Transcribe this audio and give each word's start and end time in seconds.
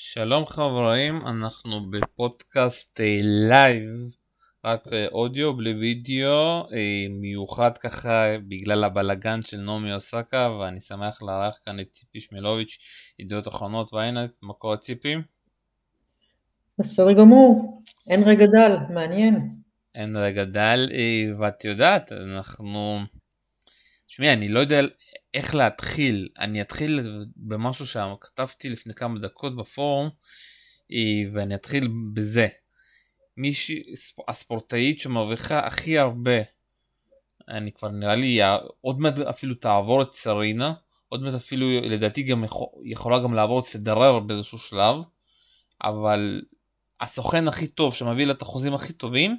שלום 0.00 0.46
חברים, 0.46 1.26
אנחנו 1.26 1.90
בפודקאסט 1.90 3.00
אה, 3.00 3.20
live, 3.22 3.90
רק 4.64 4.84
אה, 4.92 5.06
אודיו 5.06 5.56
בלי 5.56 5.74
וידאו, 5.74 6.70
אה, 6.72 7.06
מיוחד 7.10 7.78
ככה 7.78 8.38
בגלל 8.48 8.84
הבלגן 8.84 9.42
של 9.42 9.56
נעמי 9.56 9.94
אוסאקה 9.94 10.50
ואני 10.50 10.80
שמח 10.80 11.22
לארח 11.22 11.58
כאן 11.64 11.80
את 11.80 11.86
ציפי 11.92 12.20
שמלוביץ', 12.20 12.78
ידיעות 13.18 13.48
אחרונות 13.48 13.92
והנה, 13.92 14.26
מה 14.42 14.54
קורה 14.54 14.76
ציפי? 14.76 15.14
בסדר 16.78 17.12
גמור, 17.12 17.82
אין 18.10 18.22
רגע 18.22 18.46
דל, 18.46 18.76
מעניין. 18.94 19.48
אין 19.94 20.16
רגע 20.16 20.44
דל, 20.44 20.88
ואת 21.38 21.64
יודעת, 21.64 22.12
אנחנו... 22.12 22.98
תשמעי, 24.18 24.32
אני 24.32 24.48
לא 24.48 24.60
יודע 24.60 24.80
איך 25.34 25.54
להתחיל. 25.54 26.28
אני 26.38 26.60
אתחיל 26.60 27.22
במשהו 27.36 27.86
שכתבתי 27.86 28.68
לפני 28.68 28.94
כמה 28.94 29.18
דקות 29.18 29.56
בפורום, 29.56 30.10
אה, 30.92 31.22
ואני 31.32 31.54
אתחיל 31.54 31.88
בזה. 32.14 32.48
מישהי, 33.36 33.82
הספורטאית 34.28 35.00
שמרוויחה 35.00 35.58
הכי 35.66 35.98
הרבה, 35.98 36.40
אני 37.48 37.72
כבר 37.72 37.88
נראה 37.88 38.14
לי, 38.14 38.40
עוד 38.80 39.00
מעט 39.00 39.18
אפילו 39.18 39.54
תעבור 39.54 40.02
את 40.02 40.14
סרינה, 40.14 40.74
עוד 41.08 41.22
מעט 41.22 41.34
אפילו 41.34 41.66
לדעתי 41.80 42.22
גם 42.22 42.44
יכול, 42.44 42.68
יכולה 42.84 43.18
גם 43.18 43.34
לעבור 43.34 43.60
את 43.60 43.66
פדרר 43.66 44.18
באיזשהו 44.18 44.58
שלב, 44.58 44.96
אבל 45.82 46.42
הסוכן 47.00 47.48
הכי 47.48 47.66
טוב 47.66 47.94
שמביא 47.94 48.24
לה 48.24 48.32
את 48.32 48.42
החוזים 48.42 48.74
הכי 48.74 48.92
טובים, 48.92 49.38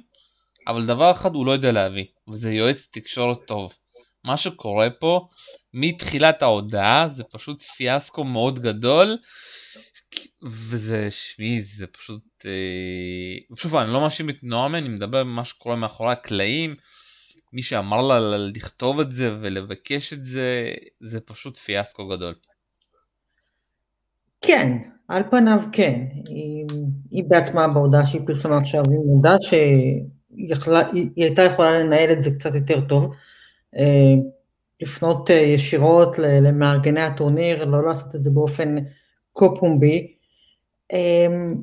אבל 0.66 0.86
דבר 0.86 1.10
אחד 1.10 1.34
הוא 1.34 1.46
לא 1.46 1.52
יודע 1.52 1.72
להביא, 1.72 2.04
וזה 2.28 2.52
יועץ 2.52 2.88
תקשורת 2.90 3.38
טוב. 3.46 3.72
מה 4.24 4.36
שקורה 4.36 4.90
פה 4.90 5.28
מתחילת 5.74 6.42
ההודעה 6.42 7.08
זה 7.16 7.22
פשוט 7.24 7.62
פיאסקו 7.62 8.24
מאוד 8.24 8.58
גדול 8.58 9.18
וזה 10.42 11.10
שמי 11.10 11.62
זה 11.62 11.86
פשוט 11.86 12.22
אה, 12.44 13.56
שוב 13.56 13.76
אני 13.76 13.92
לא 13.92 14.00
מאשים 14.00 14.30
את 14.30 14.36
נועם 14.42 14.74
אני 14.74 14.88
מדבר 14.88 15.24
מה 15.24 15.44
שקורה 15.44 15.76
מאחורי 15.76 16.12
הקלעים 16.12 16.74
מי 17.52 17.62
שאמר 17.62 18.02
לה 18.02 18.18
לכתוב 18.38 19.00
את 19.00 19.12
זה 19.12 19.36
ולבקש 19.40 20.12
את 20.12 20.24
זה 20.24 20.72
זה 21.00 21.20
פשוט 21.20 21.56
פיאסקו 21.56 22.08
גדול. 22.08 22.34
כן 24.40 24.72
על 25.08 25.22
פניו 25.30 25.58
כן 25.72 26.00
היא, 26.26 26.66
היא 27.10 27.24
בעצמה 27.28 27.68
בהודעה 27.68 28.06
שהיא 28.06 28.22
פרסמה 28.26 28.58
עכשיו 28.58 28.82
היא 28.84 28.98
מודה 29.06 29.34
שהיא 29.40 30.54
הייתה 31.16 31.42
יכולה 31.42 31.78
לנהל 31.78 32.12
את 32.12 32.22
זה 32.22 32.30
קצת 32.30 32.54
יותר 32.54 32.80
טוב. 32.80 33.14
אה, 33.76 34.14
לפנות 34.80 35.30
אה, 35.30 35.36
ישירות 35.36 36.18
למארגני 36.18 37.02
הטורניר, 37.02 37.64
לא 37.64 37.86
לעשות 37.86 38.14
את 38.14 38.22
זה 38.22 38.30
באופן 38.30 38.76
כה 39.34 39.46
פומבי, 39.60 40.14
אמ, 40.92 41.54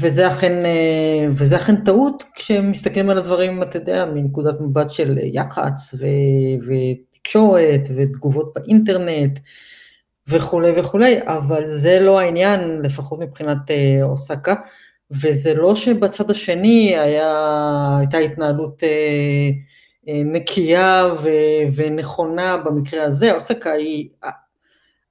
וזה 0.00 0.28
אכן, 0.28 0.64
אה, 0.66 1.26
וזה 1.30 1.56
אכן 1.56 1.84
טעות 1.84 2.24
כשמסתכלים 2.34 3.10
על 3.10 3.18
הדברים, 3.18 3.62
אתה 3.62 3.76
יודע, 3.76 4.04
מנקודת 4.04 4.60
מבט 4.60 4.90
של 4.90 5.18
יח"צ 5.22 5.94
ו, 5.94 6.06
ותקשורת 6.66 7.80
ותגובות 7.96 8.52
באינטרנט 8.54 9.38
וכולי 10.28 10.80
וכולי, 10.80 11.18
אבל 11.22 11.66
זה 11.66 12.00
לא 12.00 12.20
העניין, 12.20 12.80
לפחות 12.82 13.18
מבחינת 13.18 13.70
אוסקה, 14.02 14.54
וזה 15.10 15.54
לא 15.54 15.74
שבצד 15.74 16.30
השני 16.30 16.96
היה, 16.98 17.96
הייתה 17.98 18.18
התנהלות 18.18 18.84
אה, 18.84 19.50
נקייה 20.24 21.06
ו- 21.22 21.74
ונכונה 21.76 22.56
במקרה 22.56 23.02
הזה, 23.02 23.34
אוסקה 23.34 23.72
היא, 23.72 24.08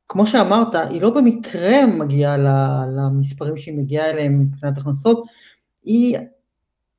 כמו 0.08 0.28
שאמרת, 0.28 0.76
היא 0.76 1.02
לא 1.02 1.10
במקרה 1.10 1.86
מגיעה 1.86 2.38
למספרים 2.98 3.58
שהיא 3.58 3.78
מגיעה 3.78 4.10
אליהם 4.10 4.40
מבחינת 4.42 4.78
הכנסות, 4.78 5.24
היא 5.84 6.18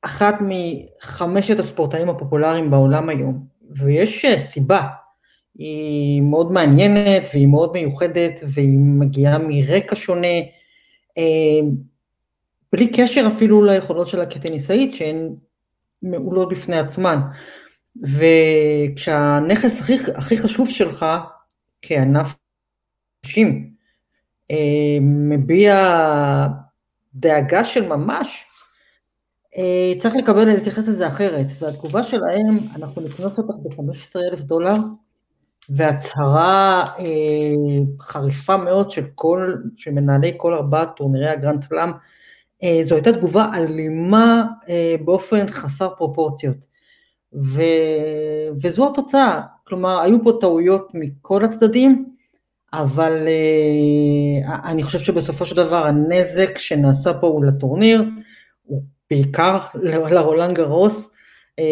אחת 0.03 0.35
מחמשת 0.41 1.59
הספורטאים 1.61 2.09
הפופולריים 2.09 2.71
בעולם 2.71 3.09
היום, 3.09 3.47
ויש 3.71 4.25
אה, 4.25 4.39
סיבה, 4.39 4.83
היא 5.59 6.23
מאוד 6.23 6.53
מעניינת 6.53 7.29
והיא 7.35 7.47
מאוד 7.47 7.73
מיוחדת 7.73 8.41
והיא 8.47 8.79
מגיעה 8.79 9.39
מרקע 9.39 9.97
שונה, 9.97 10.37
אה, 11.19 11.61
בלי 12.73 12.89
קשר 12.93 13.29
אפילו 13.29 13.65
ליכולות 13.65 14.09
שלה 14.09 14.27
כטניסאית 14.27 14.95
שהן 14.95 15.35
מעולות 16.03 16.49
בפני 16.49 16.79
עצמן. 16.79 17.21
וכשהנכס 18.03 19.81
הכי, 19.81 19.97
הכי 20.15 20.39
חשוב 20.39 20.69
שלך 20.69 21.07
כענף 21.83 22.37
נשים 23.27 23.71
אה, 24.51 24.99
מביע 25.01 25.97
דאגה 27.15 27.65
של 27.65 27.89
ממש, 27.89 28.45
אה, 29.57 29.93
צריך 29.99 30.17
לקבל 30.17 30.39
ולהתייחס 30.39 30.89
לזה 30.89 31.09
אחרת, 31.09 31.47
והתגובה 31.59 32.03
שלהם, 32.03 32.59
אנחנו 32.77 33.03
נקנוס 33.03 33.39
אותך 33.39 33.55
ב-15 33.63 34.21
אלף 34.31 34.41
דולר, 34.41 34.77
והצהרה 35.69 36.85
אה, 36.99 37.05
חריפה 38.01 38.57
מאוד 38.57 38.91
של 38.91 39.07
כל, 39.15 39.55
של 39.77 39.91
מנהלי 39.91 40.33
כל 40.37 40.55
ארבעת 40.55 40.89
טורנירי 40.97 41.29
הגרנד 41.29 41.63
סלאם, 41.63 41.91
זו 42.83 42.95
הייתה 42.95 43.13
תגובה 43.13 43.47
אלימה 43.55 44.45
באופן 45.05 45.51
חסר 45.51 45.89
פרופורציות. 45.97 46.67
ו... 47.35 47.63
וזו 48.63 48.89
התוצאה, 48.89 49.41
כלומר 49.65 50.01
היו 50.01 50.25
פה 50.25 50.33
טעויות 50.41 50.89
מכל 50.95 51.45
הצדדים, 51.45 52.05
אבל 52.73 53.29
uh, 53.29 54.51
אני 54.65 54.83
חושב 54.83 54.99
שבסופו 54.99 55.47
של 55.47 55.57
דבר 55.57 55.87
הנזק 55.87 56.59
שנעשה 56.59 57.15
פה 57.15 57.27
הוא 57.27 57.45
לטורניר, 57.45 58.05
הוא 58.63 58.83
בעיקר 59.11 59.59
לרולאן 60.11 60.53
גארוס, 60.53 61.11
uh, 61.61 61.63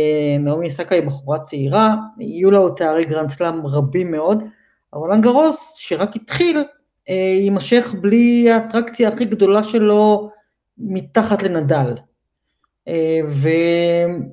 נעמי 0.40 0.70
אוסאקה 0.70 0.94
היא 0.94 1.06
בחורה 1.06 1.38
צעירה, 1.38 1.94
יהיו 2.18 2.50
לה 2.50 2.58
עוד 2.58 2.74
תארי 2.76 3.04
גרנד 3.04 3.30
סלאם 3.30 3.66
רבים 3.66 4.10
מאוד, 4.10 4.44
הרולנד 4.92 5.22
גרוס 5.22 5.76
שרק 5.78 6.16
התחיל, 6.16 6.64
uh, 7.08 7.12
יימשך 7.12 7.94
בלי 8.00 8.50
האטרקציה 8.50 9.08
הכי 9.08 9.24
גדולה 9.24 9.62
שלו 9.62 10.30
מתחת 10.78 11.42
לנדל. 11.42 11.94
אה, 12.88 13.20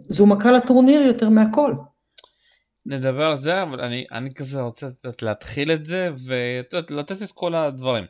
וזו 0.09 0.25
מכה 0.25 0.51
לטורניר 0.51 1.01
יותר 1.01 1.29
מהכל. 1.29 1.73
נדבר 2.85 3.25
על 3.25 3.41
זה, 3.41 3.63
אבל 3.63 3.81
אני, 3.81 4.05
אני 4.11 4.33
כזה 4.33 4.61
רוצה 4.61 4.87
להתחיל 5.21 5.71
את 5.71 5.85
זה 5.85 6.09
ולתת 6.25 7.21
את 7.23 7.31
כל 7.31 7.55
הדברים. 7.55 8.05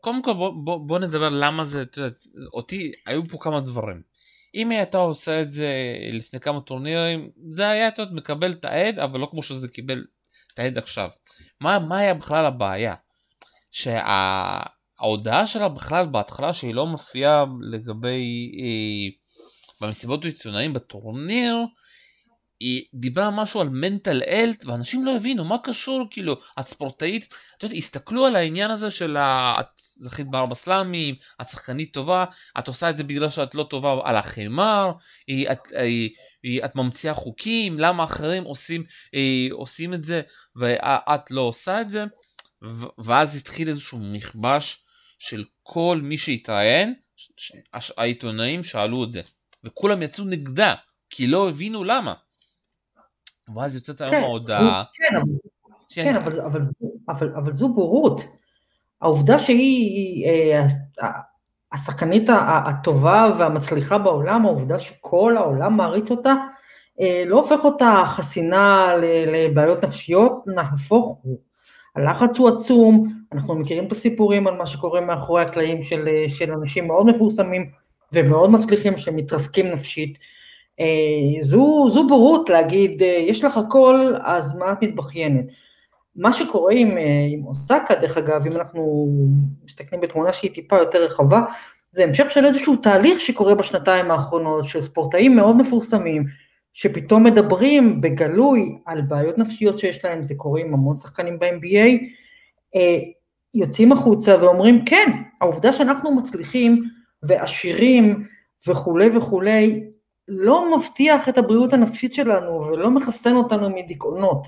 קודם 0.00 0.22
כל 0.22 0.32
בוא, 0.32 0.52
בוא, 0.64 0.88
בוא 0.88 0.98
נדבר 0.98 1.28
למה 1.28 1.64
זה, 1.64 1.82
את 1.82 1.96
יודעת, 1.96 2.26
אותי, 2.54 2.92
היו 3.06 3.28
פה 3.28 3.38
כמה 3.40 3.60
דברים. 3.60 4.02
אם 4.54 4.70
היא 4.70 4.78
הייתה 4.78 4.98
עושה 4.98 5.42
את 5.42 5.52
זה 5.52 5.68
לפני 6.12 6.40
כמה 6.40 6.60
טורנירים, 6.60 7.30
זה 7.50 7.68
היה, 7.68 7.88
את 7.88 7.98
יודעת, 7.98 8.14
מקבל 8.14 8.52
את 8.52 8.64
העד, 8.64 8.98
אבל 8.98 9.20
לא 9.20 9.28
כמו 9.30 9.42
שזה 9.42 9.68
קיבל 9.68 10.04
את 10.54 10.58
העד 10.58 10.78
עכשיו. 10.78 11.08
מה, 11.60 11.78
מה 11.78 11.98
היה 11.98 12.14
בכלל 12.14 12.46
הבעיה? 12.46 12.94
שההודעה 13.72 15.46
שלה 15.46 15.68
בכלל 15.68 16.06
בהתחלה 16.06 16.54
שהיא 16.54 16.74
לא 16.74 16.86
מופיעה 16.86 17.44
לגבי 17.60 18.52
אה, 18.58 19.21
במסיבות 19.82 20.24
העיתונאים 20.24 20.72
בטורניר, 20.72 21.56
היא 22.60 22.84
דיברה 22.94 23.30
משהו 23.30 23.60
על 23.60 23.68
מנטל 23.68 24.22
אלט 24.26 24.64
ואנשים 24.64 25.04
לא 25.04 25.16
הבינו 25.16 25.44
מה 25.44 25.56
קשור 25.64 26.06
כאילו 26.10 26.40
את 26.60 26.68
ספורטאית, 26.68 27.34
את 27.56 27.62
יודעת, 27.62 27.78
הסתכלו 27.78 28.26
על 28.26 28.36
העניין 28.36 28.70
הזה 28.70 28.90
של 28.90 29.16
את 29.60 29.66
זכית 29.96 30.30
בארבע 30.30 30.54
סלאמים, 30.54 31.14
את 31.40 31.48
שחקנית 31.48 31.94
טובה, 31.94 32.24
את 32.58 32.68
עושה 32.68 32.90
את 32.90 32.96
זה 32.96 33.04
בגלל 33.04 33.30
שאת 33.30 33.54
לא 33.54 33.66
טובה 33.70 34.00
על 34.04 34.16
החמר, 34.16 34.92
היא, 35.26 35.50
את, 35.52 35.58
היא, 35.72 36.10
היא, 36.42 36.64
את 36.64 36.76
ממציאה 36.76 37.14
חוקים, 37.14 37.78
למה 37.78 38.04
אחרים 38.04 38.44
עושים, 38.44 38.84
היא, 39.12 39.52
עושים 39.52 39.94
את 39.94 40.04
זה 40.04 40.22
ואת 40.56 41.30
לא 41.30 41.40
עושה 41.40 41.80
את 41.80 41.90
זה, 41.90 42.04
ואז 43.04 43.36
התחיל 43.36 43.68
איזשהו 43.68 43.98
מכבש 43.98 44.84
של 45.18 45.44
כל 45.62 46.00
מי 46.02 46.18
שהתראיין, 46.18 46.94
העיתונאים 47.96 48.64
שאלו 48.64 49.04
את 49.04 49.12
זה. 49.12 49.22
וכולם 49.64 50.02
יצאו 50.02 50.24
נגדה, 50.24 50.74
כי 51.10 51.26
לא 51.26 51.48
הבינו 51.48 51.84
למה. 51.84 52.14
ואז 53.54 53.74
יוצאת 53.74 54.00
היום 54.00 54.14
כן, 54.14 54.22
ההודעה. 54.22 54.84
כן, 54.94 55.16
אבל, 55.16 55.26
כן 55.90 56.16
אבל, 56.16 56.40
אבל, 56.40 56.60
אבל, 57.08 57.34
אבל 57.36 57.52
זו 57.52 57.68
בורות. 57.68 58.20
העובדה 59.00 59.38
שהיא 59.38 60.26
אה, 60.26 60.66
השחקנית 61.72 62.28
הטובה 62.66 63.34
והמצליחה 63.38 63.98
בעולם, 63.98 64.46
העובדה 64.46 64.78
שכל 64.78 65.36
העולם 65.36 65.76
מעריץ 65.76 66.10
אותה, 66.10 66.34
אה, 67.00 67.24
לא 67.26 67.36
הופך 67.36 67.64
אותה 67.64 68.02
חסינה 68.06 68.92
לבעיות 69.26 69.84
נפשיות, 69.84 70.32
נהפוך 70.46 71.18
הוא. 71.22 71.38
הלחץ 71.96 72.38
הוא 72.38 72.48
עצום, 72.48 73.12
אנחנו 73.32 73.54
מכירים 73.54 73.86
את 73.86 73.92
הסיפורים 73.92 74.46
על 74.46 74.56
מה 74.56 74.66
שקורה 74.66 75.00
מאחורי 75.00 75.42
הקלעים 75.42 75.82
של, 75.82 76.08
של 76.28 76.52
אנשים 76.52 76.86
מאוד 76.86 77.06
מפורסמים 77.06 77.70
ומאוד 78.12 78.50
מצליחים 78.50 78.96
שמתרסקים 78.96 79.66
נפשית. 79.66 80.18
אה, 80.80 81.42
זו, 81.42 81.90
זו 81.90 82.06
בורות 82.06 82.48
להגיד, 82.48 83.02
אה, 83.02 83.24
יש 83.28 83.44
לך 83.44 83.56
הכל, 83.56 84.14
אז 84.20 84.54
מה 84.54 84.72
את 84.72 84.78
מתבכיינת? 84.82 85.44
מה 86.16 86.32
שקורה 86.32 86.72
עם, 86.72 86.96
עם 87.30 87.44
אוסקה, 87.46 87.94
דרך 87.94 88.18
אגב, 88.18 88.46
אם 88.46 88.52
אנחנו 88.52 89.08
מסתכלים 89.64 90.00
בתמונה 90.00 90.32
שהיא 90.32 90.50
טיפה 90.50 90.78
יותר 90.78 91.04
רחבה, 91.04 91.40
זה 91.92 92.04
המשך 92.04 92.30
של 92.30 92.46
איזשהו 92.46 92.76
תהליך 92.76 93.20
שקורה 93.20 93.54
בשנתיים 93.54 94.10
האחרונות, 94.10 94.64
של 94.64 94.80
ספורטאים 94.80 95.36
מאוד 95.36 95.56
מפורסמים, 95.56 96.24
שפתאום 96.72 97.24
מדברים 97.24 98.00
בגלוי 98.00 98.78
על 98.86 99.00
בעיות 99.00 99.38
נפשיות 99.38 99.78
שיש 99.78 100.04
להם, 100.04 100.24
זה 100.24 100.34
קורה 100.34 100.60
עם 100.60 100.74
המון 100.74 100.94
שחקנים 100.94 101.38
ב-NBA, 101.38 102.04
אה, 102.76 102.98
יוצאים 103.54 103.92
החוצה 103.92 104.36
ואומרים 104.40 104.84
כן, 104.84 105.10
העובדה 105.40 105.72
שאנחנו 105.72 106.14
מצליחים 106.14 106.82
ועשירים 107.22 108.26
וכולי 108.66 109.16
וכולי, 109.16 109.84
לא 110.28 110.76
מבטיח 110.76 111.28
את 111.28 111.38
הבריאות 111.38 111.72
הנפשית 111.72 112.14
שלנו 112.14 112.66
ולא 112.66 112.90
מחסן 112.90 113.36
אותנו 113.36 113.70
מדיכאונות. 113.70 114.46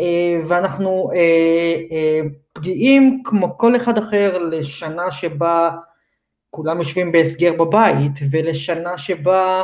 אה, 0.00 0.40
ואנחנו 0.46 1.10
אה, 1.14 2.20
פגיעים 2.52 3.22
כמו 3.24 3.58
כל 3.58 3.76
אחד 3.76 3.98
אחר 3.98 4.38
לשנה 4.38 5.10
שבה 5.10 5.70
כולם 6.50 6.78
יושבים 6.78 7.12
בהסגר 7.12 7.52
בבית, 7.52 8.12
ולשנה 8.30 8.98
שבה, 8.98 9.62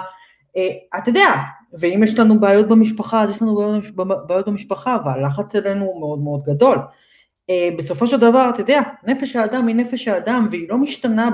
אתה 0.99 1.11
יודע, 1.11 1.35
ואם 1.73 2.01
יש 2.05 2.19
לנו 2.19 2.41
בעיות 2.41 2.69
במשפחה, 2.69 3.23
אז 3.23 3.31
יש 3.31 3.43
לנו 3.43 3.81
בעיות 4.27 4.49
במשפחה, 4.49 4.97
והלחץ 5.05 5.55
אלינו 5.55 5.85
הוא 5.85 6.01
מאוד 6.01 6.19
מאוד 6.19 6.43
גדול. 6.43 6.79
אה, 7.51 7.69
בסופו 7.79 8.07
של 8.07 8.17
דבר, 8.17 8.51
אתה 8.55 8.61
יודע, 8.61 8.81
נפש 9.05 9.37
האדם 9.37 9.67
היא 9.67 9.77
נפש 9.77 10.09
האדם, 10.09 10.49
והיא 10.51 10.69
לא 10.69 10.79
משתנה 10.79 11.31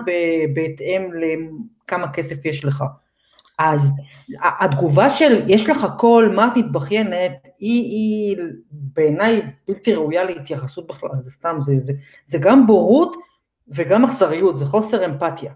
בהתאם 0.55 1.11
לכמה 1.15 2.13
כסף 2.13 2.45
יש 2.45 2.65
לך. 2.65 2.85
אז 3.59 3.97
התגובה 4.61 5.11
של 5.11 5.45
יש 5.49 5.71
לך 5.71 5.87
קול, 5.99 6.29
מה 6.29 6.47
את 6.47 6.57
מתבכיינת, 6.57 7.33
היא, 7.59 7.83
היא 7.83 8.37
בעיניי 8.71 9.43
בלתי 9.69 9.95
ראויה 9.95 10.25
להתייחסות 10.25 10.87
בכלל, 10.87 11.11
זה 11.21 11.31
סתם, 11.31 11.57
זה, 11.61 11.73
זה, 11.79 11.93
זה 12.25 12.39
גם 12.41 12.67
בורות 12.67 13.17
וגם 13.69 14.05
אכזריות, 14.05 14.57
זה 14.57 14.67
חוסר 14.67 15.05
אמפתיה. 15.05 15.53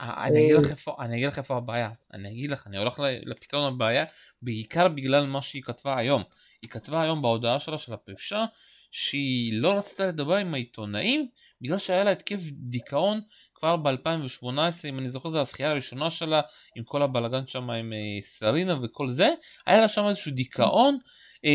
אני 0.00 0.44
אגיד, 0.44 0.56
לך 0.56 0.70
איפה, 0.70 0.96
אני 0.98 1.16
אגיד 1.16 1.28
לך 1.28 1.38
איפה 1.38 1.56
הבעיה, 1.56 1.90
אני 2.14 2.28
אגיד 2.28 2.50
לך, 2.50 2.66
אני 2.66 2.78
הולך 2.78 3.00
לפתרון 3.26 3.72
הבעיה 3.74 4.04
בעיקר 4.42 4.88
בגלל 4.88 5.26
מה 5.26 5.42
שהיא 5.42 5.62
כתבה 5.62 5.98
היום. 5.98 6.22
היא 6.62 6.70
כתבה 6.70 7.02
היום 7.02 7.22
בהודעה 7.22 7.60
שלה 7.60 7.78
של 7.78 7.92
הפרישה 7.92 8.44
שהיא 8.90 9.60
לא 9.60 9.72
רצתה 9.78 10.06
לדבר 10.06 10.34
עם 10.34 10.54
העיתונאים 10.54 11.28
בגלל 11.62 11.78
שהיה 11.78 12.04
לה 12.04 12.10
התקף 12.10 12.38
דיכאון 12.52 13.20
כבר 13.54 13.76
ב-2018 13.76 14.88
אם 14.88 14.98
אני 14.98 15.10
זוכר 15.10 15.30
זה 15.30 15.40
הזכייה 15.40 15.70
הראשונה 15.70 16.10
שלה 16.10 16.40
עם 16.76 16.84
כל 16.84 17.02
הבלאגן 17.02 17.46
שם 17.46 17.70
עם 17.70 17.92
אה, 17.92 17.98
סרינה 18.24 18.76
וכל 18.82 19.10
זה. 19.10 19.28
היה 19.66 19.80
לה 19.80 19.88
שם 19.88 20.08
איזשהו 20.08 20.32
דיכאון 20.32 20.98
אה, 21.44 21.50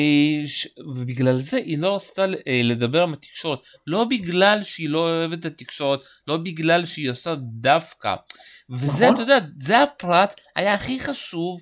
ובגלל 0.95 1.39
זה 1.39 1.57
היא 1.57 1.77
לא 1.77 1.95
רצתה 1.95 2.25
אה, 2.47 2.61
לדבר 2.63 3.03
עם 3.03 3.13
התקשורת. 3.13 3.59
לא 3.87 4.03
בגלל 4.03 4.63
שהיא 4.63 4.89
לא 4.89 4.99
אוהבת 4.99 5.39
את 5.39 5.45
התקשורת 5.45 5.99
לא 6.27 6.37
בגלל 6.37 6.85
שהיא 6.85 7.09
עושה 7.09 7.35
דווקא. 7.61 8.15
וזה 8.69 9.05
נכון. 9.05 9.13
אתה 9.13 9.21
יודע 9.21 9.45
זה 9.61 9.81
הפרט 9.81 10.41
היה 10.55 10.73
הכי 10.73 10.99
חשוב 10.99 11.61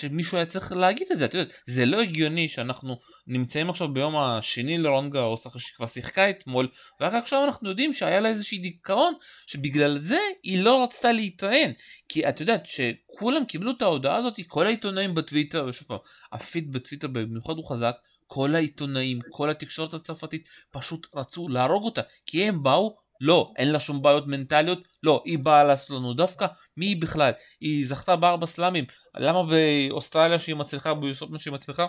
שמישהו 0.00 0.36
היה 0.36 0.46
צריך 0.46 0.72
להגיד 0.72 1.06
את 1.12 1.18
זה, 1.18 1.24
אתה 1.24 1.38
יודע, 1.38 1.52
זה 1.66 1.86
לא 1.86 2.00
הגיוני 2.00 2.48
שאנחנו 2.48 2.98
נמצאים 3.26 3.70
עכשיו 3.70 3.88
ביום 3.88 4.16
השני 4.16 4.78
לרון 4.78 5.10
גאוס 5.10 5.46
אחרי 5.46 5.60
שכבר 5.60 5.86
שיחקה 5.86 6.30
אתמול 6.30 6.68
ורק 7.00 7.14
עכשיו 7.14 7.44
אנחנו 7.44 7.68
יודעים 7.68 7.92
שהיה 7.92 8.20
לה 8.20 8.28
איזושהי 8.28 8.58
דיכאון 8.58 9.14
שבגלל 9.46 9.98
זה 9.98 10.18
היא 10.42 10.62
לא 10.62 10.84
רצתה 10.84 11.12
להתראיין. 11.12 11.72
כי 12.08 12.28
את 12.28 12.40
יודעת 12.40 12.66
שכולם 12.66 13.44
קיבלו 13.44 13.70
את 13.70 13.82
ההודעה 13.82 14.16
הזאת 14.16 14.40
כל 14.48 14.66
העיתונאים 14.66 15.14
בטוויטר 15.14 15.66
ושוב 15.68 15.88
פעם 15.88 15.98
הפיד 16.32 16.72
בטוויטר 16.72 17.08
במיוחד 17.08 17.54
הוא 17.56 17.68
חזק 17.68 17.94
כל 18.26 18.54
העיתונאים 18.54 19.18
כל 19.30 19.50
התקשורת 19.50 19.94
הצרפתית 19.94 20.44
פשוט 20.70 21.06
רצו 21.14 21.48
להרוג 21.48 21.84
אותה 21.84 22.02
כי 22.26 22.44
הם 22.44 22.62
באו 22.62 23.03
לא, 23.26 23.52
אין 23.56 23.72
לה 23.72 23.80
שום 23.80 24.02
בעיות 24.02 24.26
מנטליות, 24.26 24.78
לא, 25.02 25.22
היא 25.24 25.38
באה 25.38 25.64
לעשות 25.64 25.90
לנו 25.90 26.14
דווקא, 26.14 26.46
מי 26.76 26.86
היא 26.86 27.02
בכלל? 27.02 27.32
היא 27.60 27.86
זכתה 27.86 28.16
בארבע 28.16 28.46
סלאמים, 28.46 28.84
למה 29.16 29.42
באוסטרליה 29.42 30.38
שהיא 30.38 30.56
מצליחה, 30.56 30.94
ביוסופמן 30.94 31.38
שהיא 31.38 31.54
מצליחה? 31.54 31.86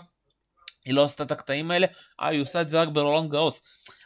היא 0.85 0.93
לא 0.93 1.03
עשתה 1.03 1.23
את 1.23 1.31
הקטעים 1.31 1.71
האלה, 1.71 1.87
אה, 2.21 2.27
היא 2.27 2.41
עושה 2.41 2.61
את 2.61 2.69
זה 2.69 2.81
רק 2.81 2.87
ברולנד 2.87 3.31
גאוס. 3.31 3.61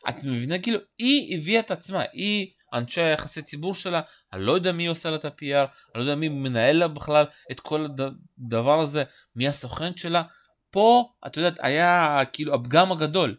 את 0.10 0.16
מבינה 0.24 0.60
כאילו, 0.60 0.80
היא 0.98 1.38
הביאה 1.38 1.60
את 1.60 1.72
עצמה, 1.72 2.04
היא 2.14 2.52
אנשי 2.74 3.02
היחסי 3.02 3.42
ציבור 3.42 3.74
שלה, 3.74 4.02
אני 4.34 4.46
לא 4.46 4.52
יודע 4.52 4.72
מי 4.72 4.88
עושה 4.88 5.10
לה 5.10 5.16
את 5.16 5.26
ה-PR, 5.26 5.68
אני 5.96 5.96
לא 5.96 6.00
יודע 6.00 6.16
מי 6.16 6.30
מנהל 6.30 6.76
לה 6.76 6.88
בכלל 6.88 7.26
את 7.52 7.60
כל 7.60 7.86
הדבר 7.86 8.80
הזה, 8.80 9.04
מי 9.36 9.48
הסוכן 9.48 9.98
שלה. 9.98 10.24
פה, 10.72 11.10
את 11.28 11.38
יודעת, 11.38 11.56
היה 11.60 12.20
כאילו 12.34 12.54
הפגם 12.54 12.92
הגדול. 12.92 13.36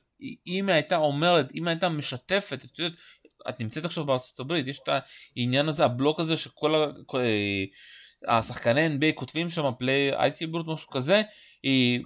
אם 0.46 0.68
היא 0.68 0.74
הייתה 0.74 0.96
אומרת, 0.96 1.46
אם 1.54 1.68
היא 1.68 1.74
הייתה 1.74 1.88
משתפת, 1.88 2.64
את 2.64 2.78
יודעת, 2.78 2.98
את 3.48 3.60
נמצאת 3.60 3.84
עכשיו 3.84 4.04
בארצות 4.04 4.40
הברית, 4.40 4.66
יש 4.66 4.78
את 4.78 4.88
העניין 5.36 5.68
הזה, 5.68 5.84
הבלוק 5.84 6.20
הזה 6.20 6.36
שכל 6.36 6.74
ה... 6.74 6.86
אה, 7.14 7.64
השחקני 8.38 8.86
NBA 8.86 9.14
כותבים 9.14 9.50
שם 9.50 9.70
פליי 9.78 10.12
אייטי 10.12 10.46
ברוט 10.46 10.66
משהו 10.66 10.90
כזה, 10.90 11.22
אה, 11.64 11.96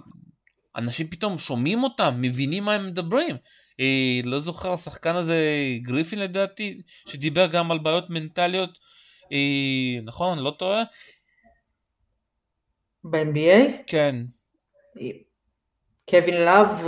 אנשים 0.75 1.07
פתאום 1.07 1.37
שומעים 1.37 1.83
אותם, 1.83 2.15
מבינים 2.21 2.63
מה 2.63 2.73
הם 2.73 2.87
מדברים. 2.87 3.35
אה, 3.79 4.19
לא 4.23 4.39
זוכר 4.39 4.73
השחקן 4.73 5.15
הזה 5.15 5.37
גריפין 5.81 6.19
לדעתי, 6.19 6.81
שדיבר 7.07 7.47
גם 7.47 7.71
על 7.71 7.77
בעיות 7.77 8.09
מנטליות, 8.09 8.79
נכון? 10.03 10.37
אני 10.37 10.45
לא 10.45 10.51
טועה? 10.51 10.83
ב-NBA? 13.03 13.83
כן. 13.87 14.15
קווין 16.09 16.41
לאב 16.41 16.87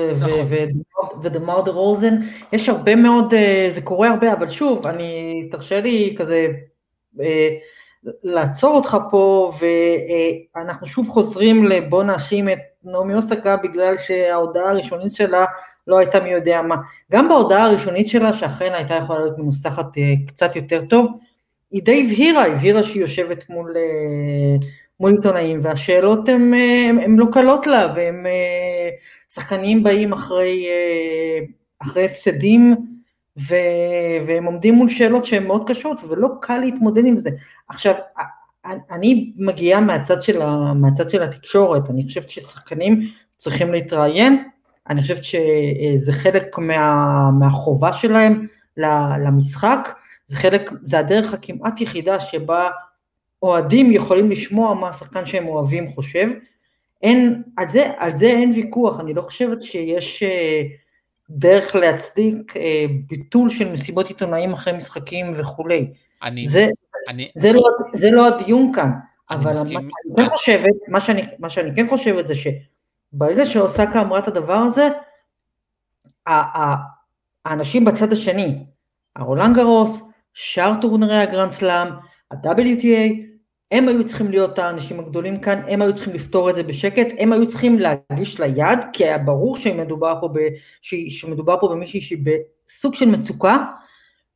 ודמר 1.21 1.61
דה 1.61 1.71
רוזן, 1.71 2.15
יש 2.53 2.69
הרבה 2.69 2.95
מאוד, 2.95 3.33
אה, 3.33 3.67
זה 3.69 3.81
קורה 3.81 4.09
הרבה, 4.09 4.33
אבל 4.33 4.49
שוב, 4.49 4.87
אני, 4.87 5.47
תרשה 5.51 5.81
לי 5.81 6.15
כזה 6.17 6.47
אה, 7.21 7.49
לעצור 8.23 8.75
אותך 8.75 8.97
פה, 9.11 9.51
ואנחנו 10.55 10.87
שוב 10.87 11.09
חוזרים 11.09 11.65
לבוא 11.65 12.03
נאשים 12.03 12.49
את 12.49 12.59
נעמי 12.83 13.13
אוסקה 13.13 13.57
בגלל 13.57 13.97
שההודעה 13.97 14.69
הראשונית 14.69 15.15
שלה 15.15 15.45
לא 15.87 15.97
הייתה 15.97 16.19
מי 16.19 16.29
יודע 16.29 16.61
מה. 16.61 16.75
גם 17.11 17.29
בהודעה 17.29 17.65
הראשונית 17.65 18.07
שלה, 18.07 18.33
שאכן 18.33 18.73
הייתה 18.73 18.95
יכולה 18.95 19.19
להיות 19.19 19.37
מנוסחת 19.37 19.97
אה, 19.97 20.13
קצת 20.27 20.55
יותר 20.55 20.81
טוב, 20.89 21.11
היא 21.71 21.83
די 21.83 22.03
הבהירה, 22.05 22.45
הבהירה 22.45 22.83
שהיא 22.83 23.01
יושבת 23.01 23.49
מול... 23.49 23.73
מול 24.99 25.11
עיתונאים, 25.11 25.59
והשאלות 25.61 26.29
הן 26.29 27.15
לא 27.17 27.25
קלות 27.31 27.67
לה, 27.67 27.93
והם 27.95 28.25
אה, 28.25 28.89
שחקנים 29.29 29.83
באים 29.83 30.13
אחרי, 30.13 30.65
אה, 30.67 31.45
אחרי 31.81 32.05
הפסדים, 32.05 32.75
ו, 33.39 33.55
והם 34.27 34.45
עומדים 34.45 34.73
מול 34.73 34.89
שאלות 34.89 35.25
שהן 35.25 35.47
מאוד 35.47 35.69
קשות, 35.69 36.01
ולא 36.03 36.29
קל 36.41 36.57
להתמודד 36.57 37.05
עם 37.05 37.17
זה. 37.17 37.29
עכשיו, 37.67 37.93
אני 38.91 39.33
מגיעה 39.37 39.79
מהצד 39.79 40.21
של, 40.21 40.41
ה, 40.41 40.73
מהצד 40.73 41.09
של 41.09 41.23
התקשורת, 41.23 41.89
אני 41.89 42.03
חושבת 42.07 42.29
ששחקנים 42.29 43.01
צריכים 43.35 43.71
להתראיין, 43.71 44.43
אני 44.89 45.01
חושבת 45.01 45.23
שזה 45.23 46.13
חלק 46.13 46.57
מה, 46.57 47.31
מהחובה 47.39 47.93
שלהם 47.93 48.47
למשחק, 49.25 49.89
זה 50.25 50.37
חלק, 50.37 50.71
זה 50.83 50.99
הדרך 50.99 51.33
הכמעט 51.33 51.81
יחידה 51.81 52.19
שבה 52.19 52.69
אוהדים 53.43 53.91
יכולים 53.91 54.31
לשמוע 54.31 54.73
מה 54.73 54.89
השחקן 54.89 55.25
שהם 55.25 55.47
אוהבים 55.47 55.91
חושב, 55.91 56.27
אין, 57.01 57.43
על 57.57 57.69
זה, 57.69 57.87
על 57.97 58.15
זה 58.15 58.25
אין 58.25 58.51
ויכוח, 58.55 58.99
אני 58.99 59.13
לא 59.13 59.21
חושבת 59.21 59.61
שיש 59.61 60.23
אה, 60.23 60.61
דרך 61.29 61.75
להצדיק 61.75 62.57
אה, 62.57 62.85
ביטול 63.07 63.49
של 63.49 63.71
מסיבות 63.71 64.07
עיתונאים 64.07 64.53
אחרי 64.53 64.73
משחקים 64.73 65.31
וכולי. 65.35 65.87
אני, 66.23 66.47
זה, 66.47 66.67
אני, 67.07 67.31
זה, 67.35 67.53
לא, 67.53 67.61
זה 67.93 68.11
לא 68.11 68.27
הדיון 68.27 68.71
כאן, 68.73 68.91
אבל 69.29 69.53
מה 69.53 69.65
שאני 69.65 69.89
כן 70.17 70.29
חושבת, 70.29 70.73
מה 70.87 71.01
שאני, 71.01 71.21
מה 71.39 71.49
שאני 71.49 71.75
כן 71.75 71.87
חושבת 71.89 72.27
זה 72.27 72.33
שברגע 72.35 73.45
שאוסקה 73.45 74.01
אמרה 74.01 74.19
את 74.19 74.27
הדבר 74.27 74.57
הזה, 74.57 74.87
האנשים 77.45 77.85
בצד 77.85 78.13
השני, 78.13 78.65
הרולנד 79.15 79.55
גרוס, 79.55 80.01
שאר 80.33 80.73
טורנרי 80.81 81.17
הגרנד 81.17 81.53
סלאם, 81.53 81.87
ה-WTA, 82.31 83.26
הם 83.71 83.87
היו 83.87 84.05
צריכים 84.05 84.29
להיות 84.29 84.59
האנשים 84.59 84.99
הגדולים 84.99 85.39
כאן, 85.39 85.61
הם 85.67 85.81
היו 85.81 85.93
צריכים 85.93 86.13
לפתור 86.13 86.49
את 86.49 86.55
זה 86.55 86.63
בשקט, 86.63 87.07
הם 87.19 87.33
היו 87.33 87.47
צריכים 87.47 87.79
להגיש 87.79 88.39
ליד, 88.39 88.79
כי 88.93 89.05
היה 89.05 89.17
ברור 89.17 89.57
שמדובר 89.57 90.17
פה, 90.21 90.27
ב, 90.27 90.39
שמדובר 91.09 91.59
פה 91.59 91.67
במישהי 91.67 92.01
שהיא 92.01 92.19
בסוג 92.23 92.95
של 92.95 93.05
מצוקה, 93.05 93.57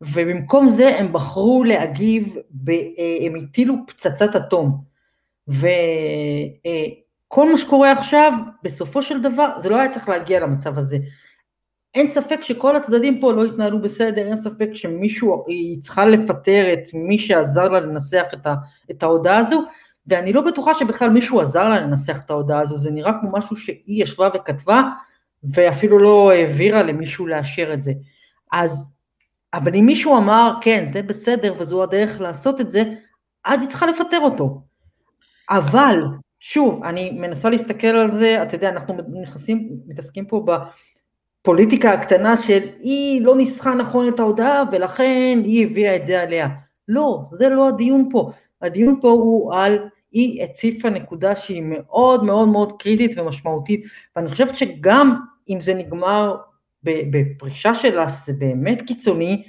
ובמקום 0.01 0.69
זה 0.69 0.99
הם 0.99 1.13
בחרו 1.13 1.63
להגיב, 1.63 2.35
ב, 2.51 2.69
אה, 2.69 3.17
הם 3.21 3.35
הטילו 3.35 3.75
פצצת 3.87 4.35
אטום. 4.35 4.77
וכל 5.47 7.47
אה, 7.47 7.51
מה 7.51 7.57
שקורה 7.57 7.91
עכשיו, 7.91 8.33
בסופו 8.63 9.01
של 9.01 9.21
דבר, 9.21 9.49
זה 9.61 9.69
לא 9.69 9.75
היה 9.75 9.91
צריך 9.91 10.09
להגיע 10.09 10.39
למצב 10.39 10.77
הזה. 10.77 10.97
אין 11.95 12.07
ספק 12.07 12.41
שכל 12.41 12.75
הצדדים 12.75 13.19
פה 13.19 13.33
לא 13.33 13.45
התנהלו 13.45 13.81
בסדר, 13.81 14.27
אין 14.27 14.35
ספק 14.35 14.69
שמישהו, 14.73 15.43
היא 15.47 15.81
צריכה 15.81 16.05
לפטר 16.05 16.73
את 16.73 16.93
מי 16.93 17.17
שעזר 17.17 17.65
לה 17.65 17.79
לנסח 17.79 18.25
את, 18.33 18.47
ה, 18.47 18.55
את 18.91 19.03
ההודעה 19.03 19.37
הזו, 19.37 19.63
ואני 20.07 20.33
לא 20.33 20.41
בטוחה 20.41 20.73
שבכלל 20.73 21.09
מישהו 21.09 21.39
עזר 21.39 21.69
לה 21.69 21.79
לנסח 21.79 22.21
את 22.25 22.29
ההודעה 22.29 22.61
הזו, 22.61 22.77
זה 22.77 22.91
נראה 22.91 23.11
כמו 23.21 23.31
משהו 23.31 23.55
שהיא 23.55 24.03
ישבה 24.03 24.29
וכתבה, 24.35 24.81
ואפילו 25.43 25.99
לא 25.99 26.31
העבירה 26.31 26.83
למישהו 26.83 27.27
לאשר 27.27 27.73
את 27.73 27.81
זה. 27.81 27.93
אז, 28.51 28.93
אבל 29.53 29.75
אם 29.75 29.85
מישהו 29.85 30.17
אמר, 30.17 30.53
כן, 30.61 30.85
זה 30.85 31.01
בסדר 31.01 31.53
וזו 31.57 31.83
הדרך 31.83 32.21
לעשות 32.21 32.61
את 32.61 32.69
זה, 32.69 32.83
אז 33.45 33.61
היא 33.61 33.69
צריכה 33.69 33.85
לפטר 33.85 34.19
אותו. 34.19 34.61
אבל, 35.49 36.03
שוב, 36.39 36.83
אני 36.83 37.11
מנסה 37.11 37.49
להסתכל 37.49 37.87
על 37.87 38.11
זה, 38.11 38.43
אתה 38.43 38.55
יודע, 38.55 38.69
אנחנו 38.69 38.97
נכנסים, 39.21 39.69
מתעסקים 39.87 40.25
פה 40.25 40.45
בפוליטיקה 41.41 41.93
הקטנה 41.93 42.37
של 42.37 42.59
היא 42.79 43.21
לא 43.21 43.35
ניסחה 43.35 43.75
נכון 43.75 44.07
את 44.07 44.19
ההודעה 44.19 44.63
ולכן 44.71 45.39
היא 45.43 45.65
הביאה 45.65 45.95
את 45.95 46.05
זה 46.05 46.21
עליה. 46.21 46.47
לא, 46.87 47.23
זה 47.31 47.49
לא 47.49 47.67
הדיון 47.67 48.09
פה. 48.11 48.31
הדיון 48.61 48.99
פה 49.01 49.09
הוא 49.09 49.55
על, 49.55 49.79
היא 50.11 50.43
הציפה 50.43 50.89
נקודה 50.89 51.35
שהיא 51.35 51.63
מאוד 51.65 52.23
מאוד 52.23 52.47
מאוד 52.47 52.81
קריטית 52.81 53.17
ומשמעותית, 53.17 53.85
ואני 54.15 54.29
חושבת 54.29 54.55
שגם 54.55 55.19
אם 55.49 55.59
זה 55.59 55.73
נגמר 55.73 56.35
בפרישה 56.83 57.73
שלה, 57.73 58.05
זה 58.25 58.33
באמת 58.33 58.81
קיצוני, 58.81 59.43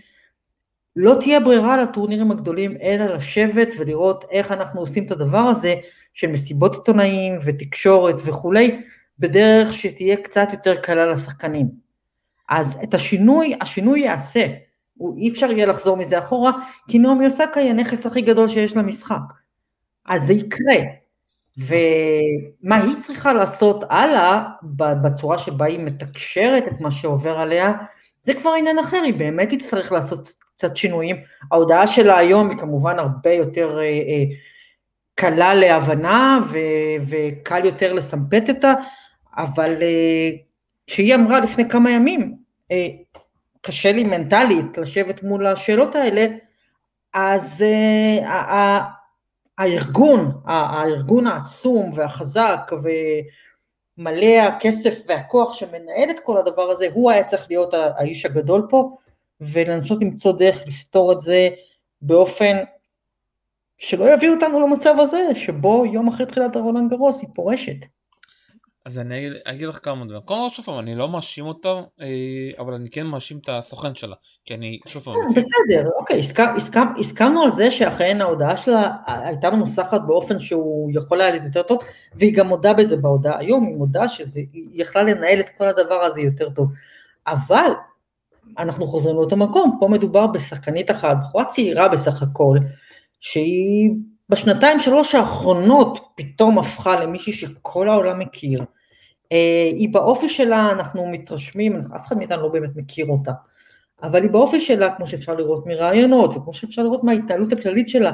לא 0.96 1.16
תהיה 1.20 1.40
ברירה 1.40 1.76
לטורנירים 1.76 2.30
הגדולים 2.30 2.76
אלא 2.82 3.04
לשבת 3.04 3.68
ולראות 3.78 4.24
איך 4.30 4.52
אנחנו 4.52 4.80
עושים 4.80 5.06
את 5.06 5.10
הדבר 5.10 5.38
הזה 5.38 5.74
של 6.14 6.26
מסיבות 6.26 6.74
עיתונאים 6.74 7.38
ותקשורת 7.44 8.16
וכולי, 8.24 8.82
בדרך 9.18 9.72
שתהיה 9.72 10.16
קצת 10.16 10.48
יותר 10.52 10.76
קלה 10.76 11.06
לשחקנים. 11.06 11.81
אז 12.52 12.78
את 12.82 12.94
השינוי, 12.94 13.54
השינוי 13.60 14.00
ייעשה, 14.00 14.46
אי 15.16 15.28
אפשר 15.28 15.50
יהיה 15.50 15.66
לחזור 15.66 15.96
מזה 15.96 16.18
אחורה, 16.18 16.52
כי 16.88 16.98
נעמי 16.98 17.26
אוסקה 17.26 17.60
היא 17.60 17.70
הנכס 17.70 18.06
הכי 18.06 18.20
גדול 18.20 18.48
שיש 18.48 18.76
למשחק. 18.76 19.20
אז 20.06 20.26
זה 20.26 20.32
יקרה. 20.32 20.76
ומה 21.58 22.76
היא 22.76 22.96
צריכה 23.00 23.32
לעשות 23.32 23.84
הלאה, 23.90 24.42
בצורה 25.02 25.38
שבה 25.38 25.66
היא 25.66 25.78
מתקשרת 25.78 26.68
את 26.68 26.80
מה 26.80 26.90
שעובר 26.90 27.38
עליה, 27.38 27.72
זה 28.22 28.34
כבר 28.34 28.50
עניין 28.58 28.78
אחר, 28.78 29.02
היא 29.04 29.14
באמת 29.14 29.48
תצטרך 29.48 29.92
לעשות 29.92 30.28
קצת 30.56 30.76
שינויים. 30.76 31.16
ההודעה 31.52 31.86
שלה 31.86 32.18
היום 32.18 32.50
היא 32.50 32.58
כמובן 32.58 32.98
הרבה 32.98 33.32
יותר 33.32 33.78
אה, 33.78 33.84
אה, 33.84 34.24
קלה 35.14 35.54
להבנה 35.54 36.38
ו- 36.50 37.06
וקל 37.08 37.64
יותר 37.64 37.92
לסמפת 37.92 38.44
אותה, 38.48 38.72
אבל 39.36 39.82
אה, 39.82 40.30
כשהיא 40.86 41.14
אמרה 41.14 41.40
לפני 41.40 41.68
כמה 41.68 41.90
ימים, 41.90 42.41
קשה 43.60 43.92
לי 43.92 44.04
מנטלית 44.04 44.78
לשבת 44.78 45.22
מול 45.22 45.46
השאלות 45.46 45.94
האלה, 45.94 46.26
אז 47.14 47.62
אה, 47.62 48.80
הארגון, 49.58 50.30
הארגון 50.44 51.26
העצום 51.26 51.92
והחזק 51.94 52.70
ומלא 53.98 54.40
הכסף 54.40 55.02
והכוח 55.08 55.54
שמנהל 55.54 56.10
את 56.10 56.20
כל 56.20 56.38
הדבר 56.38 56.70
הזה, 56.70 56.86
הוא 56.92 57.10
היה 57.10 57.24
צריך 57.24 57.46
להיות 57.50 57.74
האיש 57.74 58.26
הגדול 58.26 58.66
פה, 58.70 58.96
ולנסות 59.40 60.02
למצוא 60.02 60.32
דרך 60.32 60.62
לפתור 60.66 61.12
את 61.12 61.20
זה 61.20 61.48
באופן 62.02 62.56
שלא 63.76 64.14
יביא 64.14 64.30
אותנו 64.30 64.66
למצב 64.66 64.94
הזה, 64.98 65.28
שבו 65.34 65.86
יום 65.86 66.08
אחרי 66.08 66.26
תחילת 66.26 66.56
הרולנד 66.56 66.90
גרוס 66.90 67.20
היא 67.20 67.28
פורשת. 67.34 67.86
אז 68.84 68.98
אני 68.98 69.18
אגיד, 69.18 69.32
אגיד 69.44 69.68
לך 69.68 69.78
כמה 69.82 70.04
דברים. 70.04 70.20
קודם 70.20 70.48
כל 70.48 70.54
שוב 70.54 70.64
פעם, 70.64 70.78
אני 70.78 70.94
לא 70.94 71.08
מאשים 71.08 71.46
אותו, 71.46 71.90
אה, 72.00 72.06
אבל 72.58 72.74
אני 72.74 72.90
כן 72.90 73.06
מאשים 73.06 73.38
את 73.38 73.48
הסוכן 73.48 73.94
שלה. 73.94 74.16
כי 74.44 74.54
אני, 74.54 74.78
שוב 74.88 75.02
פעם... 75.02 75.14
כן, 75.14 75.40
בסדר, 75.40 75.88
אוקיי, 75.98 76.20
הסכמנו 76.98 77.42
על 77.42 77.52
זה 77.52 77.70
שאכן 77.70 78.20
ההודעה 78.20 78.56
שלה 78.56 78.96
הייתה 79.06 79.50
מנוסחת 79.50 80.00
באופן 80.06 80.38
שהוא 80.38 80.90
יכול 80.94 81.20
היה 81.20 81.30
להיות 81.30 81.44
יותר 81.44 81.62
טוב, 81.62 81.78
והיא 82.14 82.34
גם 82.34 82.46
מודה 82.46 82.72
בזה 82.72 82.96
בהודעה 82.96 83.38
היום, 83.38 83.66
היא 83.66 83.76
מודה 83.76 84.08
שהיא 84.08 84.46
יכלה 84.72 85.02
לנהל 85.02 85.40
את 85.40 85.48
כל 85.58 85.68
הדבר 85.68 86.02
הזה 86.02 86.20
יותר 86.20 86.50
טוב. 86.50 86.68
אבל 87.26 87.70
אנחנו 88.58 88.86
חוזרים 88.86 89.16
לאותו 89.16 89.36
מקום, 89.36 89.76
פה 89.80 89.88
מדובר 89.88 90.26
בשחקנית 90.26 90.90
אחת, 90.90 91.16
בחורה 91.20 91.44
צעירה 91.44 91.88
בסך 91.88 92.22
הכל, 92.22 92.58
שהיא 93.20 93.90
בשנתיים 94.28 94.80
שלוש 94.80 95.14
האחרונות 95.14 95.98
פתאום 96.14 96.58
הפכה 96.58 97.00
למישהי 97.00 97.32
שכל 97.32 97.88
העולם 97.88 98.18
מכיר. 98.18 98.64
אה, 99.32 99.70
היא 99.72 99.92
באופי 99.92 100.28
שלה, 100.28 100.70
אנחנו 100.72 101.06
מתרשמים, 101.06 101.76
אף 101.96 102.06
אחד 102.06 102.18
מאיתנו 102.18 102.42
לא 102.42 102.48
באמת 102.48 102.70
מכיר 102.76 103.06
אותה, 103.06 103.32
אבל 104.02 104.22
היא 104.22 104.30
באופי 104.30 104.60
שלה, 104.60 104.94
כמו 104.94 105.06
שאפשר 105.06 105.34
לראות 105.34 105.66
מרעיונות, 105.66 106.36
וכמו 106.36 106.54
שאפשר 106.54 106.82
לראות 106.82 107.04
מההתנהלות 107.04 107.52
הכללית 107.52 107.88
שלה, 107.88 108.12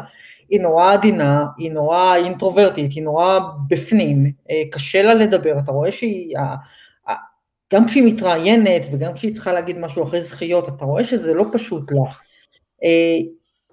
היא 0.49 0.61
נורא 0.61 0.93
עדינה, 0.93 1.47
היא 1.59 1.73
נורא 1.73 2.17
אינטרוברטית, 2.17 2.93
היא 2.93 3.03
נורא 3.03 3.39
בפנים, 3.69 4.33
אה, 4.51 4.63
קשה 4.73 5.03
לה 5.03 5.15
לדבר, 5.15 5.59
אתה 5.65 5.73
רואה 5.73 5.93
שהיא, 5.93 6.37
גם 7.73 7.87
כשהיא 7.87 8.15
מתראיינת 8.15 8.83
וגם 8.93 9.15
כשהיא 9.15 9.35
צריכה 9.35 9.53
להגיד 9.53 9.79
משהו 9.79 10.05
אחרי 10.05 10.23
זכיות, 10.23 10.69
אתה 10.69 10.85
רואה 10.85 11.05
שזה 11.05 11.35
לא 11.35 11.45
פשוט 11.53 11.93
לה. 11.93 12.11
אה, 12.85 13.19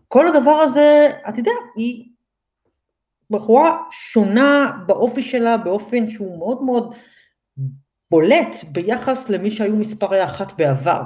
כל 0.07 0.27
הדבר 0.27 0.51
הזה, 0.51 1.09
אתה 1.29 1.39
יודע, 1.39 1.51
היא 1.75 2.05
בחורה 3.29 3.77
שונה 3.91 4.71
באופי 4.85 5.23
שלה 5.23 5.57
באופן 5.57 6.09
שהוא 6.09 6.37
מאוד 6.37 6.63
מאוד 6.63 6.95
בולט 8.11 8.55
ביחס 8.71 9.29
למי 9.29 9.51
שהיו 9.51 9.75
מספרי 9.75 10.23
אחת 10.23 10.53
בעבר. 10.57 11.01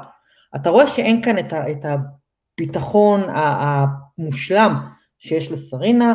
אתה 0.56 0.70
רואה 0.70 0.88
שאין 0.88 1.22
כאן 1.24 1.40
את, 1.40 1.54
ה, 1.54 1.72
את 1.72 1.86
הביטחון 1.86 3.22
המושלם 3.28 4.76
שיש 5.20 5.52
לשרינה, 5.52 6.14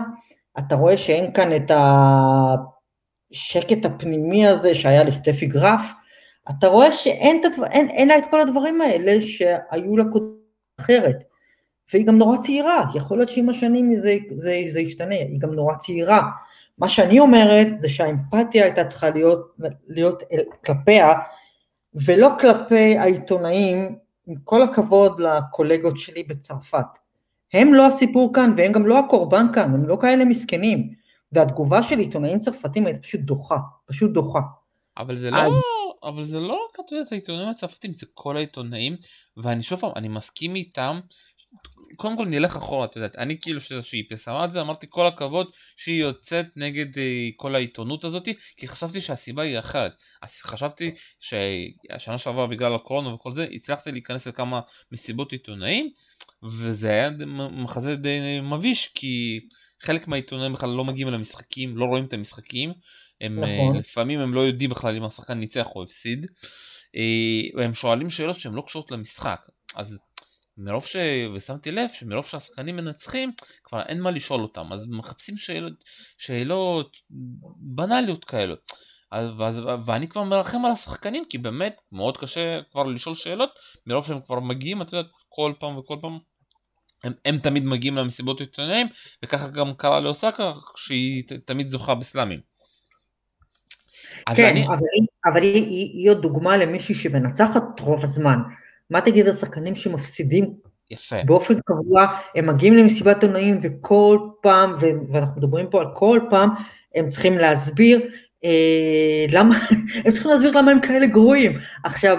אתה 0.59 0.75
רואה 0.75 0.97
שאין 0.97 1.33
כאן 1.33 1.57
את 1.57 1.71
השקט 3.33 3.85
הפנימי 3.85 4.47
הזה 4.47 4.75
שהיה 4.75 5.05
לסטפי 5.05 5.47
גרף, 5.47 5.83
אתה 6.51 6.67
רואה 6.67 6.93
שאין 6.93 7.41
את 7.41 7.45
הדבר, 7.45 7.67
אין, 7.67 7.91
אין 7.91 8.09
לה 8.09 8.19
את 8.19 8.25
כל 8.31 8.41
הדברים 8.41 8.81
האלה 8.81 9.21
שהיו 9.21 9.97
לה 9.97 10.05
קודם 10.13 10.27
אחרת. 10.81 11.34
והיא 11.93 12.07
גם 12.07 12.19
נורא 12.19 12.37
צעירה, 12.37 12.85
יכול 12.95 13.19
להיות 13.19 13.29
שעם 13.29 13.49
השנים 13.49 13.97
זה, 13.97 14.17
זה, 14.37 14.63
זה 14.69 14.81
ישתנה, 14.81 15.15
היא 15.15 15.41
גם 15.41 15.55
נורא 15.55 15.75
צעירה. 15.75 16.31
מה 16.79 16.89
שאני 16.89 17.21
אומרת 17.21 17.67
זה 17.81 17.89
שהאמפתיה 17.89 18.65
הייתה 18.65 18.85
צריכה 18.85 19.11
להיות, 19.11 19.57
להיות 19.89 20.23
כלפיה, 20.67 21.13
ולא 21.95 22.31
כלפי 22.41 22.99
העיתונאים, 22.99 23.97
עם 24.27 24.35
כל 24.45 24.63
הכבוד 24.63 25.21
לקולגות 25.21 25.99
שלי 25.99 26.23
בצרפת. 26.23 26.87
הם 27.53 27.75
לא 27.75 27.87
הסיפור 27.87 28.35
כאן 28.35 28.53
והם 28.57 28.73
גם 28.73 28.87
לא 28.87 28.99
הקורבן 28.99 29.47
כאן, 29.55 29.75
הם 29.75 29.89
לא 29.89 29.99
כאלה 30.01 30.25
מסכנים. 30.25 31.05
והתגובה 31.33 31.83
של 31.83 31.99
עיתונאים 31.99 32.39
צרפתים 32.39 32.87
הייתה 32.87 33.01
פשוט 33.01 33.21
דוחה, 33.21 33.57
פשוט 33.87 34.11
דוחה. 34.11 34.41
אבל 34.99 35.17
זה 35.17 35.31
לא 35.31 35.37
אז... 35.37 35.53
לא... 35.53 36.09
אבל 36.09 36.25
זה 36.25 36.41
לא 36.41 36.69
רק, 36.79 36.93
יודע, 36.93 37.05
העיתונאים 37.11 37.49
הצרפתים, 37.49 37.93
זה 37.93 38.07
כל 38.15 38.37
העיתונאים, 38.37 38.97
ואני 39.37 39.63
שוב 39.63 39.81
פעם, 39.81 39.91
אני 39.97 40.09
מסכים 40.09 40.55
איתם 40.55 41.01
קודם 41.97 42.17
כל 42.17 42.27
נלך 42.27 42.57
אחורה, 42.57 42.85
את 42.87 42.97
יודעת, 42.97 43.17
אני 43.17 43.41
כאילו 43.41 43.61
שהיא 43.61 44.05
פרסמה 44.09 44.45
את 44.45 44.53
זה, 44.53 44.61
אמרתי 44.61 44.87
כל 44.91 45.07
הכבוד 45.07 45.47
שהיא 45.77 46.01
יוצאת 46.01 46.47
נגד 46.57 46.99
אה, 46.99 47.29
כל 47.37 47.55
העיתונות 47.55 48.05
הזאתי, 48.05 48.35
כי 48.57 48.69
חשבתי 48.69 49.01
שהסיבה 49.01 49.43
היא 49.43 49.59
אחרת. 49.59 49.93
אז 50.23 50.31
חשבתי 50.31 50.95
שהשנה 51.21 52.19
שעברה 52.19 52.47
בגלל 52.47 52.75
הקורונה 52.75 53.15
וכל 53.15 53.35
זה, 53.35 53.47
הצלחתי 53.53 53.93
להיכנס 53.93 54.27
לכמה 54.27 54.61
מסיבות 54.93 55.33
עיתונאים, 55.33 55.91
וזה 56.43 56.91
היה 56.91 57.11
מחזה 57.51 57.97
די 57.97 58.41
מביש, 58.43 58.91
כי 58.95 59.41
חלק 59.83 60.09
מהעיתונאים 60.09 60.53
בכלל 60.53 60.71
לא 60.71 60.85
מגיעים 60.85 61.09
למשחקים, 61.09 61.77
לא 61.77 61.85
רואים 61.85 62.05
את 62.05 62.13
המשחקים, 62.13 62.73
הם 63.21 63.39
אה, 63.43 63.57
נכון. 63.57 63.77
לפעמים 63.77 64.21
הם 64.21 64.35
לא 64.35 64.41
יודעים 64.41 64.71
בכלל 64.71 64.97
אם 64.97 65.05
השחקן 65.05 65.35
ניצח 65.35 65.67
או 65.75 65.83
הפסיד, 65.83 66.27
אה, 66.97 67.59
והם 67.59 67.75
שואלים 67.75 68.11
שאלות 68.11 68.37
שהן 68.39 68.53
לא 68.53 68.63
קשורות 68.67 68.91
למשחק. 68.91 69.41
אז 69.75 69.99
מרוב 70.59 70.87
ש... 70.87 70.97
ושמתי 71.35 71.71
לב 71.71 71.89
שמרוב 71.93 72.27
שהשחקנים 72.27 72.77
מנצחים 72.77 73.33
כבר 73.65 73.83
אין 73.83 74.01
מה 74.01 74.11
לשאול 74.11 74.43
אותם 74.43 74.73
אז 74.73 74.87
מחפשים 74.89 75.37
שאלות, 75.37 75.73
שאלות 76.19 76.97
בנאליות 77.57 78.25
כאלו 78.25 78.55
ואז, 79.39 79.61
ואני 79.87 80.09
כבר 80.09 80.23
מרחם 80.23 80.65
על 80.65 80.73
השחקנים 80.73 81.25
כי 81.29 81.39
באמת 81.39 81.81
מאוד 81.93 82.17
קשה 82.17 82.61
כבר 82.73 82.83
לשאול 82.83 83.15
שאלות 83.15 83.51
מרוב 83.87 84.07
שהם 84.07 84.21
כבר 84.21 84.41
מגיעים 84.41 84.83
את 84.83 84.93
יודעת 84.93 85.11
כל 85.29 85.53
פעם 85.61 85.79
וכל 85.79 85.97
פעם 86.01 86.19
הם, 87.05 87.13
הם 87.25 87.39
תמיד 87.39 87.65
מגיעים 87.65 87.97
למסיבות 87.97 88.41
עיתונאים 88.41 88.87
וככה 89.25 89.49
גם 89.49 89.75
קרה 89.75 90.01
לאוסקה 90.01 90.53
שהיא 90.77 91.23
תמיד 91.47 91.71
זוכה 91.71 91.95
בסלאמים. 91.95 92.41
כן, 94.37 94.47
אני... 94.47 94.67
אבל, 94.67 94.77
אבל 95.25 95.43
היא, 95.43 95.55
היא, 95.55 95.91
היא 95.93 96.11
עוד 96.11 96.23
דוגמה 96.23 96.57
למישהי 96.57 96.95
שמנצחת 96.95 97.81
רוב 97.81 98.05
הזמן. 98.05 98.39
מה 98.91 99.01
תגיד 99.01 99.27
לשחקנים 99.27 99.75
שמפסידים 99.75 100.55
יפה. 100.91 101.17
באופן 101.27 101.55
קבוע, 101.61 102.07
הם 102.35 102.47
מגיעים 102.47 102.75
למסיבת 102.75 103.25
עונאים 103.25 103.59
וכל 103.63 104.19
פעם, 104.43 104.75
ואנחנו 105.13 105.37
מדברים 105.37 105.67
פה 105.71 105.81
על 105.81 105.87
כל 105.95 106.21
פעם, 106.31 106.51
הם 106.95 107.09
צריכים 107.09 107.39
להסביר 107.39 108.01
אה, 108.45 109.27
למה, 109.31 109.59
הם 110.05 110.13
צריכים 110.13 110.31
להסביר 110.31 110.51
למה 110.59 110.71
הם 110.71 110.81
כאלה 110.81 111.07
גרועים. 111.07 111.53
עכשיו, 111.85 112.19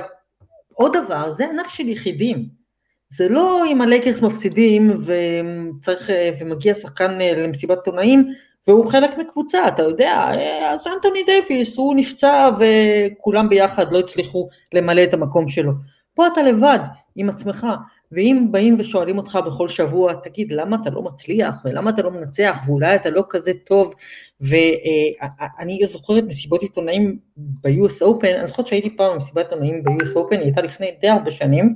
עוד 0.74 0.98
דבר, 0.98 1.30
זה 1.30 1.46
ענף 1.46 1.68
של 1.68 1.88
יחידים. 1.88 2.66
זה 3.10 3.30
לא 3.30 3.64
אם 3.72 3.82
הלייקרס 3.82 4.22
מפסידים 4.22 4.98
וצריך, 5.06 6.10
ומגיע 6.40 6.74
שחקן 6.74 7.22
אה, 7.22 7.34
למסיבת 7.38 7.88
עונאים 7.88 8.34
והוא 8.68 8.92
חלק 8.92 9.18
מקבוצה, 9.18 9.68
אתה 9.68 9.84
יודע, 9.84 10.32
אז 10.70 10.88
אנטוני 10.88 11.24
דייוויס, 11.26 11.78
הוא 11.78 11.96
נפצע 11.96 12.50
וכולם 12.60 13.50
ביחד 13.50 13.94
לא 13.94 14.00
הצליחו 14.00 14.50
למלא 14.74 15.04
את 15.04 15.14
המקום 15.14 15.48
שלו. 15.48 15.72
פה 16.16 16.28
אתה 16.28 16.44
לבד, 16.44 16.80
עם 17.16 17.30
עצמך, 17.30 17.68
ואם 18.12 18.48
באים 18.52 18.76
ושואלים 18.80 19.18
אותך 19.18 19.40
בכל 19.46 19.68
שבוע, 19.70 20.14
תגיד, 20.24 20.52
למה 20.52 20.78
אתה 20.82 20.90
לא 20.90 21.02
מצליח, 21.02 21.56
ולמה 21.66 21.90
אתה 21.90 22.02
לא 22.02 22.12
מנצח, 22.12 22.62
ואולי 22.66 22.96
אתה 22.96 23.10
לא 23.10 23.24
כזה 23.30 23.52
טוב, 23.66 23.94
ואני 24.42 25.80
זוכרת 25.86 26.24
מסיבות 26.24 26.62
עיתונאים 26.62 27.20
ב-US 27.38 28.02
Open, 28.02 28.28
אני 28.38 28.48
זוכרת 28.48 28.68
שהייתי 28.68 28.98
פעם 28.98 29.14
במסיבת 29.14 29.38
עיתונאים 29.38 29.84
ב-US 29.84 30.16
Open, 30.16 30.36
היא 30.36 30.40
הייתה 30.40 30.62
לפני 30.62 30.92
די 31.02 31.08
הרבה 31.08 31.32
שנים, 31.32 31.76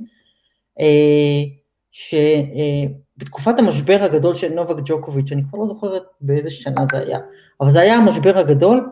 אה, 0.79 1.43
שבתקופת 1.91 3.59
המשבר 3.59 3.97
הגדול 4.01 4.33
של 4.33 4.53
נובק 4.53 4.75
ג'וקוביץ', 4.85 5.31
אני 5.31 5.41
כבר 5.49 5.59
לא 5.59 5.65
זוכרת 5.65 6.03
באיזה 6.21 6.49
שנה 6.49 6.85
זה 6.91 6.97
היה, 6.97 7.19
אבל 7.61 7.71
זה 7.71 7.81
היה 7.81 7.95
המשבר 7.95 8.37
הגדול, 8.37 8.89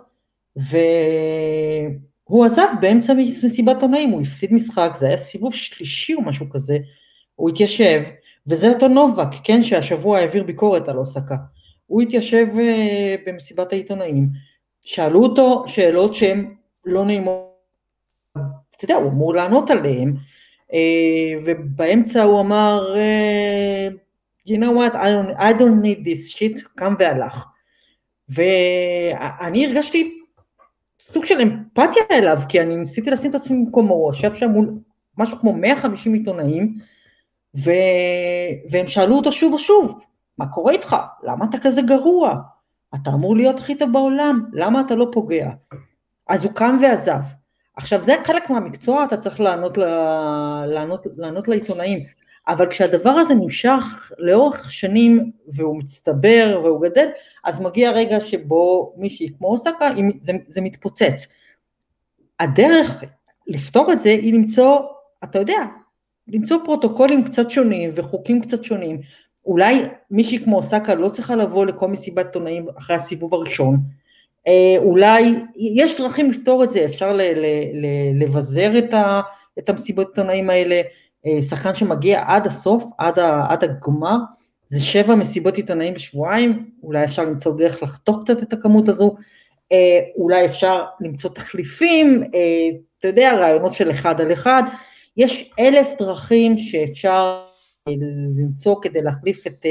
והוא 2.29 2.45
עזב 2.45 2.67
באמצע 2.81 3.13
מסיבת 3.13 3.75
עיתונאים, 3.75 4.09
הוא 4.09 4.21
הפסיד 4.21 4.53
משחק, 4.53 4.91
זה 4.95 5.07
היה 5.07 5.17
סיבוב 5.17 5.53
שלישי 5.53 6.13
או 6.13 6.21
משהו 6.21 6.49
כזה, 6.49 6.77
הוא 7.35 7.49
התיישב, 7.49 8.03
וזה 8.47 8.69
אותו 8.69 8.87
נובק, 8.87 9.27
כן, 9.43 9.63
שהשבוע 9.63 10.19
העביר 10.19 10.43
ביקורת 10.43 10.89
על 10.89 10.97
אוסקה. 10.97 11.35
הוא 11.87 12.01
התיישב 12.01 12.47
uh, 12.53 13.21
במסיבת 13.25 13.73
העיתונאים, 13.73 14.29
שאלו 14.85 15.23
אותו 15.23 15.63
שאלות 15.67 16.13
שהן 16.13 16.55
לא 16.85 17.05
נעימות, 17.05 17.47
אתה 18.75 18.85
יודע, 18.85 18.95
הוא 18.95 19.11
אמור 19.11 19.33
לענות 19.33 19.69
עליהן, 19.69 20.13
uh, 20.69 20.73
ובאמצע 21.45 22.23
הוא 22.23 22.41
אמר, 22.41 22.95
uh, 22.95 23.93
you 24.49 24.57
know 24.57 24.71
what, 24.77 24.93
I 24.93 25.07
don't, 25.07 25.39
I 25.39 25.53
don't 25.59 25.81
need 25.83 26.05
this 26.05 26.37
shit, 26.37 26.67
קם 26.75 26.95
והלך. 26.99 27.45
ואני 28.29 29.65
הרגשתי 29.65 30.16
סוג 31.07 31.25
של 31.25 31.41
אמפתיה 31.41 32.03
אליו, 32.11 32.37
כי 32.49 32.61
אני 32.61 32.75
ניסיתי 32.75 33.11
לשים 33.11 33.29
את 33.31 33.35
עצמי 33.35 33.57
במקומו, 33.57 33.93
הוא 33.93 34.11
ישב 34.11 34.33
שם 34.33 34.49
מול 34.49 34.73
משהו 35.17 35.39
כמו 35.39 35.53
150 35.53 36.13
עיתונאים, 36.13 36.75
ו... 37.57 37.71
והם 38.71 38.87
שאלו 38.87 39.15
אותו 39.15 39.31
שוב 39.31 39.53
ושוב, 39.53 39.99
מה 40.37 40.47
קורה 40.47 40.71
איתך? 40.71 40.95
למה 41.23 41.45
אתה 41.49 41.57
כזה 41.59 41.81
גרוע? 41.81 42.35
אתה 42.95 43.09
אמור 43.09 43.35
להיות 43.35 43.59
הכי 43.59 43.75
טוב 43.75 43.91
בעולם, 43.93 44.49
למה 44.53 44.81
אתה 44.81 44.95
לא 44.95 45.07
פוגע? 45.13 45.49
אז 46.29 46.43
הוא 46.43 46.53
קם 46.53 46.77
ועזב. 46.81 47.21
עכשיו 47.75 48.03
זה 48.03 48.15
חלק 48.23 48.49
מהמקצוע, 48.49 49.03
אתה 49.03 49.17
צריך 49.17 49.39
לענות, 49.39 49.77
ל... 49.77 49.83
לענות, 50.65 51.07
לענות 51.17 51.47
לעיתונאים, 51.47 51.99
אבל 52.47 52.69
כשהדבר 52.69 53.09
הזה 53.09 53.35
נמשך 53.35 54.11
לאורך 54.17 54.71
שנים 54.71 55.31
והוא 55.47 55.77
מצטבר 55.77 56.61
והוא 56.63 56.81
גדל, 56.81 57.07
אז 57.43 57.61
מגיע 57.61 57.91
רגע 57.91 58.19
שבו 58.19 58.93
מישהי 58.97 59.29
כמו 59.37 59.47
אוסקה, 59.47 59.89
זה, 60.21 60.33
זה 60.47 60.61
מתפוצץ. 60.61 61.27
הדרך 62.39 63.03
לפתור 63.47 63.91
את 63.91 64.01
זה 64.01 64.09
היא 64.09 64.33
למצוא, 64.33 64.79
אתה 65.23 65.39
יודע, 65.39 65.57
למצוא 66.27 66.57
פרוטוקולים 66.65 67.23
קצת 67.23 67.49
שונים 67.49 67.91
וחוקים 67.95 68.41
קצת 68.41 68.63
שונים. 68.63 69.01
אולי 69.45 69.81
מישהי 70.11 70.43
כמו 70.43 70.57
אוסקה 70.57 70.95
לא 70.95 71.09
צריכה 71.09 71.35
לבוא 71.35 71.65
לכל 71.65 71.87
מסיבת 71.87 72.25
עיתונאים 72.25 72.67
אחרי 72.77 72.95
הסיבוב 72.95 73.33
הראשון. 73.33 73.77
אה, 74.47 74.75
אולי, 74.77 75.35
יש 75.55 76.01
דרכים 76.01 76.29
לפתור 76.29 76.63
את 76.63 76.69
זה, 76.69 76.85
אפשר 76.85 77.13
ל, 77.13 77.21
ל, 77.21 77.45
ל, 77.73 77.85
לבזר 78.23 78.77
את, 78.77 78.93
ה, 78.93 79.21
את 79.59 79.69
המסיבות 79.69 80.07
עיתונאים 80.07 80.49
האלה. 80.49 80.81
אה, 81.27 81.41
שחקן 81.41 81.75
שמגיע 81.75 82.23
עד 82.27 82.47
הסוף, 82.47 82.83
עד, 82.97 83.19
ה, 83.19 83.45
עד 83.49 83.63
הגמר, 83.63 84.17
זה 84.69 84.79
שבע 84.79 85.15
מסיבות 85.15 85.55
עיתונאים 85.55 85.93
בשבועיים, 85.93 86.69
אולי 86.83 87.05
אפשר 87.05 87.23
למצוא 87.23 87.57
דרך 87.57 87.83
לחתוך 87.83 88.23
קצת 88.23 88.43
את 88.43 88.53
הכמות 88.53 88.89
הזו, 88.89 89.15
אה, 89.71 89.99
אולי 90.17 90.45
אפשר 90.45 90.85
למצוא 91.01 91.29
תחליפים, 91.29 92.23
אתה 92.99 93.07
יודע, 93.07 93.37
רעיונות 93.37 93.73
של 93.73 93.91
אחד 93.91 94.21
על 94.21 94.33
אחד, 94.33 94.63
יש 95.17 95.51
אלף 95.59 95.93
דרכים 95.99 96.57
שאפשר 96.57 97.43
אה, 97.87 97.93
למצוא 98.37 98.75
כדי 98.81 99.01
להחליף 99.01 99.47
את, 99.47 99.65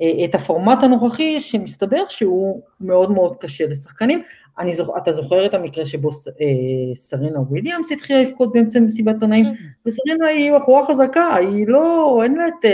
אה, 0.00 0.24
את 0.24 0.34
הפורמט 0.34 0.82
הנוכחי, 0.82 1.40
שמסתבר 1.40 2.02
שהוא 2.08 2.62
מאוד 2.80 3.10
מאוד 3.10 3.36
קשה 3.40 3.66
לשחקנים. 3.66 4.22
אני 4.58 4.74
זוכ... 4.74 4.90
אתה 4.96 5.12
זוכר 5.12 5.46
את 5.46 5.54
המקרה 5.54 5.84
שבו 5.84 6.08
אה, 6.08 6.94
סרינה 6.96 7.40
וויליאמס 7.40 7.92
התחילה 7.92 8.22
לבכות 8.22 8.52
באמצע 8.52 8.80
מסיבת 8.80 9.22
עונאים, 9.22 9.46
mm-hmm. 9.46 9.88
וסרינה 9.88 10.26
היא 10.26 10.52
בחורה 10.56 10.86
חזקה, 10.86 11.34
היא 11.34 11.68
לא, 11.68 12.20
אין 12.22 12.34
לה 12.34 12.48
את, 12.48 12.64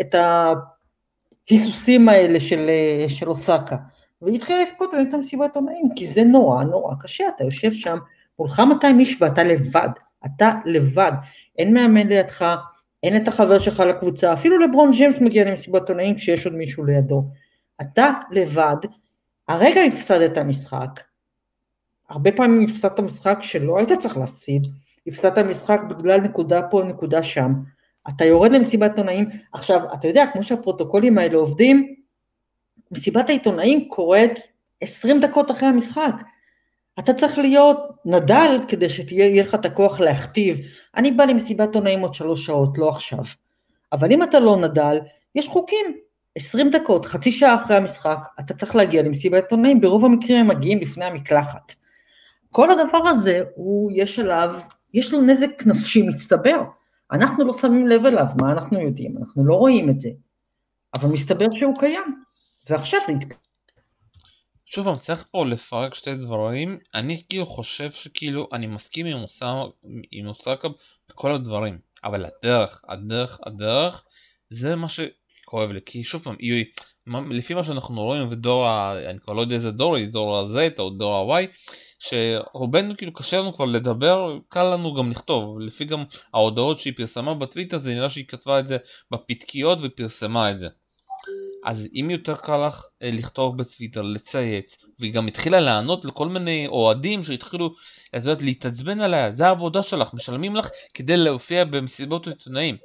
את 0.00 0.14
ההיסוסים 1.50 2.08
האלה 2.08 2.40
של, 2.40 2.70
של 3.08 3.28
אוסקה. 3.28 3.76
והיא 4.22 4.36
התחילה 4.36 4.62
לבכות 4.62 4.90
באמצע 4.92 5.16
מסיבת 5.16 5.56
עונאים, 5.56 5.88
כי 5.96 6.06
זה 6.06 6.24
נורא 6.24 6.64
נורא 6.64 6.94
קשה, 7.00 7.24
אתה 7.36 7.44
יושב 7.44 7.72
שם, 7.72 7.98
מולך 8.38 8.60
200 8.60 9.00
איש 9.00 9.22
ואתה 9.22 9.44
לבד. 9.44 9.88
אתה 10.26 10.52
לבד, 10.64 11.12
אין 11.58 11.74
מאמן 11.74 12.06
לידך, 12.06 12.56
אין 13.02 13.16
את 13.16 13.28
החבר 13.28 13.58
שלך 13.58 13.80
לקבוצה, 13.80 14.32
אפילו 14.32 14.58
לברון 14.58 14.90
ג'יימס 14.92 15.20
מגיע 15.20 15.44
למסיבת 15.44 15.80
עיתונאים 15.80 16.14
כשיש 16.14 16.46
עוד 16.46 16.54
מישהו 16.54 16.84
לידו. 16.84 17.24
אתה 17.80 18.12
לבד, 18.30 18.76
הרגע 19.48 19.80
הפסדת 19.82 20.38
משחק, 20.38 21.00
הרבה 22.08 22.32
פעמים 22.32 22.66
הפסדת 22.70 23.00
משחק 23.00 23.38
שלא 23.40 23.78
היית 23.78 23.92
צריך 23.92 24.16
להפסיד, 24.16 24.66
הפסדת 25.06 25.38
משחק 25.38 25.80
בגלל 25.88 26.20
נקודה 26.20 26.62
פה, 26.62 26.82
נקודה 26.82 27.22
שם, 27.22 27.52
אתה 28.08 28.24
יורד 28.24 28.52
למסיבת 28.52 28.90
עיתונאים, 28.90 29.28
עכשיו, 29.52 29.80
אתה 29.94 30.08
יודע, 30.08 30.24
כמו 30.32 30.42
שהפרוטוקולים 30.42 31.18
האלה 31.18 31.36
עובדים, 31.36 31.94
מסיבת 32.90 33.28
העיתונאים 33.28 33.88
קורית 33.88 34.38
20 34.80 35.20
דקות 35.20 35.50
אחרי 35.50 35.68
המשחק. 35.68 36.14
אתה 36.98 37.14
צריך 37.14 37.38
להיות 37.38 37.78
נדל 38.04 38.58
כדי 38.68 38.88
שתהיה 38.88 39.42
לך 39.42 39.54
את 39.54 39.64
הכוח 39.64 40.00
להכתיב, 40.00 40.58
אני 40.96 41.10
בא 41.10 41.24
למסיבת 41.24 41.74
עונאים 41.74 42.00
עוד 42.00 42.14
שלוש 42.14 42.46
שעות, 42.46 42.78
לא 42.78 42.88
עכשיו. 42.88 43.24
אבל 43.92 44.12
אם 44.12 44.22
אתה 44.22 44.40
לא 44.40 44.56
נדל, 44.56 44.98
יש 45.34 45.48
חוקים. 45.48 46.05
20 46.36 46.70
דקות, 46.70 47.06
חצי 47.06 47.32
שעה 47.32 47.54
אחרי 47.64 47.76
המשחק, 47.76 48.18
אתה 48.40 48.54
צריך 48.54 48.76
להגיע 48.76 49.02
למסיבת 49.02 49.50
עונאים, 49.50 49.80
ברוב 49.80 50.04
המקרים 50.04 50.38
הם 50.38 50.48
מגיעים 50.48 50.80
לפני 50.80 51.04
המקלחת. 51.04 51.74
כל 52.50 52.70
הדבר 52.70 53.08
הזה, 53.08 53.42
הוא, 53.54 53.92
יש 53.94 54.18
עליו, 54.18 54.54
יש 54.94 55.12
לו 55.12 55.20
נזק 55.22 55.66
נפשי 55.66 56.02
מצטבר. 56.02 56.62
אנחנו 57.12 57.44
לא 57.44 57.52
שמים 57.52 57.88
לב 57.88 58.06
אליו, 58.06 58.26
מה 58.40 58.52
אנחנו 58.52 58.80
יודעים? 58.80 59.18
אנחנו 59.18 59.46
לא 59.46 59.54
רואים 59.54 59.90
את 59.90 60.00
זה. 60.00 60.08
אבל 60.94 61.08
מסתבר 61.08 61.50
שהוא 61.50 61.78
קיים, 61.78 62.22
ועכשיו 62.70 63.00
זה 63.06 63.12
יתקדם. 63.12 63.38
שוב 64.66 64.84
פעם 64.84 64.98
צריך 64.98 65.24
פה 65.30 65.46
לפרק 65.46 65.94
שתי 65.94 66.14
דברים 66.14 66.78
אני 66.94 67.24
כאילו 67.28 67.46
חושב 67.46 67.90
שכאילו 67.90 68.48
אני 68.52 68.66
מסכים 68.66 69.06
עם 70.12 70.26
אוסאקה 70.26 70.68
בכל 71.08 71.32
הדברים 71.32 71.78
אבל 72.04 72.24
הדרך 72.24 72.84
הדרך 72.88 73.40
הדרך 73.46 74.04
זה 74.50 74.76
מה 74.76 74.88
שכואב 75.46 75.70
לי 75.70 75.80
כי 75.86 76.04
שוב 76.04 76.22
פעם 76.22 76.36
היא, 76.38 76.64
לפי 77.30 77.54
מה 77.54 77.64
שאנחנו 77.64 78.02
רואים 78.02 78.28
ודור 78.30 78.66
ה... 78.66 78.94
אני 79.10 79.18
כבר 79.18 79.32
לא 79.32 79.40
יודע 79.40 79.54
איזה 79.54 79.70
דור 79.70 79.96
היא 79.96 80.08
דור 80.08 80.38
ה-Z 80.38 80.78
או 80.78 80.90
דור 80.90 81.34
ה-Y 81.34 81.46
שרובנו 81.98 82.96
כאילו 82.96 83.12
קשה 83.12 83.38
לנו 83.38 83.54
כבר 83.54 83.64
לדבר 83.64 84.38
קל 84.48 84.62
לנו 84.62 84.94
גם 84.94 85.10
לכתוב 85.10 85.60
לפי 85.60 85.84
גם 85.84 86.04
ההודעות 86.34 86.78
שהיא 86.78 86.92
פרסמה 86.96 87.34
בטוויטר 87.34 87.78
זה 87.78 87.94
נראה 87.94 88.10
שהיא 88.10 88.24
כתבה 88.28 88.60
את 88.60 88.68
זה 88.68 88.76
בפתקיות 89.10 89.78
ופרסמה 89.82 90.50
את 90.50 90.58
זה 90.58 90.68
אז 91.64 91.88
אם 92.00 92.10
יותר 92.10 92.36
קל 92.36 92.66
לך 92.66 92.84
אה, 93.02 93.10
לכתוב 93.10 93.58
בטוויטר, 93.58 94.02
לצייץ, 94.02 94.76
והיא 94.98 95.12
גם 95.12 95.26
התחילה 95.26 95.60
לענות 95.60 96.04
לכל 96.04 96.28
מיני 96.28 96.66
אוהדים 96.66 97.22
שהתחילו, 97.22 97.74
את 98.16 98.20
יודעת, 98.24 98.42
להתעצבן 98.42 99.00
עליה, 99.00 99.32
זה 99.32 99.46
העבודה 99.46 99.82
שלך, 99.82 100.14
משלמים 100.14 100.56
לך 100.56 100.68
כדי 100.94 101.16
להופיע 101.16 101.64
במסיבות 101.64 102.28
עיתונאים. 102.28 102.76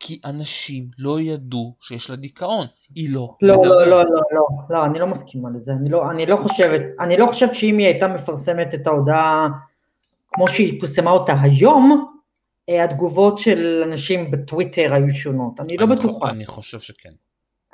כי 0.00 0.20
אנשים 0.24 0.86
לא 0.98 1.20
ידעו 1.20 1.74
שיש 1.80 2.10
לה 2.10 2.16
דיכאון, 2.16 2.66
היא 2.94 3.10
לא. 3.10 3.34
לא, 3.42 3.54
לא, 3.54 3.86
לא, 3.86 4.04
לא, 4.04 4.04
לא, 4.32 4.46
לא, 4.70 4.84
אני 4.84 4.98
לא 4.98 5.06
מסכימה 5.06 5.48
לזה, 5.54 5.72
אני 5.72 5.88
לא, 5.88 6.10
אני 6.10 6.26
לא 6.26 6.36
חושבת, 6.36 6.82
אני 7.00 7.16
לא 7.16 7.26
חושבת 7.26 7.54
שאם 7.54 7.78
היא 7.78 7.86
הייתה 7.86 8.08
מפרסמת 8.08 8.74
את 8.74 8.86
ההודעה 8.86 9.48
כמו 10.32 10.48
שהיא 10.48 10.80
פרסמה 10.80 11.10
אותה 11.10 11.34
היום, 11.40 12.12
אה, 12.68 12.84
התגובות 12.84 13.38
של 13.38 13.82
אנשים 13.86 14.30
בטוויטר 14.30 14.94
היו 14.94 15.14
שונות, 15.14 15.60
אני 15.60 15.76
לא 15.76 15.86
בטוחה. 15.86 16.30
אני 16.30 16.46
חושב 16.46 16.80
שכן. 16.80 17.12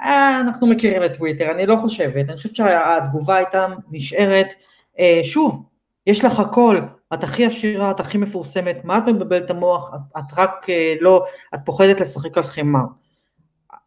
אה, 0.00 0.40
אנחנו 0.40 0.66
מכירים 0.66 1.04
את 1.04 1.16
טוויטר, 1.16 1.50
אני 1.50 1.66
לא 1.66 1.76
חושבת, 1.76 2.28
אני 2.28 2.36
חושבת 2.36 2.54
שהתגובה 2.54 3.36
הייתה 3.36 3.66
נשארת, 3.90 4.54
אה, 4.98 5.20
שוב, 5.22 5.62
יש 6.06 6.24
לך 6.24 6.40
הכל, 6.40 6.80
את 7.14 7.24
הכי 7.24 7.46
עשירה, 7.46 7.90
את 7.90 8.00
הכי 8.00 8.18
מפורסמת, 8.18 8.84
מה 8.84 8.98
את 8.98 9.02
מבלבלת 9.06 9.44
את 9.44 9.50
המוח, 9.50 9.90
את, 9.94 10.18
את 10.18 10.38
רק 10.38 10.70
אה, 10.70 10.94
לא, 11.00 11.24
את 11.54 11.60
פוחדת 11.64 12.00
לשחק 12.00 12.38
על 12.38 12.44
חמר. 12.44 12.84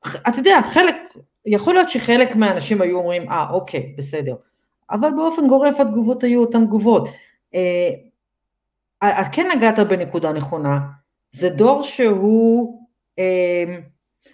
אתה 0.07 0.37
יודע, 0.37 0.59
חלק, 0.73 0.95
יכול 1.45 1.73
להיות 1.73 1.89
שחלק 1.89 2.35
מהאנשים 2.35 2.81
היו 2.81 2.97
אומרים, 2.97 3.31
אה, 3.31 3.49
אוקיי, 3.49 3.93
בסדר, 3.97 4.35
אבל 4.91 5.09
באופן 5.15 5.47
גורף 5.47 5.79
התגובות 5.79 6.23
היו 6.23 6.41
אותן 6.41 6.65
תגובות. 6.65 7.07
אה, 7.55 7.89
את 9.03 9.25
כן 9.31 9.47
נגעת 9.55 9.79
בנקודה 9.79 10.33
נכונה, 10.33 10.79
זה 11.31 11.49
דור 11.49 11.83
שהוא 11.83 12.79
אה, 13.19 13.77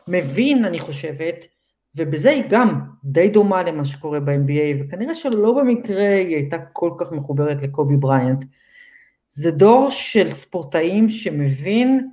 מבין, 0.07 0.65
אני 0.65 0.79
חושבת, 0.79 1.45
ובזה 1.95 2.29
היא 2.29 2.43
גם 2.49 2.81
די 3.03 3.29
דומה 3.29 3.63
למה 3.63 3.85
שקורה 3.85 4.19
ב-NBA, 4.19 4.79
וכנראה 4.79 5.15
שלא 5.15 5.53
במקרה 5.53 6.15
היא 6.15 6.35
הייתה 6.35 6.57
כל 6.59 6.91
כך 6.97 7.11
מחוברת 7.11 7.61
לקובי 7.61 7.97
בריינט. 7.97 8.45
זה 9.33 9.51
דור 9.51 9.87
של 9.89 10.31
ספורטאים 10.31 11.09
שמבין 11.09 12.09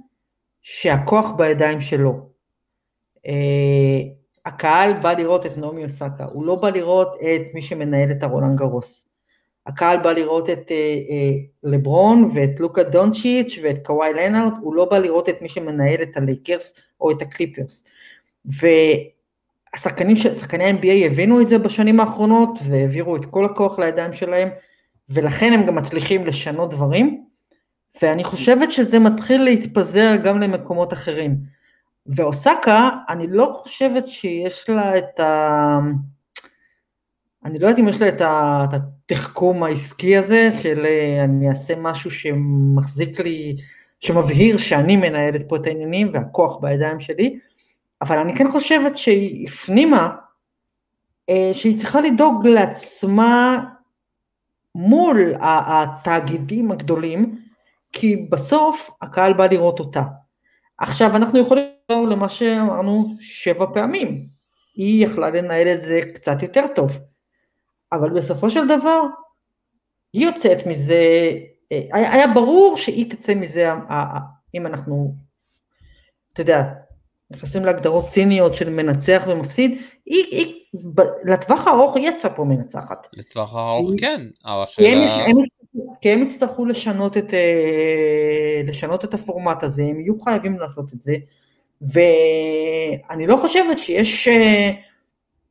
שהכוח 0.62 1.30
בידיים 1.30 1.80
שלו. 1.80 2.28
Uh, 3.16 3.30
הקהל 4.46 4.92
בא 4.92 5.12
לראות 5.12 5.46
את 5.46 5.58
נעמי 5.58 5.84
אוסאקה, 5.84 6.24
הוא 6.32 6.44
לא 6.44 6.54
בא 6.54 6.70
לראות 6.70 7.08
את 7.20 7.54
מי 7.54 7.62
שמנהל 7.62 8.10
את 8.10 8.22
הרולאן 8.22 8.58
גארוס. 8.58 9.08
הקהל 9.66 9.98
בא 9.98 10.12
לראות 10.12 10.50
את 10.50 10.68
uh, 10.68 10.70
uh, 10.70 11.46
לברון 11.62 12.30
ואת 12.34 12.60
לוקה 12.60 12.82
דונצ'יץ' 12.82 13.58
ואת 13.62 13.86
קוואי 13.86 14.12
לנארד, 14.12 14.52
הוא 14.60 14.74
לא 14.74 14.84
בא 14.84 14.98
לראות 14.98 15.28
את 15.28 15.42
מי 15.42 15.48
שמנהל 15.48 16.02
את 16.02 16.16
הלייקרס 16.16 16.74
או 17.00 17.10
את 17.10 17.22
הקליפרס. 17.22 17.84
והשחקנים, 18.44 20.16
שחקני 20.16 20.64
ה-NBA 20.64 21.06
הבינו 21.06 21.40
את 21.40 21.48
זה 21.48 21.58
בשנים 21.58 22.00
האחרונות 22.00 22.58
והעבירו 22.68 23.16
את 23.16 23.26
כל 23.26 23.44
הכוח 23.44 23.78
לידיים 23.78 24.12
שלהם, 24.12 24.48
ולכן 25.10 25.52
הם 25.52 25.66
גם 25.66 25.74
מצליחים 25.74 26.26
לשנות 26.26 26.70
דברים, 26.70 27.24
ואני 28.02 28.24
חושבת 28.24 28.70
שזה 28.70 28.98
מתחיל 28.98 29.42
להתפזר 29.42 30.16
גם 30.24 30.40
למקומות 30.40 30.92
אחרים. 30.92 31.36
ואוסקה, 32.06 32.90
אני 33.08 33.26
לא 33.26 33.58
חושבת 33.62 34.06
שיש 34.06 34.68
לה 34.68 34.98
את 34.98 35.20
ה... 35.20 35.78
אני 37.44 37.58
לא 37.58 37.66
יודעת 37.66 37.78
אם 37.78 37.88
יש 37.88 38.00
לה 38.00 38.08
את, 38.08 38.20
ה... 38.20 38.64
את 38.68 38.80
התחכום 38.80 39.62
העסקי 39.62 40.16
הזה 40.16 40.50
של 40.62 40.86
אני 41.24 41.48
אעשה 41.48 41.74
משהו 41.76 42.10
שמחזיק 42.10 43.20
לי, 43.20 43.56
שמבהיר 44.00 44.56
שאני 44.56 44.96
מנהלת 44.96 45.48
פה 45.48 45.56
את 45.56 45.66
העניינים 45.66 46.10
והכוח 46.12 46.56
בידיים 46.60 47.00
שלי, 47.00 47.38
אבל 48.02 48.18
אני 48.18 48.36
כן 48.36 48.50
חושבת 48.50 48.96
שהיא 48.96 49.48
הפנימה 49.48 50.08
אה, 51.28 51.50
שהיא 51.52 51.78
צריכה 51.78 52.00
לדאוג 52.00 52.46
לעצמה 52.46 53.64
מול 54.74 55.34
התאגידים 55.40 56.70
הגדולים, 56.70 57.42
כי 57.92 58.16
בסוף 58.16 58.90
הקהל 59.02 59.32
בא 59.32 59.46
לראות 59.46 59.80
אותה. 59.80 60.02
עכשיו 60.78 61.16
אנחנו 61.16 61.38
יכולים 61.38 61.64
לחזור 61.90 62.08
למה 62.08 62.28
שאמרנו 62.28 63.14
שבע 63.20 63.66
פעמים, 63.74 64.26
היא 64.74 65.04
יכלה 65.04 65.30
לנהל 65.30 65.68
את 65.68 65.80
זה 65.80 66.00
קצת 66.14 66.42
יותר 66.42 66.66
טוב, 66.74 66.98
אבל 67.92 68.10
בסופו 68.10 68.50
של 68.50 68.68
דבר 68.68 69.02
היא 70.12 70.26
יוצאת 70.26 70.66
מזה, 70.66 71.30
היה, 71.70 72.12
היה 72.12 72.26
ברור 72.34 72.76
שהיא 72.76 73.10
תצא 73.10 73.34
מזה, 73.34 73.70
אם 74.54 74.66
אנחנו, 74.66 75.14
אתה 76.32 76.40
יודע, 76.40 76.62
נכנסים 77.30 77.64
להגדרות 77.64 78.06
ציניות 78.06 78.54
של 78.54 78.70
מנצח 78.70 79.24
ומפסיד, 79.28 79.78
היא, 80.06 80.24
היא 80.30 80.54
לטווח 81.24 81.66
הארוך 81.66 81.96
היא 81.96 82.08
יצאה 82.08 82.30
פה 82.30 82.44
מנצחת. 82.44 83.06
לטווח 83.12 83.54
הארוך 83.54 83.90
כן, 83.98 84.20
אבל 84.44 84.62
השאלה... 84.62 85.24
כי 86.00 86.10
הם 86.10 86.22
יצטרכו 86.22 86.64
לשנות 86.64 87.16
את, 87.16 87.34
אה, 87.34 88.62
לשנות 88.64 89.04
את 89.04 89.14
הפורמט 89.14 89.62
הזה, 89.62 89.82
הם 89.82 90.00
יהיו 90.00 90.20
חייבים 90.20 90.58
לעשות 90.58 90.94
את 90.94 91.02
זה, 91.02 91.16
ואני 91.82 93.26
לא 93.26 93.36
חושבת 93.36 93.78
שיש 93.78 94.28
אה, 94.28 94.70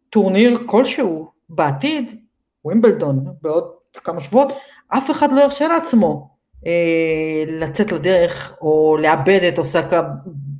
טורניר 0.09 0.59
כלשהו 0.65 1.27
בעתיד, 1.49 2.21
ווימבלדון, 2.65 3.25
בעוד 3.41 3.63
כמה 3.93 4.21
שבועות, 4.21 4.53
אף 4.87 5.11
אחד 5.11 5.31
לא 5.31 5.41
ירשה 5.41 5.67
לעצמו 5.67 6.29
אה, 6.67 7.43
לצאת 7.47 7.91
לדרך 7.91 8.57
או 8.61 8.97
לאבד 9.01 9.39
את 9.47 9.59
אוסאקה 9.59 10.01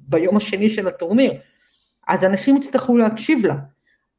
ביום 0.08 0.38
השני 0.38 0.70
של 0.70 0.88
הטורניר. 0.88 1.34
אז 2.08 2.24
אנשים 2.24 2.58
יצטרכו 2.58 2.98
להקשיב 2.98 3.46
לה. 3.46 3.56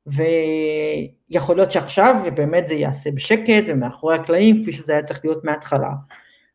ויכול 0.07 1.57
להיות 1.57 1.71
שעכשיו 1.71 2.17
באמת 2.35 2.67
זה 2.67 2.75
ייעשה 2.75 3.11
בשקט 3.11 3.65
ומאחורי 3.67 4.15
הקלעים 4.15 4.63
כפי 4.63 4.73
שזה 4.73 4.93
היה 4.93 5.03
צריך 5.03 5.25
להיות 5.25 5.45
מההתחלה, 5.45 5.91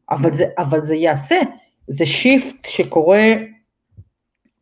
אבל 0.10 0.34
זה, 0.34 0.46
אבל 0.58 0.84
זה 0.84 0.96
ייעשה, 0.96 1.40
זה 1.88 2.06
shift 2.06 2.66
שקורה 2.66 3.34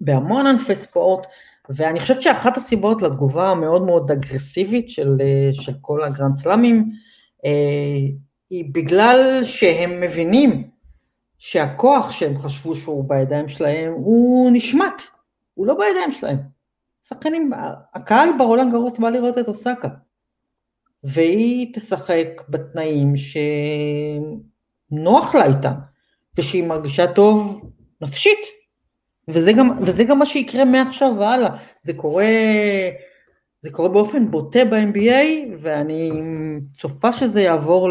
בהמון 0.02 0.48
ענפי 0.48 0.76
ספורט, 0.76 1.28
ואני 1.70 2.00
חושבת 2.00 2.22
שאחת 2.22 2.58
הסיבות 2.58 3.02
לתגובה 3.02 3.50
המאוד 3.50 3.82
מאוד 3.82 4.12
אגרסיבית 4.12 4.90
של, 4.90 5.18
של 5.52 5.74
כל 5.82 6.04
הגרנד 6.04 6.38
סלאמים, 6.38 6.92
אה, 7.46 7.52
היא 8.50 8.66
בגלל 8.72 9.40
שהם 9.44 10.02
מבינים 10.02 10.64
שהכוח 11.44 12.12
שהם 12.12 12.38
חשבו 12.38 12.76
שהוא 12.76 13.10
בידיים 13.10 13.48
שלהם 13.48 13.94
הוא 13.94 14.52
נשמט, 14.54 15.02
הוא 15.54 15.68
לא 15.68 15.74
בידיים 15.74 16.12
שלהם. 16.12 16.38
שחקנים, 17.08 17.52
הקהל 17.94 18.30
ברולנד 18.38 18.72
גרוס 18.72 19.00
בא 19.00 19.10
לראות 19.10 19.38
את 19.38 19.48
אוסקה. 19.48 19.88
והיא 21.04 21.74
תשחק 21.74 22.28
בתנאים 22.50 23.14
שנוח 24.92 25.36
לה 25.36 25.46
איתם, 25.46 25.74
ושהיא 26.38 26.64
מרגישה 26.64 27.14
טוב 27.14 27.62
נפשית. 28.02 28.40
וזה 29.28 29.54
גם, 29.54 29.70
וזה 29.82 30.04
גם 30.04 30.20
מה 30.20 30.26
שיקרה 30.26 30.66
מעכשיו 30.66 31.14
והלאה. 31.20 31.58
זה 31.84 31.94
קורה, 31.94 32.26
זה 33.62 33.72
קורה 33.72 33.90
באופן 33.90 34.32
בוטה 34.32 34.66
ב-NBA, 34.66 35.48
ואני 35.60 36.12
צופה 36.76 37.14
שזה 37.14 37.42
יעבור 37.42 37.90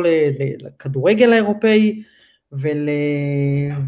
לכדורגל 0.58 1.32
האירופאי 1.32 2.02
ול, 2.52 2.88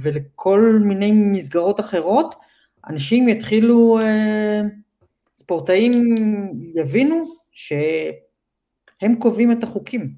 ולכל 0.01 0.79
מיני 0.85 1.13
מסגרות 1.13 1.81
אחרות. 1.81 2.35
אנשים 2.89 3.29
יתחילו... 3.29 4.01
Uh, 4.01 4.83
ספורטאים 5.43 6.15
יבינו 6.75 7.25
שהם 7.51 9.15
קובעים 9.19 9.53
את 9.53 9.63
החוקים. 9.63 10.15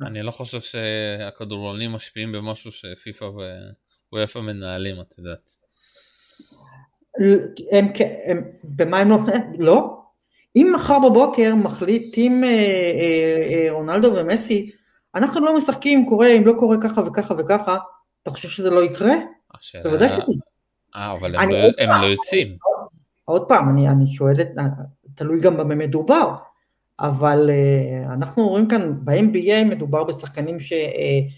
אני 0.00 0.22
לא 0.22 0.30
חושב 0.30 0.60
שהכדורגלנים 0.60 1.92
משפיעים 1.92 2.32
במשהו 2.32 2.72
שפיפ"א 2.72 3.24
ואויפה 4.12 4.40
מנהלים, 4.40 5.00
את 5.00 5.18
יודעת. 5.18 5.54
הם, 7.72 7.86
הם, 8.26 8.44
במה 8.64 8.98
הם 8.98 9.10
לא, 9.10 9.18
לא. 9.58 9.98
אם 10.56 10.72
מחר 10.74 10.98
בבוקר 10.98 11.54
מחליטים 11.54 12.44
אה, 12.44 12.48
אה, 12.50 13.66
אה, 13.66 13.72
רונלדו 13.72 14.12
ומסי, 14.14 14.70
אנחנו 15.14 15.46
לא 15.46 15.56
משחקים, 15.56 16.06
קורה, 16.06 16.28
אם 16.28 16.46
לא 16.46 16.52
קורה 16.58 16.76
ככה 16.82 17.02
וככה 17.06 17.34
וככה, 17.38 17.76
אתה 18.22 18.30
חושב 18.30 18.48
שזה 18.48 18.70
לא 18.70 18.84
יקרה? 18.84 19.14
בוודאי 19.82 20.08
שזה. 20.08 20.22
אה, 20.96 21.12
אבל 21.12 21.36
הם, 21.36 21.50
לא, 21.50 21.56
הם 21.78 22.00
לא 22.00 22.06
יוצאים. 22.06 22.56
עוד 23.24 23.48
פעם, 23.48 23.68
אני, 23.68 23.88
אני 23.88 24.06
שואלת, 24.06 24.48
תלוי 25.14 25.40
גם 25.40 25.56
במה 25.56 25.74
מדובר, 25.74 26.34
אבל 27.00 27.50
uh, 27.50 28.12
אנחנו 28.12 28.48
רואים 28.48 28.68
כאן, 28.68 28.92
ב-NBA 29.04 29.64
מדובר 29.64 30.04
בשחקנים 30.04 30.56
שהחליטו 30.60 31.34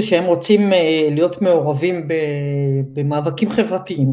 uh, 0.00 0.02
שהם 0.02 0.24
רוצים 0.24 0.72
uh, 0.72 0.76
להיות 1.10 1.42
מעורבים 1.42 2.08
במאבקים 2.92 3.50
חברתיים, 3.50 4.12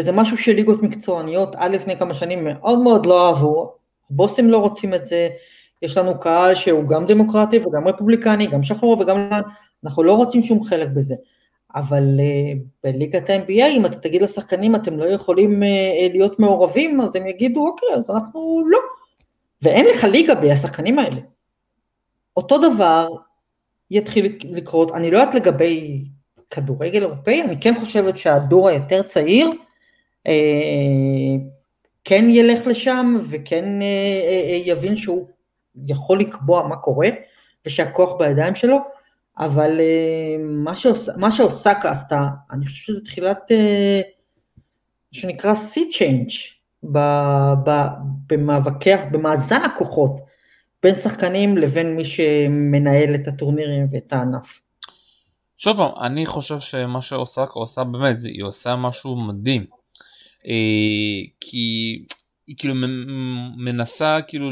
וזה 0.00 0.12
משהו 0.12 0.38
שליגות 0.38 0.82
מקצועניות 0.82 1.54
עד 1.54 1.72
לפני 1.72 1.98
כמה 1.98 2.14
שנים 2.14 2.44
מאוד 2.44 2.78
מאוד 2.78 3.06
לא 3.06 3.28
אהבו, 3.28 3.74
בוסים 4.10 4.50
לא 4.50 4.58
רוצים 4.58 4.94
את 4.94 5.06
זה, 5.06 5.28
יש 5.82 5.96
לנו 5.96 6.20
קהל 6.20 6.54
שהוא 6.54 6.88
גם 6.88 7.06
דמוקרטי 7.06 7.58
וגם 7.58 7.88
רפובליקני, 7.88 8.46
גם 8.46 8.62
שחור 8.62 9.00
וגם 9.00 9.30
אנחנו 9.84 10.02
לא 10.02 10.14
רוצים 10.16 10.42
שום 10.42 10.64
חלק 10.64 10.88
בזה. 10.88 11.14
אבל 11.74 12.20
uh, 12.20 12.58
בליגת 12.84 13.30
ה-NBA, 13.30 13.66
אם 13.66 13.86
אתה 13.86 13.96
תגיד 13.96 14.22
לשחקנים 14.22 14.74
אתם 14.74 14.98
לא 14.98 15.04
יכולים 15.04 15.62
uh, 15.62 16.12
להיות 16.12 16.38
מעורבים, 16.38 17.00
אז 17.00 17.16
הם 17.16 17.26
יגידו 17.26 17.66
אוקיי, 17.66 17.88
אז 17.94 18.10
אנחנו 18.10 18.62
לא. 18.68 18.78
ואין 19.62 19.86
לך 19.86 20.04
ליגה 20.04 20.34
בלי 20.34 20.52
השחקנים 20.52 20.98
האלה. 20.98 21.20
אותו 22.36 22.58
דבר 22.58 23.08
יתחיל 23.90 24.38
לקרות, 24.44 24.92
אני 24.92 25.10
לא 25.10 25.18
יודעת 25.18 25.34
לגבי 25.34 26.04
כדורגל 26.50 27.02
אירופאי, 27.02 27.42
אני 27.42 27.60
כן 27.60 27.74
חושבת 27.78 28.18
שהדור 28.18 28.68
היותר 28.68 29.02
צעיר 29.02 29.50
אה, 30.26 30.32
כן 32.04 32.24
ילך 32.28 32.66
לשם 32.66 33.18
וכן 33.30 33.82
אה, 33.82 34.50
אה, 34.50 34.62
יבין 34.64 34.96
שהוא 34.96 35.26
יכול 35.86 36.20
לקבוע 36.20 36.68
מה 36.68 36.76
קורה 36.76 37.08
ושהכוח 37.66 38.18
בידיים 38.18 38.54
שלו, 38.54 38.78
אבל 39.38 39.80
אה, 39.80 40.36
מה, 40.40 40.76
שעוש, 40.76 41.08
מה 41.16 41.30
שאוסקה 41.30 41.90
עשתה, 41.90 42.28
אני 42.50 42.66
חושב 42.66 42.82
שזה 42.82 43.00
תחילת, 43.04 43.50
מה 45.12 45.18
שנקרא 45.20 45.54
sea 45.54 45.94
change 45.94 46.34
במאבקי, 48.28 48.90
במאזן 49.12 49.62
הכוחות 49.64 50.20
בין 50.82 50.94
שחקנים 50.94 51.58
לבין 51.58 51.96
מי 51.96 52.04
שמנהל 52.04 53.14
את 53.14 53.28
הטורנירים 53.28 53.86
ואת 53.90 54.12
הענף. 54.12 54.60
שוב 55.58 55.76
פעם, 55.76 55.90
אני 56.00 56.26
חושב 56.26 56.60
שמה 56.60 57.02
שאוסקה 57.02 57.52
עושה 57.52 57.84
באמת, 57.84 58.16
היא 58.24 58.44
עושה 58.44 58.76
משהו 58.76 59.16
מדהים. 59.16 59.66
אה, 60.46 61.30
כי 61.40 61.98
היא 62.46 62.56
כאילו 62.58 62.74
מנסה 63.56 64.18
כאילו 64.28 64.50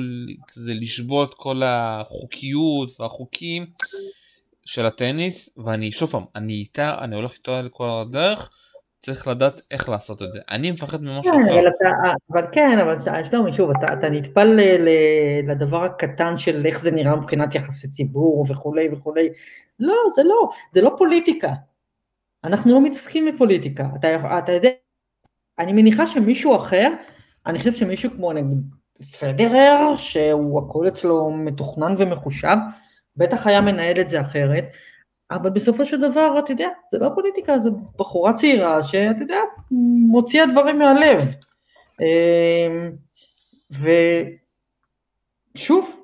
לשבות 0.57 1.35
כל 1.35 1.63
החוקיות 1.65 3.01
והחוקים 3.01 3.67
של 4.65 4.87
הטניס, 4.87 5.49
ואני 5.65 5.93
שוב 5.93 6.11
פעם, 6.11 6.25
אני 6.37 6.53
איתה, 6.53 6.99
אני 7.01 7.17
הולך 7.17 7.33
איתה 7.33 7.63
לכל 7.63 7.89
הדרך, 7.89 8.51
צריך 9.03 9.29
לדעת 9.29 9.61
איך 9.71 9.89
לעשות 9.89 10.23
את 10.23 10.33
זה. 10.33 10.39
אני 10.51 10.71
מפחד 10.71 11.03
ממשהו 11.03 11.33
כן, 11.33 11.43
אחר. 11.43 11.61
אבל, 11.61 11.69
אתה, 11.69 11.89
אבל 12.33 12.43
כן, 12.53 12.79
אבל 12.79 13.25
שלומי, 13.25 13.53
שוב, 13.53 13.71
אתה, 13.71 13.93
אתה 13.93 14.11
נטפל 14.11 14.45
ל, 14.45 14.61
ל, 14.61 14.89
לדבר 15.51 15.85
הקטן 15.85 16.37
של 16.37 16.67
איך 16.67 16.81
זה 16.81 16.91
נראה 16.91 17.17
מבחינת 17.17 17.55
יחסי 17.55 17.89
ציבור 17.89 18.47
וכולי 18.49 18.89
וכולי. 18.93 19.29
לא, 19.81 19.97
זה 20.17 20.23
לא, 20.25 20.49
זה 20.73 20.83
לא 20.83 20.95
פוליטיקה. 20.99 21.53
אנחנו 22.45 22.75
לא 22.75 22.83
מתעסקים 22.83 23.27
בפוליטיקה. 23.27 23.89
אתה, 23.99 24.39
אתה 24.39 24.53
יודע, 24.53 24.71
אני 25.59 25.73
מניחה 25.73 26.07
שמישהו 26.07 26.57
אחר, 26.57 26.89
אני 27.47 27.59
חושב 27.59 27.73
שמישהו 27.73 28.11
כמו 28.11 28.33
נגיד 28.33 28.59
פדרר, 29.21 29.97
שהוא 29.97 30.63
הכל 30.65 30.89
אצלו 30.89 31.31
מתוכנן 31.31 31.95
ומחושב, 31.99 32.57
בטח 33.17 33.47
היה 33.47 33.61
מנהל 33.61 34.01
את 34.01 34.09
זה 34.09 34.21
אחרת, 34.21 34.65
אבל 35.31 35.51
בסופו 35.51 35.85
של 35.85 36.01
דבר, 36.01 36.39
אתה 36.39 36.53
יודע, 36.53 36.69
זה 36.93 36.99
לא 36.99 37.11
פוליטיקה, 37.15 37.59
זה 37.59 37.71
בחורה 37.99 38.33
צעירה 38.33 38.83
שאתה 38.83 39.23
יודע, 39.23 39.39
מוציאה 40.11 40.47
דברים 40.47 40.79
מהלב. 40.79 41.35
אמ, 42.01 42.93
ושוב, 45.57 45.97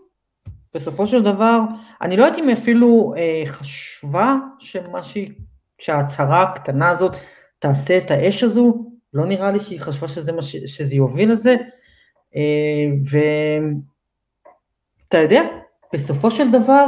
בסופו 0.75 1.07
של 1.07 1.23
דבר, 1.23 1.61
אני 2.03 2.17
לא 2.17 2.25
יודעת 2.25 2.39
אם 2.39 2.51
אפילו 2.51 3.15
אה, 3.17 3.43
חשבה 3.47 4.35
שמה 4.59 5.03
שהיא, 5.03 5.31
שההצהרה 5.79 6.43
הקטנה 6.43 6.91
הזאת 6.91 7.17
תעשה 7.59 7.99
את 7.99 8.11
האש 8.11 8.43
הזו, 8.43 8.91
לא 9.17 9.27
נראה 9.27 9.51
לי 9.51 9.59
שהיא 9.59 9.81
חשבה 9.81 10.09
שזה, 10.09 10.33
מה 10.33 10.43
ש, 10.43 10.57
שזה 10.57 10.95
יוביל 10.95 11.33
לזה, 11.33 11.55
אה, 12.37 12.87
ואתה 15.03 15.19
יודע, 15.19 15.43
בסופו 15.93 16.31
של 16.31 16.51
דבר, 16.53 16.87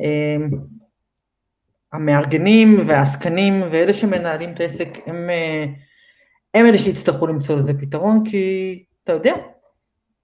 אה, 0.00 0.36
המארגנים 1.92 2.76
והעסקנים 2.86 3.62
ואלה 3.70 3.92
שמנהלים 3.92 4.54
את 4.54 4.60
העסק 4.60 4.88
הם, 5.06 5.30
אה, 5.30 5.64
הם 6.54 6.66
אלה 6.66 6.78
שיצטרכו 6.78 7.26
למצוא 7.26 7.56
לזה 7.56 7.80
פתרון 7.80 8.22
כי 8.24 8.84
אתה 9.04 9.12
יודע, 9.12 9.32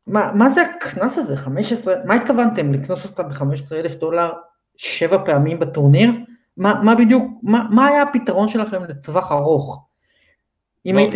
מה, 0.06 0.32
מה 0.34 0.50
זה 0.50 0.62
הקנס 0.62 1.18
הזה, 1.18 1.36
15, 1.36 1.94
מה 2.04 2.14
התכוונתם, 2.14 2.72
לקנוס 2.72 3.10
אותה 3.10 3.22
ב-15 3.22 3.74
אלף 3.74 3.94
דולר 3.94 4.32
שבע 4.76 5.24
פעמים 5.24 5.58
בטורניר? 5.58 6.10
מה, 6.56 6.80
מה 6.82 6.94
בדיוק, 6.94 7.32
מה, 7.42 7.66
מה 7.70 7.86
היה 7.86 8.02
הפתרון 8.02 8.48
שלכם 8.48 8.84
לטווח 8.84 9.32
ארוך? 9.32 9.91
אם 10.86 10.94
לא, 10.94 11.00
היית, 11.00 11.14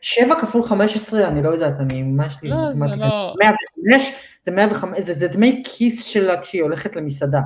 שבע 0.00 0.40
כפול 0.40 0.62
15, 0.62 1.28
אני 1.28 1.42
לא 1.42 1.48
יודעת, 1.48 1.80
אני, 1.80 2.02
לי, 2.42 2.50
לא, 2.50 2.56
זה 2.72 2.84
לא... 2.96 3.34
105, 3.38 4.12
זה 4.42 4.50
105, 4.50 5.00
זה, 5.00 5.12
זה 5.12 5.28
דמי 5.28 5.62
כיס 5.66 6.04
שלה 6.04 6.40
כשהיא 6.40 6.62
הולכת 6.62 6.96
למסעדה. 6.96 7.40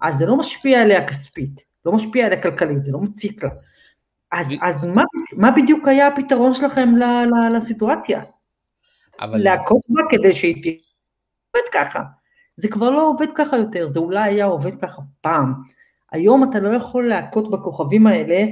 אז 0.00 0.14
זה 0.14 0.26
לא 0.26 0.36
משפיע 0.36 0.82
עליה 0.82 1.06
כספית, 1.06 1.64
לא 1.86 1.92
משפיע 1.92 2.26
עליה 2.26 2.42
כלכלית, 2.42 2.82
זה 2.82 2.92
לא 2.92 2.98
מציק 3.00 3.44
לה. 3.44 3.50
אז, 4.32 4.48
אז 4.62 4.84
מה, 4.84 5.02
מה 5.32 5.50
בדיוק 5.50 5.88
היה 5.88 6.06
הפתרון 6.06 6.54
שלכם 6.54 6.96
ל, 6.96 7.02
ל, 7.04 7.56
לסיטואציה? 7.56 8.22
אבל... 9.20 9.38
להכות 9.38 9.82
בה 9.88 10.02
כדי 10.10 10.32
שהיא 10.32 10.62
תהיה 10.62 10.74
עובד 11.54 11.68
ככה. 11.72 12.02
זה 12.56 12.68
כבר 12.68 12.90
לא 12.90 13.08
עובד 13.08 13.26
ככה 13.34 13.56
יותר, 13.56 13.88
זה 13.88 13.98
אולי 13.98 14.32
היה 14.32 14.44
עובד 14.44 14.80
ככה 14.80 15.02
פעם. 15.20 15.54
היום 16.12 16.50
אתה 16.50 16.60
לא 16.60 16.68
יכול 16.68 17.08
להכות 17.08 17.50
בכוכבים 17.50 18.06
האלה 18.06 18.44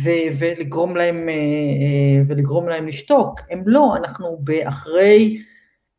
ו- 0.00 0.38
ולגרום 0.38 0.96
להם, 0.96 1.28
אה, 1.28 1.34
אה, 1.34 2.22
ולגרום 2.26 2.68
להם 2.68 2.86
לשתוק. 2.86 3.40
הם 3.50 3.62
לא, 3.66 3.96
אנחנו 3.96 4.38
באחרי, 4.40 5.42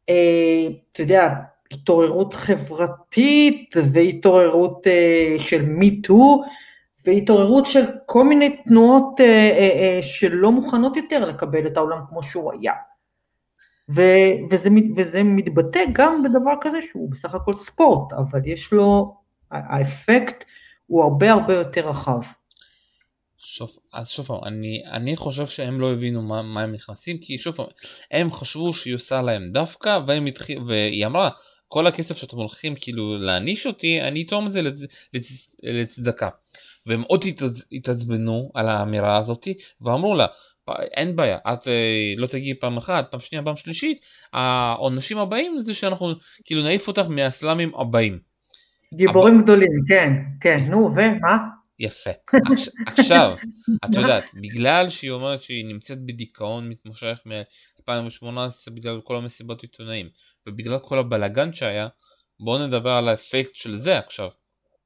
אה, 0.09 0.67
אתה 0.91 1.01
יודע, 1.01 1.29
התעוררות 1.71 2.33
חברתית 2.33 3.75
והתעוררות 3.93 4.87
של 5.37 5.65
מיטו 5.65 6.41
והתעוררות 7.05 7.65
של 7.65 7.83
כל 8.05 8.23
מיני 8.23 8.57
תנועות 8.63 9.19
שלא 10.01 10.51
מוכנות 10.51 10.97
יותר 10.97 11.25
לקבל 11.25 11.67
את 11.67 11.77
העולם 11.77 11.99
כמו 12.09 12.23
שהוא 12.23 12.51
היה. 12.53 12.73
ו- 13.89 14.33
וזה, 14.49 14.69
וזה 14.95 15.23
מתבטא 15.23 15.79
גם 15.91 16.23
בדבר 16.23 16.53
כזה 16.61 16.77
שהוא 16.81 17.11
בסך 17.11 17.35
הכל 17.35 17.53
ספורט, 17.53 18.13
אבל 18.13 18.39
יש 18.45 18.73
לו, 18.73 19.15
האפקט 19.51 20.45
הוא 20.87 21.03
הרבה 21.03 21.31
הרבה 21.31 21.53
יותר 21.53 21.89
רחב. 21.89 22.21
שוב, 23.55 23.77
אז 23.93 24.09
שוב 24.09 24.25
פעם, 24.25 24.39
אני, 24.45 24.83
אני 24.91 25.15
חושב 25.15 25.47
שהם 25.47 25.79
לא 25.79 25.93
הבינו 25.93 26.21
מה, 26.21 26.41
מה 26.41 26.61
הם 26.61 26.71
נכנסים, 26.71 27.17
כי 27.17 27.37
שוב 27.37 27.55
פעם, 27.55 27.65
הם 28.11 28.31
חשבו 28.31 28.73
שהיא 28.73 28.95
עושה 28.95 29.21
להם 29.21 29.51
דווקא, 29.51 29.99
והם 30.07 30.25
התחיל, 30.25 30.59
והיא 30.67 31.05
אמרה, 31.05 31.29
כל 31.67 31.87
הכסף 31.87 32.17
שאתם 32.17 32.37
הולכים 32.37 32.75
כאילו 32.75 33.17
להעניש 33.17 33.67
אותי, 33.67 34.01
אני 34.01 34.23
אתרום 34.23 34.47
את 34.47 34.51
זה 34.51 34.61
לצ... 34.61 34.81
לצ... 35.13 35.47
לצדקה. 35.63 36.29
והם 36.85 37.01
עוד 37.01 37.25
התעצבנו 37.71 38.51
על 38.53 38.69
האמירה 38.69 39.17
הזאתי, 39.17 39.53
ואמרו 39.81 40.15
לה, 40.15 40.25
אין 40.93 41.15
בעיה, 41.15 41.37
את 41.53 41.67
אה, 41.67 42.13
לא 42.17 42.27
תגיעי 42.27 42.53
פעם 42.53 42.77
אחת, 42.77 43.11
פעם 43.11 43.19
שנייה, 43.19 43.43
פעם 43.43 43.57
שלישית, 43.57 44.01
העונשים 44.33 45.17
הבאים 45.17 45.59
זה 45.59 45.73
שאנחנו 45.73 46.13
כאילו 46.45 46.63
נעיף 46.63 46.87
אותך 46.87 47.05
מהסלאמים 47.09 47.75
הבאים. 47.75 48.19
גיבורים 48.93 49.35
אבל... 49.35 49.43
גדולים, 49.43 49.71
כן, 49.87 50.13
כן, 50.41 50.65
נו, 50.69 50.89
ומה? 50.95 51.62
יפה. 51.79 52.09
עכשיו, 52.85 53.35
את 53.85 53.95
יודעת, 53.95 54.23
בגלל 54.33 54.89
שהיא 54.89 55.11
אומרת 55.11 55.43
שהיא 55.43 55.65
נמצאת 55.65 56.05
בדיכאון 56.05 56.69
מתמשך 56.69 57.19
מ-2018 57.25 58.71
בגלל 58.73 59.01
כל 59.03 59.15
המסיבות 59.15 59.61
עיתונאים, 59.61 60.09
ובגלל 60.47 60.79
כל 60.79 60.99
הבלגן 60.99 61.53
שהיה, 61.53 61.87
בואו 62.39 62.67
נדבר 62.67 62.91
על 62.91 63.09
האפקט 63.09 63.55
של 63.55 63.77
זה 63.77 63.97
עכשיו. 63.97 64.29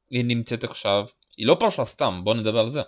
היא 0.10 0.26
נמצאת 0.26 0.64
עכשיו, 0.64 1.06
היא 1.38 1.48
לא 1.48 1.58
פרשה 1.60 1.86
סתם, 1.86 2.22
בואו 2.24 2.36
נדבר 2.36 2.60
על 2.60 2.70
זה. 2.70 2.82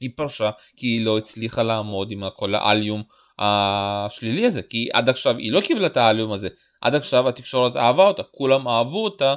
היא 0.00 0.10
פרשה 0.16 0.50
כי 0.76 0.86
היא 0.86 1.04
לא 1.04 1.18
הצליחה 1.18 1.62
לעמוד 1.62 2.10
עם 2.10 2.22
כל 2.36 2.54
האליום 2.54 3.02
השלילי 3.38 4.46
הזה, 4.46 4.62
כי 4.62 4.88
עד 4.92 5.08
עכשיו 5.08 5.36
היא 5.36 5.52
לא 5.52 5.60
קיבלה 5.60 5.86
את 5.86 5.96
האליום 5.96 6.32
הזה, 6.32 6.48
עד 6.80 6.94
עכשיו 6.94 7.28
התקשורת 7.28 7.76
אהבה 7.76 8.04
אותה, 8.08 8.22
כולם 8.22 8.68
אהבו 8.68 9.04
אותה, 9.04 9.34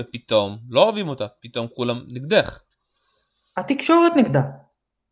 ופתאום 0.00 0.58
לא 0.70 0.82
אוהבים 0.82 1.08
אותה, 1.08 1.26
פתאום 1.40 1.66
כולם 1.74 2.04
נגדך. 2.08 2.60
התקשורת 3.60 4.16
נגדה, 4.16 4.42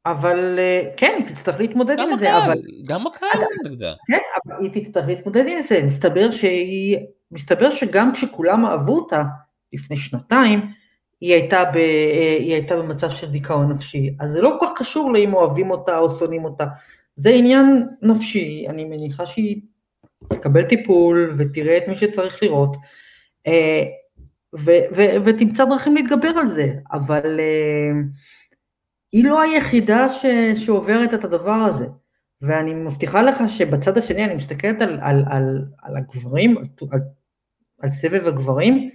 אבל 0.06 0.58
אה, 0.58 0.90
כן, 0.96 1.14
היא 1.18 1.26
תצטרך 1.26 1.60
להתמודד 1.60 1.96
עם 1.98 2.16
זה, 2.16 2.36
אבל... 2.44 2.58
גם 2.86 3.06
הקהל 3.06 3.44
נגדה. 3.64 3.94
כן, 4.06 4.18
אבל 4.46 4.64
היא 4.64 4.84
תצטרך 4.84 5.06
להתמודד 5.06 5.44
עם 5.48 5.58
זה, 5.58 5.82
מסתבר 5.84 6.30
שהיא... 6.30 6.98
מסתבר 7.30 7.70
שגם 7.70 8.12
כשכולם 8.12 8.66
אהבו 8.66 8.96
אותה 8.96 9.22
לפני 9.72 9.96
שנתיים, 9.96 10.60
היא 11.20 11.34
הייתה, 11.34 11.64
ב, 11.64 11.76
אה, 11.76 12.36
היא 12.38 12.52
הייתה 12.52 12.76
במצב 12.76 13.10
של 13.10 13.30
דיכאון 13.30 13.70
נפשי. 13.70 14.14
אז 14.20 14.30
זה 14.30 14.42
לא 14.42 14.56
כל 14.60 14.66
כך 14.66 14.72
קשור 14.76 15.12
לאם 15.12 15.34
אוהבים 15.34 15.70
אותה 15.70 15.98
או 15.98 16.10
שונאים 16.10 16.44
אותה. 16.44 16.64
זה 17.16 17.30
עניין 17.30 17.86
נפשי, 18.02 18.66
אני 18.68 18.84
מניחה 18.84 19.26
שהיא 19.26 19.60
תקבל 20.28 20.62
טיפול 20.62 21.34
ותראה 21.38 21.76
את 21.76 21.88
מי 21.88 21.96
שצריך 21.96 22.42
לראות, 22.42 22.76
אה, 23.46 23.82
ו, 24.58 24.70
ו, 24.92 25.02
ותמצא 25.24 25.64
דרכים 25.64 25.94
להתגבר 25.94 26.28
על 26.28 26.46
זה, 26.46 26.66
אבל... 26.92 27.40
היא 29.12 29.24
לא 29.24 29.42
היחידה 29.42 30.08
ש, 30.08 30.26
שעוברת 30.56 31.14
את 31.14 31.24
הדבר 31.24 31.50
הזה. 31.50 31.86
ואני 32.42 32.74
מבטיחה 32.74 33.22
לך 33.22 33.42
שבצד 33.48 33.98
השני 33.98 34.24
אני 34.24 34.34
מסתכלת 34.34 34.82
על, 34.82 34.98
על, 35.02 35.24
על, 35.30 35.64
על 35.82 35.96
הגברים, 35.96 36.58
על, 36.92 37.00
על 37.82 37.90
סבב 37.90 38.26
הגברים, 38.26 38.90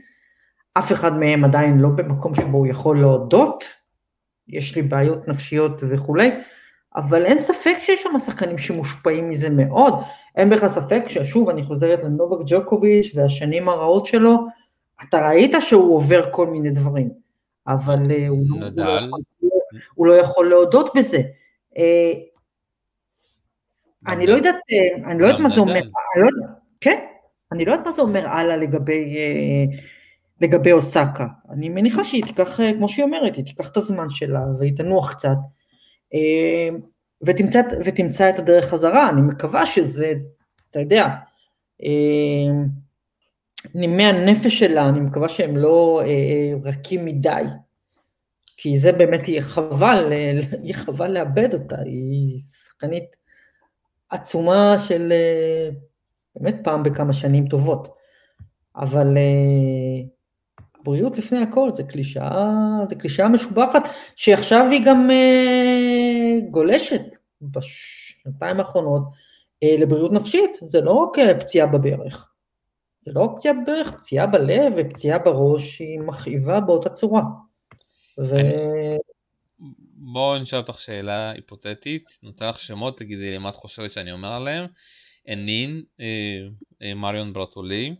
אף 0.73 0.91
אחד 0.91 1.17
מהם 1.17 1.45
עדיין 1.45 1.77
לא 1.77 1.89
במקום 1.89 2.35
שבו 2.35 2.57
הוא 2.57 2.67
יכול 2.67 3.01
להודות, 3.01 3.63
יש 4.47 4.75
לי 4.75 4.81
בעיות 4.81 5.27
נפשיות 5.27 5.83
וכולי, 5.89 6.31
אבל 6.95 7.25
אין 7.25 7.39
ספק 7.39 7.75
שיש 7.79 8.03
שם 8.03 8.19
שחקנים 8.19 8.57
שמושפעים 8.57 9.29
מזה 9.29 9.49
מאוד. 9.49 9.93
אין 10.35 10.49
בכלל 10.49 10.69
ספק 10.69 11.03
ששוב, 11.07 11.49
אני 11.49 11.63
חוזרת 11.63 11.99
לנובק 12.03 12.37
ג'וקוביץ' 12.45 13.11
והשנים 13.15 13.69
הרעות 13.69 14.05
שלו, 14.05 14.37
אתה 15.03 15.27
ראית 15.27 15.51
שהוא 15.59 15.95
עובר 15.95 16.31
כל 16.31 16.47
מיני 16.47 16.69
דברים, 16.69 17.09
אבל 17.67 18.11
אה, 18.11 18.27
הוא, 18.27 18.45
לא, 18.49 18.65
הוא, 18.65 18.73
לא 18.77 18.91
יכול, 18.91 19.19
הוא 19.93 20.07
לא 20.07 20.13
יכול 20.13 20.49
להודות 20.49 20.89
בזה. 20.95 21.21
אה, 21.77 22.13
אני 24.07 24.27
לא 24.27 24.35
יודעת, 24.35 24.55
אה, 24.71 25.11
אני 25.11 25.19
לא 25.19 25.25
יודעת 25.25 25.41
מה 25.41 25.49
זה 25.49 25.59
אומר, 25.59 25.81
לא 26.15 26.27
כן, 26.81 26.99
אני 27.51 27.65
לא 27.65 27.71
יודעת 27.71 27.85
מה 27.85 27.91
זה 27.91 28.01
אומר 28.01 28.27
הלאה 28.27 28.57
לגבי, 28.57 29.15
לגבי 30.41 30.71
אוסקה. 30.71 31.27
אני 31.49 31.69
מניחה 31.69 32.03
שהיא 32.03 32.23
תיקח, 32.23 32.59
כמו 32.77 32.89
שהיא 32.89 33.05
אומרת, 33.05 33.35
היא 33.35 33.45
תיקח 33.45 33.71
את 33.71 33.77
הזמן 33.77 34.09
שלה 34.09 34.41
והיא 34.59 34.75
תנוח 34.75 35.13
קצת, 35.13 35.37
ותמצא, 37.25 37.61
ותמצא 37.85 38.29
את 38.29 38.39
הדרך 38.39 38.65
חזרה, 38.65 39.09
אני 39.09 39.21
מקווה 39.21 39.65
שזה, 39.65 40.13
אתה 40.71 40.79
יודע, 40.79 41.07
נימי 43.73 44.05
הנפש 44.05 44.59
שלה, 44.59 44.89
אני 44.89 44.99
מקווה 44.99 45.29
שהם 45.29 45.57
לא 45.57 46.01
רכים 46.63 47.05
מדי. 47.05 47.43
כי 48.57 48.77
זה 48.77 48.91
באמת 48.91 49.27
יהיה 49.27 49.41
חבל, 49.41 50.13
יהיה 50.63 50.73
חבל 50.73 51.11
לאבד 51.11 51.53
אותה, 51.53 51.75
היא 51.85 52.39
שחקנית 52.39 53.15
עצומה 54.09 54.75
של 54.87 55.11
אה, 55.11 55.69
באמת 56.35 56.55
פעם 56.63 56.83
בכמה 56.83 57.13
שנים 57.13 57.47
טובות. 57.47 57.87
אבל 58.75 59.17
אה, 59.17 60.03
בריאות 60.83 61.17
לפני 61.17 61.39
הכל 61.39 61.71
זה 61.73 61.83
קלישאה, 61.83 62.49
זה 62.87 62.95
קלישאה 62.95 63.27
משובחת, 63.27 63.89
שעכשיו 64.15 64.67
היא 64.71 64.81
גם 64.85 65.09
אה, 65.11 66.39
גולשת 66.49 67.15
בשנתיים 67.41 68.59
האחרונות 68.59 69.03
אה, 69.63 69.75
לבריאות 69.77 70.11
נפשית, 70.11 70.57
זה 70.61 70.81
לא 70.81 70.91
רק 70.91 71.19
אה, 71.19 71.39
פציעה 71.39 71.67
בברך. 71.67 72.32
זה 73.03 73.11
לא 73.15 73.33
פציעה 73.35 73.53
בברך, 73.63 73.91
פציעה 73.91 74.27
בלב 74.27 74.73
ופציעה 74.77 75.19
בראש 75.19 75.79
היא 75.79 75.99
מכאיבה 75.99 76.59
באותה 76.59 76.89
צורה. 76.89 77.21
ו... 78.19 78.35
בואו 79.95 80.39
נשאל 80.39 80.59
אותך 80.59 80.79
שאלה 80.79 81.31
היפותטית, 81.31 82.03
נותן 82.23 82.49
לך 82.49 82.59
שמות, 82.59 82.97
תגידי 82.97 83.31
לי 83.31 83.37
מה 83.37 83.49
את 83.49 83.55
חושבת 83.55 83.91
שאני 83.91 84.11
אומר 84.11 84.33
עליהם. 84.33 84.65
אנין, 85.29 85.83
אה, 85.99 86.95
מריון 86.95 87.33
ברטולי, 87.33 87.95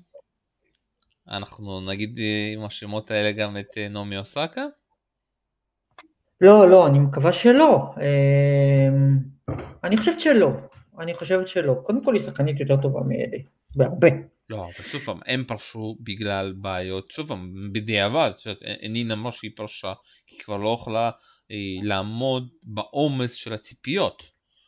אנחנו 1.30 1.82
נגיד 1.82 2.20
עם 2.54 2.66
השמות 2.66 3.12
האלה 3.12 3.32
גם 3.32 3.58
את 3.58 3.78
נעמי 3.90 4.18
אוסקה? 4.18 4.66
לא, 6.42 6.70
לא, 6.70 6.88
אני 6.88 7.00
מקווה 7.00 7.34
שלא. 7.34 7.94
אני 9.84 9.98
חושבת 9.98 10.20
שלא. 10.20 10.50
אני 11.00 11.14
חושבת 11.14 11.48
שלא. 11.48 11.74
קודם 11.84 12.04
כל 12.04 12.14
היא 12.14 12.24
שחקנית 12.24 12.60
יותר 12.60 12.82
טובה 12.82 13.00
מאלה, 13.02 13.38
בהרבה. 13.76 14.08
לא, 14.54 14.64
אבל 14.64 14.88
שוב 14.88 15.02
פעם, 15.02 15.20
הם 15.26 15.44
פרשו 15.48 15.98
בגלל 16.00 16.54
בעיות, 16.58 17.12
שוב 17.12 17.28
פעם, 17.28 17.54
בדיעבד, 17.72 18.32
נין 18.90 19.12
אמרה 19.12 19.32
שהיא 19.32 19.52
פרשה, 19.56 19.94
כי 20.28 20.36
היא 20.36 20.44
כבר 20.44 20.58
לא 20.58 20.78
יכלה 20.82 21.12
אה, 21.52 21.58
לעמוד 21.82 22.50
בעומס 22.64 23.34
של 23.34 23.54
הציפיות. 23.54 24.24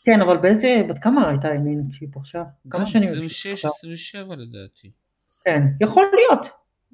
כן, 0.05 0.21
אבל 0.21 0.37
באיזה, 0.37 0.81
בת 0.89 0.99
כמה 0.99 1.29
הייתה 1.29 1.53
נין 1.53 1.83
כשהיא 1.91 2.09
פרשה? 2.13 2.43
כמה 2.69 2.85
שנים? 2.85 3.09
26, 3.09 3.65
27 3.65 4.35
לדעתי. 4.35 4.91
כן, 5.45 5.61
יכול 5.81 6.05
להיות, 6.15 6.47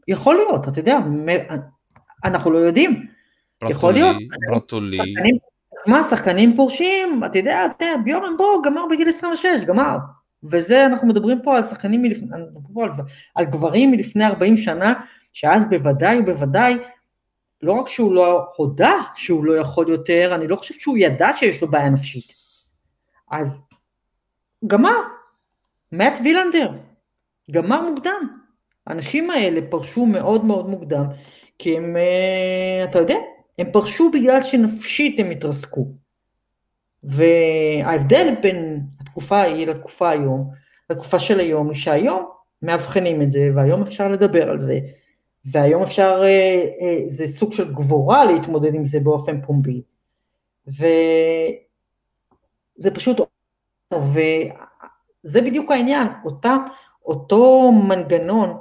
יכול 0.08 0.36
להיות, 0.36 0.67
אתה 0.67 0.80
יודע, 0.80 0.97
אנחנו 2.25 2.51
לא 2.51 2.58
יודעים. 2.58 3.08
יכול 3.69 3.93
להיות. 3.93 4.15
ברטולי. 4.49 4.97
מה, 5.88 6.04
שחקנים 6.04 6.56
פורשים, 6.56 7.21
אתה 7.25 7.38
יודע, 7.38 7.67
ביורן 8.04 8.38
בו 8.38 8.62
גמר 8.62 8.82
בגיל 8.91 9.10
26, 9.10 9.62
גמר. 9.67 9.97
וזה, 10.43 10.86
אנחנו 10.86 11.08
מדברים 11.08 11.41
פה 11.43 11.58
על 11.58 11.63
שחקנים 11.63 12.01
מלפני, 12.01 12.30
על, 12.34 12.89
על 13.36 13.45
גברים 13.45 13.91
מלפני 13.91 14.25
40 14.25 14.58
שנה, 14.58 14.93
שאז 15.34 15.69
בוודאי 15.69 16.19
ובוודאי, 16.19 16.77
לא 17.62 17.73
רק 17.73 17.88
שהוא 17.88 18.13
לא 18.13 18.47
הודה 18.56 18.93
שהוא 19.15 19.45
לא 19.45 19.58
יכול 19.58 19.89
יותר, 19.89 20.32
אני 20.36 20.47
לא 20.47 20.56
חושבת 20.56 20.80
שהוא 20.80 20.97
ידע 20.97 21.30
שיש 21.34 21.62
לו 21.62 21.71
בעיה 21.71 21.89
נפשית. 21.89 22.34
אז 23.32 23.67
גמר, 24.67 24.97
מאט 25.91 26.13
וילנדר, 26.23 26.71
גמר 27.51 27.89
מוקדם. 27.89 28.27
האנשים 28.88 29.30
האלה 29.30 29.62
פרשו 29.69 30.06
מאוד 30.06 30.45
מאוד 30.45 30.69
מוקדם, 30.69 31.06
כי 31.58 31.77
הם, 31.77 31.97
אה, 31.97 32.84
אתה 32.84 32.99
יודע, 32.99 33.15
הם 33.60 33.71
פרשו 33.71 34.12
בגלל 34.12 34.41
שנפשית 34.41 35.19
הם 35.19 35.30
התרסקו. 35.30 35.88
וההבדל 37.04 38.36
בין 38.41 38.70
התקופה 39.12 39.38
ההיא 39.38 39.67
לתקופה 39.67 40.10
היום, 40.10 40.52
לתקופה 40.89 41.19
של 41.19 41.39
היום, 41.39 41.67
היא 41.67 41.76
שהיום 41.76 42.30
מאבחנים 42.62 43.21
את 43.21 43.32
זה, 43.32 43.50
והיום 43.56 43.82
אפשר 43.82 44.08
לדבר 44.08 44.50
על 44.50 44.60
זה, 44.60 44.80
והיום 45.45 45.84
אפשר, 45.84 46.21
אה, 46.24 46.65
אה, 46.82 47.04
זה 47.08 47.28
סוג 47.28 47.54
של 47.54 47.74
גבורה 47.74 48.26
להתמודד 48.26 48.76
עם 48.76 48.86
זה 48.86 49.00
באופן 49.00 49.41
פומבי. 49.41 49.82
וזה 50.67 50.82
פשוט, 52.93 53.17
וזה 53.93 55.41
בדיוק 55.41 55.71
העניין, 55.71 56.08
אותה, 56.26 56.58
אותו 57.06 57.71
מנגנון 57.71 58.58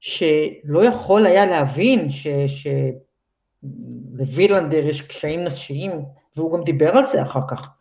שלא 0.00 0.84
יכול 0.84 1.26
היה 1.26 1.46
להבין 1.46 2.08
ש... 2.08 2.26
ש 2.46 2.66
לווילנדר 4.12 4.86
יש 4.86 5.02
קשיים 5.02 5.44
נפשיים, 5.44 5.92
והוא 6.36 6.58
גם 6.58 6.64
דיבר 6.64 6.96
על 6.96 7.04
זה 7.04 7.22
אחר 7.22 7.40
כך. 7.50 7.75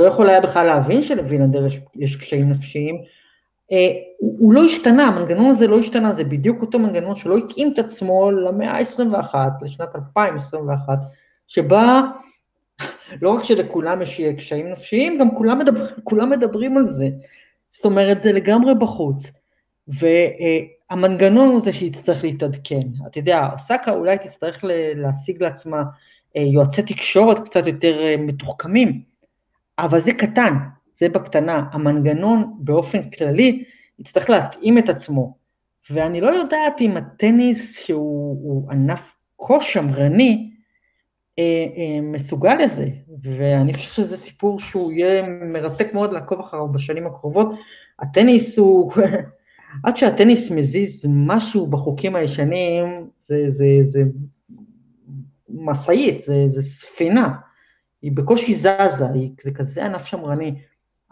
לא 0.00 0.04
יכול 0.04 0.28
היה 0.28 0.40
בכלל 0.40 0.66
להבין 0.66 1.02
שלווילנדר 1.02 1.66
יש, 1.66 1.80
יש 1.96 2.16
קשיים 2.16 2.50
נפשיים. 2.50 3.02
אה, 3.72 3.88
הוא, 4.18 4.36
הוא 4.38 4.54
לא 4.54 4.64
השתנה, 4.64 5.06
המנגנון 5.06 5.50
הזה 5.50 5.66
לא 5.66 5.78
השתנה, 5.78 6.12
זה 6.12 6.24
בדיוק 6.24 6.62
אותו 6.62 6.78
מנגנון 6.78 7.16
שלא 7.16 7.36
התאים 7.36 7.72
את 7.72 7.78
עצמו 7.78 8.30
למאה 8.30 8.70
ה-21, 8.70 9.34
לשנת 9.62 9.96
2021, 9.96 10.98
שבה 11.46 12.00
לא 13.22 13.30
רק 13.30 13.44
שלכולם 13.44 14.02
יש 14.02 14.20
קשיים 14.20 14.68
נפשיים, 14.68 15.18
גם 15.18 15.34
כולם, 15.34 15.58
מדבר, 15.58 15.86
כולם 16.04 16.30
מדברים 16.30 16.76
על 16.76 16.86
זה. 16.86 17.08
זאת 17.70 17.84
אומרת, 17.84 18.22
זה 18.22 18.32
לגמרי 18.32 18.74
בחוץ. 18.74 19.32
ו... 20.00 20.06
אה, 20.06 20.60
הוא 21.50 21.60
זה 21.60 21.72
שיצטרך 21.72 22.24
להתעדכן. 22.24 22.80
אתה 23.06 23.18
יודע, 23.18 23.48
אוסקה 23.52 23.90
אולי 23.90 24.18
תצטרך 24.18 24.64
להשיג 24.94 25.42
לעצמה 25.42 25.82
אה, 26.36 26.42
יועצי 26.42 26.82
תקשורת 26.82 27.38
קצת 27.38 27.66
יותר 27.66 28.00
אה, 28.00 28.16
מתוחכמים, 28.18 29.09
אבל 29.78 30.00
זה 30.00 30.12
קטן, 30.12 30.54
זה 30.92 31.08
בקטנה. 31.08 31.64
המנגנון 31.72 32.54
באופן 32.58 33.10
כללי 33.10 33.64
יצטרך 33.98 34.30
להתאים 34.30 34.78
את 34.78 34.88
עצמו. 34.88 35.36
ואני 35.90 36.20
לא 36.20 36.30
יודעת 36.30 36.80
אם 36.80 36.96
הטניס, 36.96 37.78
שהוא 37.78 38.70
ענף 38.70 39.16
כה 39.38 39.60
שמרני, 39.60 40.50
אה, 41.38 42.00
מסוגל 42.02 42.54
לזה, 42.54 42.88
ואני 43.22 43.74
חושב 43.74 43.90
שזה 43.90 44.16
סיפור 44.16 44.60
שהוא 44.60 44.92
יהיה 44.92 45.22
מרתק 45.28 45.94
מאוד 45.94 46.12
לעקוב 46.12 46.40
אחריו 46.40 46.68
בשנים 46.72 47.06
הקרובות. 47.06 47.48
הטניס 47.98 48.58
הוא 48.58 48.92
עד 49.84 49.96
שהטניס 49.96 50.50
מזיז 50.50 51.06
משהו 51.08 51.66
בחוקים 51.66 52.16
הישנים, 52.16 53.06
זה, 53.18 53.50
זה, 53.50 53.66
זה 53.80 54.02
משאית, 55.48 56.22
זה, 56.22 56.46
זה 56.46 56.62
ספינה, 56.62 57.32
היא 58.02 58.12
בקושי 58.14 58.54
זזה, 58.54 59.06
היא, 59.14 59.30
זה 59.42 59.50
כזה 59.54 59.84
ענף 59.84 60.06
שמרני, 60.06 60.54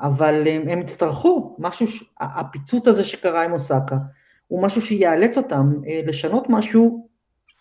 אבל 0.01 0.49
הם, 0.49 0.69
הם 0.69 0.81
יצטרכו, 0.81 1.57
משהו, 1.59 1.87
הפיצוץ 2.21 2.89
הזה 2.89 3.05
שקרה 3.05 3.45
עם 3.45 3.53
אוסקה, 3.53 3.97
הוא 4.47 4.63
משהו 4.63 4.83
שיאלץ 4.83 5.37
אותם 5.37 5.73
אה, 5.89 6.01
לשנות 6.07 6.45
משהו, 6.49 7.09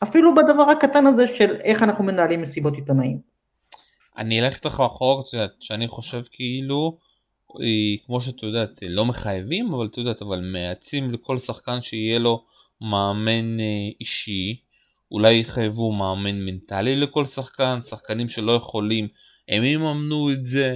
אפילו 0.04 0.36
בדבר 0.36 0.64
הקטן 0.64 1.08
הזה 1.08 1.28
של 1.28 1.56
איך 1.56 1.84
אנחנו 1.84 2.04
מנהלים 2.04 2.42
מסיבות 2.42 2.76
עיתונאים. 2.76 3.20
אני 4.18 4.42
אלך 4.42 4.56
איתך 4.56 4.84
אחורה, 4.86 5.24
שאני 5.60 5.88
חושב 5.88 6.22
כאילו, 6.32 6.98
כמו 8.06 8.22
שאת 8.22 8.44
יודעת, 8.44 8.70
לא 8.82 9.06
מחייבים, 9.06 9.74
אבל 9.74 9.86
את 9.86 9.98
יודעת, 9.98 10.22
אבל 10.22 10.40
מייעצים 10.54 11.12
לכל 11.12 11.40
שחקן 11.40 11.82
שיהיה 11.82 12.20
לו 12.20 12.44
מאמן 12.82 13.60
אה, 13.60 13.66
אישי, 14.00 14.62
אולי 15.12 15.40
יחייבו 15.40 15.92
מאמן 15.92 16.46
מנטלי 16.46 16.96
לכל 16.96 17.26
שחקן, 17.26 17.80
שחקנים 17.82 18.30
שלא 18.30 18.52
יכולים, 18.52 19.08
הם 19.50 19.64
יממנו 19.64 20.32
את 20.32 20.46
זה. 20.46 20.76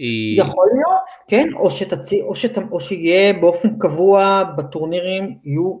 אה, 0.00 0.44
יכול 0.44 0.68
להיות, 0.74 1.04
כן, 1.28 1.48
או, 1.56 1.70
שתציא, 1.70 2.22
או, 2.22 2.34
שת, 2.34 2.58
או 2.70 2.80
שיהיה 2.80 3.32
באופן 3.32 3.78
קבוע 3.78 4.42
בטורנירים, 4.56 5.38
יהיו 5.44 5.78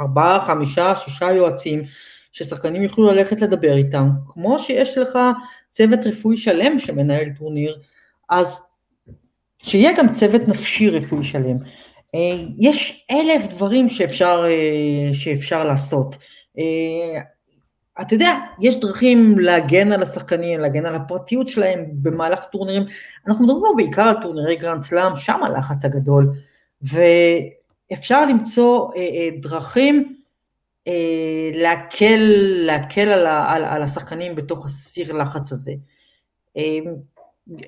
ארבעה, 0.00 0.46
חמישה, 0.46 0.96
שישה 0.96 1.32
יועצים, 1.32 1.82
ששחקנים 2.32 2.82
יוכלו 2.82 3.06
ללכת 3.06 3.40
לדבר 3.40 3.76
איתם, 3.76 4.08
כמו 4.28 4.58
שיש 4.58 4.98
לך 4.98 5.18
צוות 5.68 6.00
רפואי 6.04 6.36
שלם 6.36 6.78
שמנהל 6.78 7.28
טורניר, 7.38 7.78
אז 8.30 8.60
שיהיה 9.62 9.90
גם 9.98 10.12
צוות 10.12 10.48
נפשי 10.48 10.90
רפואי 10.90 11.24
שלם. 11.24 11.56
אה, 12.14 12.44
יש 12.60 13.06
אלף 13.10 13.46
דברים 13.46 13.88
שאפשר, 13.88 14.44
אה, 14.48 15.14
שאפשר 15.14 15.64
לעשות. 15.64 16.16
אה, 17.98 18.04
אתה 18.04 18.14
יודע, 18.14 18.34
יש 18.60 18.80
דרכים 18.80 19.38
להגן 19.38 19.92
על 19.92 20.02
השחקנים, 20.02 20.60
להגן 20.60 20.86
על 20.86 20.94
הפרטיות 20.94 21.48
שלהם 21.48 21.84
במהלך 21.92 22.44
טורנירים. 22.44 22.82
אנחנו 23.26 23.44
מדברים 23.44 23.72
בעיקר 23.76 24.02
על 24.02 24.22
טורנירי 24.22 24.56
גרנד 24.56 24.82
סלאם, 24.82 25.16
שם 25.16 25.42
הלחץ 25.42 25.84
הגדול, 25.84 26.32
ואפשר 26.82 28.26
למצוא 28.26 28.90
דרכים 29.40 30.14
להקל, 31.54 32.20
להקל 32.66 33.08
על, 33.08 33.26
על, 33.26 33.64
על 33.64 33.82
השחקנים 33.82 34.34
בתוך 34.34 34.66
הסיר 34.66 35.12
לחץ 35.12 35.52
הזה. 35.52 35.72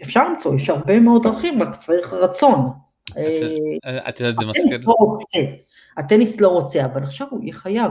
אפשר 0.02 0.28
למצוא, 0.28 0.56
יש 0.56 0.70
הרבה 0.70 1.00
מאוד 1.00 1.22
דרכים, 1.22 1.62
רק 1.62 1.76
צריך 1.76 2.12
רצון. 2.12 2.70
את 4.08 4.20
יודעת, 4.20 4.34
זה 4.40 4.46
מזכיר... 4.46 4.62
הטניס 4.62 4.86
לא 4.86 4.94
רוצה, 4.98 5.38
הטניס 5.96 6.40
לא 6.40 6.48
רוצה, 6.48 6.84
אבל 6.84 7.02
עכשיו 7.02 7.26
הוא 7.30 7.42
יהיה 7.42 7.52
חייב. 7.52 7.90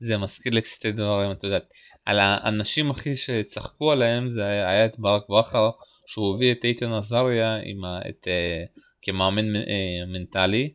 זה 0.00 0.18
מזכיר 0.18 0.52
לי 0.52 0.60
שתי 0.64 0.92
דברים, 0.92 1.32
את 1.32 1.44
יודעת, 1.44 1.72
על 2.04 2.18
האנשים 2.18 2.90
הכי 2.90 3.16
שצחקו 3.16 3.92
עליהם 3.92 4.30
זה 4.30 4.44
היה 4.44 4.86
את 4.86 4.98
ברק 4.98 5.22
בכר, 5.28 5.70
שהוא 6.06 6.34
הביא 6.34 6.52
את 6.52 6.64
איתן 6.64 6.92
עזריה 6.92 7.56
עם 7.64 7.84
ה, 7.84 8.00
את, 8.08 8.26
uh, 8.26 8.80
כמאמן 9.02 9.56
uh, 9.56 9.68
מנטלי. 10.06 10.72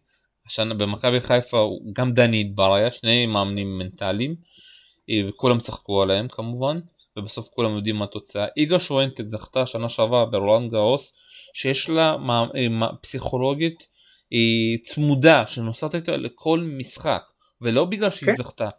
השנה 0.48 0.74
במכבי 0.74 1.22
חיפה 1.22 1.70
גם 1.94 2.14
דני 2.14 2.42
התבריה, 2.42 2.92
שני 2.92 3.26
מאמנים 3.26 3.78
מנטליים, 3.78 4.36
uh, 4.36 5.30
וכולם 5.30 5.60
צחקו 5.60 6.02
עליהם 6.02 6.28
כמובן. 6.28 6.80
ובסוף 7.18 7.48
כולם 7.56 7.76
יודעים 7.76 7.96
מה 7.96 8.06
התוצאה. 8.06 8.46
איגה 8.58 8.80
שואנטק 8.80 9.24
זכתה 9.28 9.66
שנה 9.66 9.90
שעברה 9.90 10.26
ברולנד 10.26 10.72
גאוס 10.72 11.14
שיש 11.54 11.90
לה 11.90 12.16
אה, 12.56 12.88
פסיכולוגית 13.02 13.88
אה, 14.34 14.84
צמודה 14.86 15.48
שנוסעת 15.48 15.96
איתה 15.96 16.18
לכל 16.18 16.60
משחק 16.80 17.24
ולא 17.62 17.86
בגלל 17.86 18.10
שהיא 18.10 18.30
okay. 18.30 18.32
כן. 18.32 18.44
זכתה. 18.44 18.70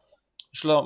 יש 0.55 0.65
לה, 0.65 0.81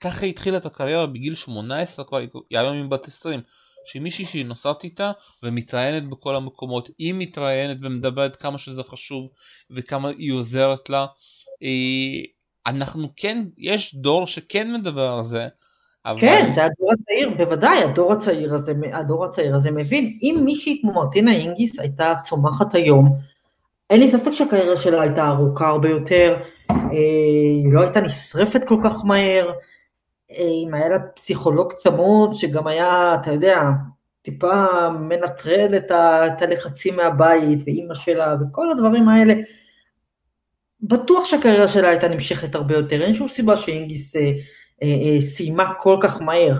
ככה 0.00 0.26
היא 0.26 0.30
התחילה 0.30 0.58
את 0.58 0.66
הקריירה 0.66 1.06
בגיל 1.06 1.34
18 1.34 2.04
כבר, 2.04 2.18
היא 2.18 2.28
היום 2.50 2.76
היא 2.76 2.84
בת 2.84 3.08
20. 3.08 3.40
שמישהי 3.84 4.24
שהיא 4.24 4.46
נוסעת 4.46 4.84
איתה 4.84 5.12
ומתראיינת 5.42 6.10
בכל 6.10 6.36
המקומות, 6.36 6.90
היא 6.98 7.14
מתראיינת 7.14 7.76
ומדברת 7.80 8.36
כמה 8.36 8.58
שזה 8.58 8.82
חשוב 8.82 9.28
וכמה 9.70 10.08
היא 10.08 10.32
עוזרת 10.32 10.90
לה. 10.90 11.06
אה, 11.62 12.22
אנחנו 12.66 13.08
כן, 13.16 13.44
יש 13.58 13.94
דור 13.94 14.26
שכן 14.26 14.72
מדבר 14.74 15.08
על 15.08 15.26
זה. 15.26 15.48
אבל... 16.06 16.20
כן, 16.20 16.50
זה 16.54 16.64
הדור 16.64 16.92
הצעיר, 16.92 17.30
בוודאי, 17.36 17.84
הדור 17.84 18.12
הצעיר 18.12 18.54
הזה, 18.54 18.72
הדור 18.92 19.24
הצעיר 19.24 19.54
הזה 19.54 19.70
מבין. 19.70 20.18
אם 20.22 20.40
מישהי 20.44 20.78
כמו 20.82 20.92
מרטינה 20.92 21.32
אינגיס 21.32 21.80
הייתה 21.80 22.14
צומחת 22.22 22.74
היום, 22.74 23.18
אין 23.90 24.00
לי 24.00 24.10
ספק 24.10 24.30
שהקריירה 24.32 24.76
שלה 24.76 25.02
הייתה 25.02 25.28
ארוכה 25.28 25.68
הרבה 25.68 25.88
יותר, 25.88 26.36
היא 26.90 27.72
לא 27.72 27.82
הייתה 27.82 28.00
נשרפת 28.00 28.64
כל 28.68 28.76
כך 28.84 29.04
מהר, 29.04 29.52
אה, 30.30 30.48
אם 30.66 30.74
היה 30.74 30.88
לה 30.88 30.98
פסיכולוג 30.98 31.72
צמוד, 31.72 32.32
שגם 32.34 32.66
היה, 32.66 33.14
אתה 33.14 33.32
יודע, 33.32 33.62
טיפה 34.22 34.88
מנטרל 34.90 35.76
את, 35.76 36.42
הלחצים 36.42 36.96
מהבית, 36.96 37.58
ואימא 37.66 37.94
שלה, 37.94 38.34
וכל 38.40 38.70
הדברים 38.70 39.08
האלה, 39.08 39.34
בטוח 40.82 41.24
שהקריירה 41.24 41.68
שלה 41.68 41.88
הייתה 41.88 42.08
נמשכת 42.08 42.54
הרבה 42.54 42.74
יותר, 42.74 43.02
אין 43.02 43.14
שום 43.14 43.28
סיבה 43.28 43.56
שאינגיס 43.56 44.16
אה, 44.16 44.32
אה, 44.82 44.88
אה, 44.88 45.20
סיימה 45.20 45.74
כל 45.78 45.96
כך 46.00 46.20
מהר. 46.20 46.54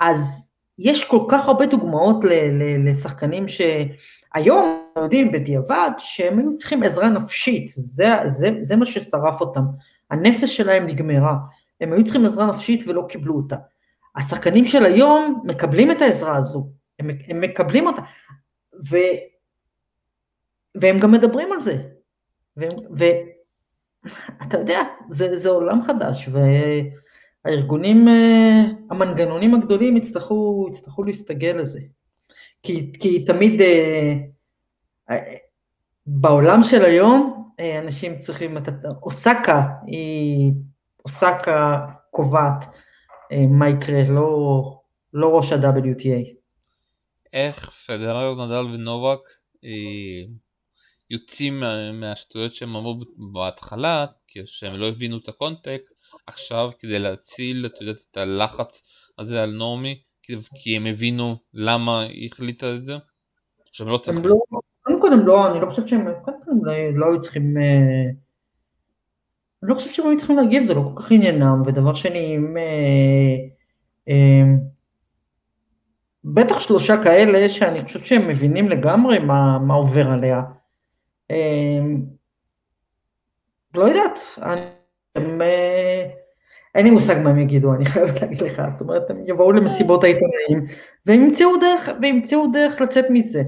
אז 0.00 0.50
יש 0.78 1.04
כל 1.04 1.24
כך 1.28 1.48
הרבה 1.48 1.66
דוגמאות 1.66 2.24
ל, 2.24 2.28
ל, 2.28 2.90
לשחקנים 2.90 3.48
שהיום 4.36 4.82
יודעים 4.98 5.32
בדיעבד 5.32 5.90
שהם 5.98 6.38
היו 6.38 6.56
צריכים 6.56 6.82
עזרה 6.82 7.08
נפשית, 7.08 7.68
זה, 7.68 8.06
זה, 8.26 8.50
זה 8.60 8.76
מה 8.76 8.86
ששרף 8.86 9.40
אותם, 9.40 9.62
הנפש 10.10 10.56
שלהם 10.56 10.86
נגמרה. 10.86 11.36
הם 11.80 11.92
היו 11.92 12.04
צריכים 12.04 12.24
עזרה 12.24 12.46
נפשית 12.46 12.84
ולא 12.86 13.04
קיבלו 13.08 13.36
אותה. 13.36 13.56
השחקנים 14.16 14.64
של 14.64 14.84
היום 14.84 15.42
מקבלים 15.44 15.90
את 15.90 16.02
העזרה 16.02 16.36
הזו, 16.36 16.68
הם, 16.98 17.10
הם 17.28 17.40
מקבלים 17.40 17.86
אותה, 17.86 18.02
ו, 18.90 18.96
והם 20.74 20.98
גם 20.98 21.12
מדברים 21.12 21.52
על 21.52 21.60
זה. 21.60 21.76
ואתה 22.96 24.58
יודע, 24.58 24.80
זה, 25.10 25.38
זה 25.38 25.48
עולם 25.48 25.82
חדש, 25.82 26.28
והארגונים, 27.44 28.08
אה, 28.08 28.62
המנגנונים 28.90 29.54
הגדולים 29.54 29.96
יצטרכו, 29.96 30.66
יצטרכו 30.70 31.04
להסתגל 31.04 31.56
לזה. 31.60 31.80
כי, 32.66 32.92
כי 33.00 33.24
תמיד 33.24 33.60
אה, 33.60 34.14
אה, 35.10 35.34
בעולם 36.06 36.62
של 36.62 36.82
היום, 36.82 37.32
אנשים 37.78 38.18
צריכים, 38.20 38.56
אוסקה 39.02 39.62
היא 39.86 40.52
אוסקה 41.04 41.86
קובעת 42.10 42.64
אה, 43.32 43.46
מה 43.50 43.68
יקרה, 43.68 44.02
לא, 44.08 44.62
לא 45.12 45.36
ראש 45.36 45.52
ה-WTA. 45.52 46.36
איך 47.32 47.70
פדרר, 47.86 48.46
נדל 48.46 48.74
ונובק 48.74 49.20
אה, 49.64 50.32
יוצאים 51.10 51.62
מהשטויות 51.92 52.54
שהם 52.54 52.76
אמרו 52.76 53.00
בהתחלה, 53.32 54.06
כשהם 54.28 54.74
לא 54.74 54.88
הבינו 54.88 55.18
את 55.18 55.28
הקונטקסט, 55.28 55.94
עכשיו 56.26 56.70
כדי 56.78 56.98
להציל, 56.98 57.66
את 57.66 57.80
יודעת, 57.80 58.04
את 58.10 58.16
הלחץ 58.16 58.82
הזה 59.18 59.42
על 59.42 59.50
נעמי, 59.50 60.02
כי 60.54 60.76
הם 60.76 60.86
הבינו 60.86 61.36
למה 61.54 62.00
היא 62.00 62.28
החליטה 62.32 62.74
את 62.74 62.84
זה? 62.84 62.96
שהם 63.72 63.88
לא 63.88 63.98
צריכים. 63.98 64.24
לא, 64.24 64.36
קודם 64.82 65.00
כל 65.00 65.12
הם 65.12 65.26
לא, 65.26 65.50
אני 65.50 65.60
לא 65.60 65.66
חושב 65.66 65.86
שהם, 65.86 66.06
קודם 66.22 66.36
כל 66.44 66.50
הם 66.50 66.64
לא, 66.64 66.72
לא 66.94 67.06
היו 67.06 67.20
צריכים... 67.20 67.56
אה, 67.56 68.10
אני 69.62 69.70
לא 69.70 69.74
חושב 69.74 69.90
שהם 69.90 70.06
היו 70.06 70.18
צריכים 70.18 70.36
להגיב, 70.36 70.62
זה 70.62 70.74
לא 70.74 70.90
כל 70.94 71.02
כך 71.02 71.12
עניינם, 71.12 71.62
ודבר 71.66 71.94
שני, 71.94 72.36
אם... 72.36 72.56
אה, 72.56 73.36
אה, 74.08 74.44
בטח 76.24 76.58
שלושה 76.58 77.02
כאלה 77.02 77.48
שאני 77.48 77.84
חושב 77.84 78.04
שהם 78.04 78.28
מבינים 78.28 78.68
לגמרי 78.68 79.18
מה, 79.18 79.58
מה 79.58 79.74
עובר 79.74 80.08
עליה. 80.08 80.42
לא 83.74 83.84
יודעת, 83.84 84.18
אני, 84.42 84.60
אין 86.76 86.84
לי 86.84 86.90
מושג 86.90 87.20
מה 87.24 87.30
הם 87.30 87.38
יגידו, 87.38 87.74
אני 87.74 87.84
חייבת 87.84 88.20
להגיד 88.22 88.42
לך, 88.42 88.62
זאת 88.68 88.80
אומרת, 88.80 89.10
הם 89.10 89.16
יבואו 89.26 89.52
למסיבות 89.52 90.04
העיתונאים, 90.04 90.74
והם 91.06 91.24
ימצאו 91.24 91.56
דרך, 91.60 91.88
וימצאו 92.02 92.46
דרך 92.52 92.80
לצאת 92.80 93.04
מזה. 93.10 93.42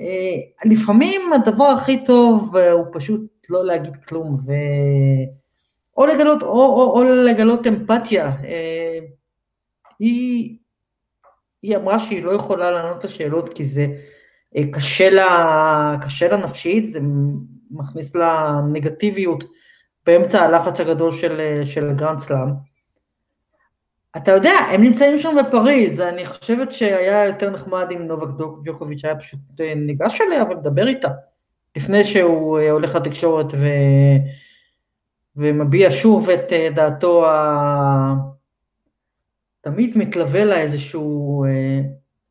אה, 0.00 0.64
לפעמים 0.64 1.32
הדבר 1.32 1.64
הכי 1.64 2.04
טוב 2.04 2.56
אה, 2.56 2.72
הוא 2.72 2.86
פשוט 2.92 3.46
לא 3.50 3.64
להגיד 3.64 3.96
כלום, 3.96 4.38
ו... 4.46 4.52
או 5.96 6.06
לגלות, 6.06 6.42
או, 6.42 6.48
או, 6.48 6.98
או 6.98 7.04
לגלות 7.04 7.66
אמפתיה. 7.66 8.26
אה, 8.44 8.98
היא, 9.98 10.56
היא 11.62 11.76
אמרה 11.76 11.98
שהיא 11.98 12.24
לא 12.24 12.32
יכולה 12.32 12.70
לענות 12.70 13.04
לשאלות 13.04 13.54
כי 13.54 13.64
זה 13.64 13.86
קשה 14.72 15.10
לה, 15.10 15.96
קשה 16.02 16.28
לה 16.28 16.36
נפשית, 16.36 16.86
זה 16.86 17.00
מכניס 17.70 18.14
לה 18.14 18.60
נגטיביות 18.72 19.44
באמצע 20.08 20.42
הלחץ 20.44 20.80
הגדול 20.80 21.12
של, 21.12 21.62
של 21.64 21.92
גרנד 21.92 22.20
סלאם. 22.20 22.48
אתה 24.16 24.30
יודע, 24.30 24.52
הם 24.72 24.82
נמצאים 24.82 25.18
שם 25.18 25.36
בפריז, 25.38 26.00
אני 26.00 26.26
חושבת 26.26 26.72
שהיה 26.72 27.26
יותר 27.26 27.50
נחמד 27.50 27.86
אם 27.90 28.02
נובק 28.02 28.28
ג'וקוביץ' 28.64 29.04
היה 29.04 29.16
פשוט 29.16 29.40
אה, 29.60 29.74
ניגש 29.74 30.20
אליה 30.20 30.44
ולדבר 30.44 30.86
איתה, 30.86 31.08
לפני 31.76 32.04
שהוא 32.04 32.58
הולך 32.58 32.94
לתקשורת 32.94 33.46
ו... 33.52 33.66
ומביע 35.36 35.90
שוב 35.90 36.30
את 36.30 36.52
אה, 36.52 36.68
דעתו 36.74 37.26
ה... 37.26 38.14
תמיד 39.60 39.98
מתלווה 39.98 40.44
לה 40.44 40.60
איזשהו, 40.60 41.44
אה, 41.44 41.80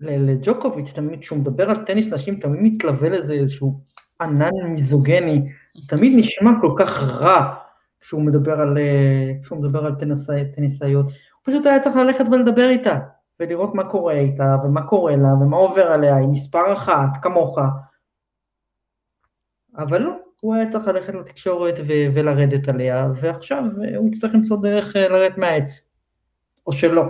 לג'וקוביץ', 0.02 0.92
תמיד 0.92 1.20
כשהוא 1.20 1.40
מדבר 1.40 1.70
על 1.70 1.86
טניס 1.86 2.14
נשים, 2.14 2.40
תמיד 2.40 2.74
מתלווה 2.74 3.10
לזה 3.10 3.34
איזשהו 3.34 3.80
ענן 4.22 4.52
מיזוגני, 4.64 5.42
תמיד 5.88 6.14
נשמע 6.16 6.52
כל 6.62 6.72
כך 6.78 7.02
רע 7.02 7.67
כשהוא 8.00 8.22
מדבר 8.22 8.62
על, 8.62 8.78
אה, 8.78 9.32
כשהוא 9.44 9.60
מדבר 9.60 9.86
על 9.86 9.96
טניסאי, 9.96 10.52
טניסאיות, 10.52 11.06
הוא 11.06 11.14
פשוט 11.44 11.66
היה 11.66 11.80
צריך 11.80 11.96
ללכת 11.96 12.26
ולדבר 12.32 12.70
איתה, 12.70 13.00
ולראות 13.40 13.76
מה 13.76 13.90
קורה 13.90 14.14
איתה, 14.14 14.56
ומה 14.64 14.88
קורה 14.88 15.16
לה, 15.16 15.34
ומה 15.34 15.58
עובר 15.58 15.88
עליה, 15.88 16.16
היא 16.16 16.28
מספר 16.28 16.74
אחת, 16.74 17.10
כמוך, 17.22 17.60
אבל 19.78 20.02
לא, 20.02 20.12
הוא 20.42 20.56
היה 20.56 20.70
צריך 20.70 20.88
ללכת 20.88 21.14
לתקשורת 21.14 21.76
ו- 21.80 22.08
ולרדת 22.14 22.70
עליה, 22.70 23.08
ועכשיו 23.22 23.64
הוא 23.98 24.08
יצטרך 24.08 24.34
למצוא 24.34 24.62
דרך 24.62 24.96
אה, 24.96 25.10
לרדת 25.10 25.38
מהעץ, 25.38 25.94
או 26.68 26.72
שלא. 26.72 27.04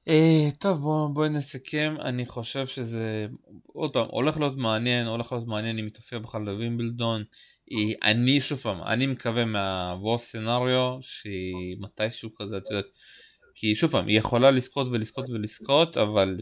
אה, 0.08 0.50
טוב 0.60 0.82
בואי 0.82 1.14
בוא 1.14 1.28
נסכם. 1.28 1.96
אני 2.00 2.26
חושב 2.26 2.68
שזה 2.68 3.28
עוד 3.66 3.94
פעם 3.94 4.08
הולך 4.10 4.38
להיות 4.38 4.58
מעניין 4.58 5.08
הולך 5.08 5.32
להיות 5.32 5.48
מעניין 5.48 5.80
אם 5.80 5.86
היא 5.86 5.94
תופיע 5.94 6.20
בכלל 6.20 6.46
בווימבלדון 7.72 7.96
אני 8.04 8.42
שוב 8.42 8.60
פעם 8.60 8.84
אני 8.84 9.08
מקווה 9.08 9.46
מהוור 9.46 10.18
סצנריו 10.18 10.98
שהיא 11.02 11.78
מתישהו 11.80 12.30
כזה 12.36 12.58
את 12.58 12.64
יודעת 12.72 12.86
כי 13.56 13.76
שוב 13.76 13.92
פעם 13.92 14.08
היא 14.08 14.18
יכולה 14.18 14.52
לזכות 14.52 14.88
ולזכות 14.88 15.30
ולזכות 15.30 15.98
אבל 15.98 16.38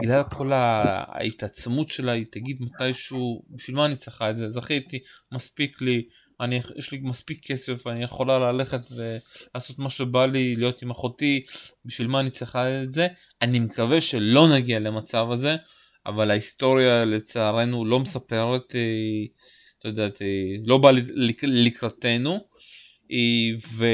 בגלל 0.00 0.22
כל 0.36 0.52
ההתעצמות 0.52 1.88
שלה 1.88 2.12
היא 2.12 2.26
תגיד 2.30 2.56
מתישהו 2.60 3.44
בשביל 3.50 3.76
מה 3.76 3.86
אני 3.86 3.96
צריכה 3.96 4.30
את 4.30 4.38
זה? 4.38 4.50
זכיתי 4.50 4.98
מספיק 5.32 5.80
לי 5.80 6.04
אני 6.40 6.60
יש 6.76 6.92
לי 6.92 6.98
מספיק 7.02 7.46
כסף 7.46 7.86
אני 7.86 8.04
יכולה 8.04 8.52
ללכת 8.52 8.80
ולעשות 8.90 9.78
מה 9.78 9.90
שבא 9.90 10.26
לי 10.26 10.56
להיות 10.56 10.82
עם 10.82 10.90
אחותי 10.90 11.44
בשביל 11.84 12.08
מה 12.08 12.20
אני 12.20 12.30
צריכה 12.30 12.82
את 12.82 12.94
זה? 12.94 13.08
אני 13.42 13.58
מקווה 13.58 14.00
שלא 14.00 14.48
נגיע 14.54 14.78
למצב 14.78 15.30
הזה 15.30 15.56
אבל 16.06 16.30
ההיסטוריה 16.30 17.04
לצערנו 17.04 17.84
לא 17.84 18.00
מספרת 18.00 18.74
אה, 18.74 19.24
אתה 19.82 19.90
יודעת 19.90 20.18
לא 20.66 20.78
בא 20.78 20.90
לקראתנו 21.42 22.38
ו, 23.76 23.86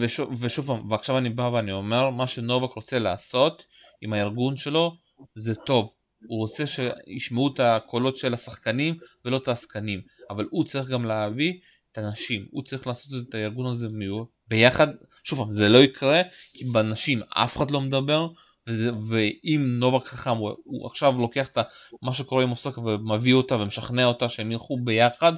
ושוב, 0.00 0.34
ושוב 0.40 0.90
ועכשיו 0.90 1.18
אני 1.18 1.30
בא 1.30 1.42
ואני 1.42 1.72
אומר 1.72 2.10
מה 2.10 2.26
שנובק 2.26 2.72
רוצה 2.72 2.98
לעשות 2.98 3.66
עם 4.00 4.12
הארגון 4.12 4.56
שלו 4.56 4.96
זה 5.34 5.54
טוב. 5.54 5.90
הוא 6.26 6.38
רוצה 6.38 6.64
שישמעו 6.66 7.48
את 7.48 7.60
הקולות 7.60 8.16
של 8.16 8.34
השחקנים 8.34 8.98
ולא 9.24 9.36
את 9.36 9.48
העסקנים, 9.48 10.00
אבל 10.30 10.46
הוא 10.50 10.64
צריך 10.64 10.88
גם 10.88 11.04
להביא 11.04 11.52
את 11.92 11.98
הנשים, 11.98 12.46
הוא 12.50 12.62
צריך 12.62 12.86
לעשות 12.86 13.12
את 13.28 13.34
הארגון 13.34 13.72
הזה 13.72 13.86
ביחד, 14.48 14.86
שוב 15.24 15.38
פעם, 15.38 15.54
זה 15.54 15.68
לא 15.68 15.78
יקרה, 15.78 16.22
כי 16.52 16.64
בנשים 16.64 17.22
אף 17.28 17.56
אחד 17.56 17.70
לא 17.70 17.80
מדבר, 17.80 18.28
וזה, 18.68 18.90
ואם 19.08 19.76
נובק 19.78 20.06
חכם 20.06 20.30
הוא, 20.30 20.50
הוא 20.64 20.86
עכשיו 20.86 21.12
לוקח 21.18 21.48
את 21.48 21.58
מה 22.02 22.14
שקורה 22.14 22.42
עם 22.42 22.50
אוסקה 22.50 22.80
ומביא 22.80 23.34
אותה 23.34 23.56
ומשכנע 23.56 24.04
אותה 24.04 24.28
שהם 24.28 24.52
ילכו 24.52 24.78
ביחד, 24.84 25.32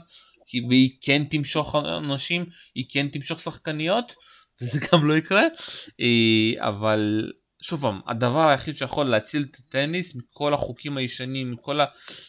כי, 0.47 0.61
והיא 0.69 0.91
כן 1.01 1.25
תמשוך 1.25 1.75
אנשים, 1.75 2.47
היא 2.75 2.85
כן 2.91 3.09
תמשוך 3.09 3.41
שחקניות, 3.41 4.15
וזה 4.63 4.79
גם 4.93 5.09
לא 5.09 5.17
יקרה, 5.17 5.43
אה, 6.01 6.69
אבל 6.69 7.33
שוב 7.63 7.81
פעם, 7.81 8.01
הדבר 8.07 8.49
היחיד 8.49 8.77
שיכול 8.77 9.07
להציל 9.07 9.47
את 9.51 9.57
הטניס 9.59 10.15
מכל 10.15 10.55
החוקים 10.55 10.97
הישנים, 10.97 11.53
מכל 11.53 11.81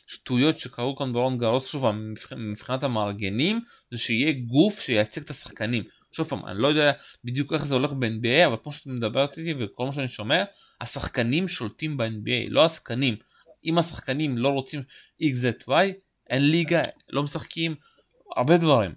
השטויות 0.07 0.59
שקרו 0.59 0.95
כאן 0.95 1.13
ברון 1.13 1.37
גרוס, 1.37 1.67
שוב 1.67 1.81
פעם, 1.81 2.13
מבחינת 2.37 2.83
המארגנים, 2.83 3.61
זה 3.91 3.97
שיהיה 3.97 4.31
גוף 4.31 4.79
שייצג 4.79 5.21
את 5.21 5.29
השחקנים. 5.29 5.83
שוב 6.11 6.27
פעם, 6.27 6.45
אני 6.45 6.61
לא 6.61 6.67
יודע 6.67 6.91
בדיוק 7.23 7.53
איך 7.53 7.65
זה 7.65 7.73
הולך 7.73 7.93
ב-NBA, 7.93 8.47
אבל 8.47 8.55
כמו 8.63 8.71
שאת 8.71 8.87
מדברת 8.87 9.37
איתי 9.37 9.53
וכל 9.59 9.85
מה 9.85 9.93
שאני 9.93 10.07
שומע, 10.07 10.43
השחקנים 10.81 11.47
שולטים 11.47 11.97
ב-NBA, 11.97 12.49
לא 12.49 12.65
השחקנים. 12.65 13.15
אם 13.65 13.77
השחקנים 13.77 14.37
לא 14.37 14.49
רוצים 14.49 14.81
XZY, 15.21 15.71
אין 16.29 16.49
ליגה, 16.49 16.81
לא 17.09 17.23
משחקים, 17.23 17.75
הרבה 18.35 18.57
דברים. 18.57 18.91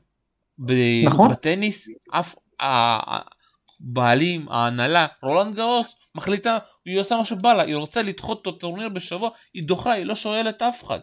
נכון. 1.04 1.30
בטניס, 1.30 1.88
אף 2.10 2.34
הבעלים, 2.60 4.48
ההנהלה, 4.48 5.06
רולנד 5.22 5.56
גרוס, 5.56 5.86
מחליטה, 6.14 6.58
היא 6.84 7.00
עושה 7.00 7.16
מה 7.16 7.24
שבא 7.24 7.52
לה, 7.52 7.62
היא 7.62 7.76
רוצה 7.76 8.02
לדחות 8.02 8.42
את 8.42 8.46
הטורניר 8.46 8.88
בשבוע, 8.88 9.30
היא 9.54 9.62
דוחה, 9.66 9.92
היא 9.92 10.04
לא 10.04 10.14
שואלת 10.14 10.62
אף 10.62 10.84
אחד. 10.84 10.98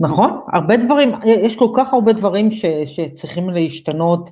נכון, 0.00 0.40
הרבה 0.52 0.76
דברים, 0.76 1.10
יש 1.44 1.56
כל 1.56 1.68
כך 1.76 1.92
הרבה 1.92 2.12
דברים 2.12 2.50
ש, 2.50 2.64
שצריכים 2.86 3.50
להשתנות, 3.50 4.30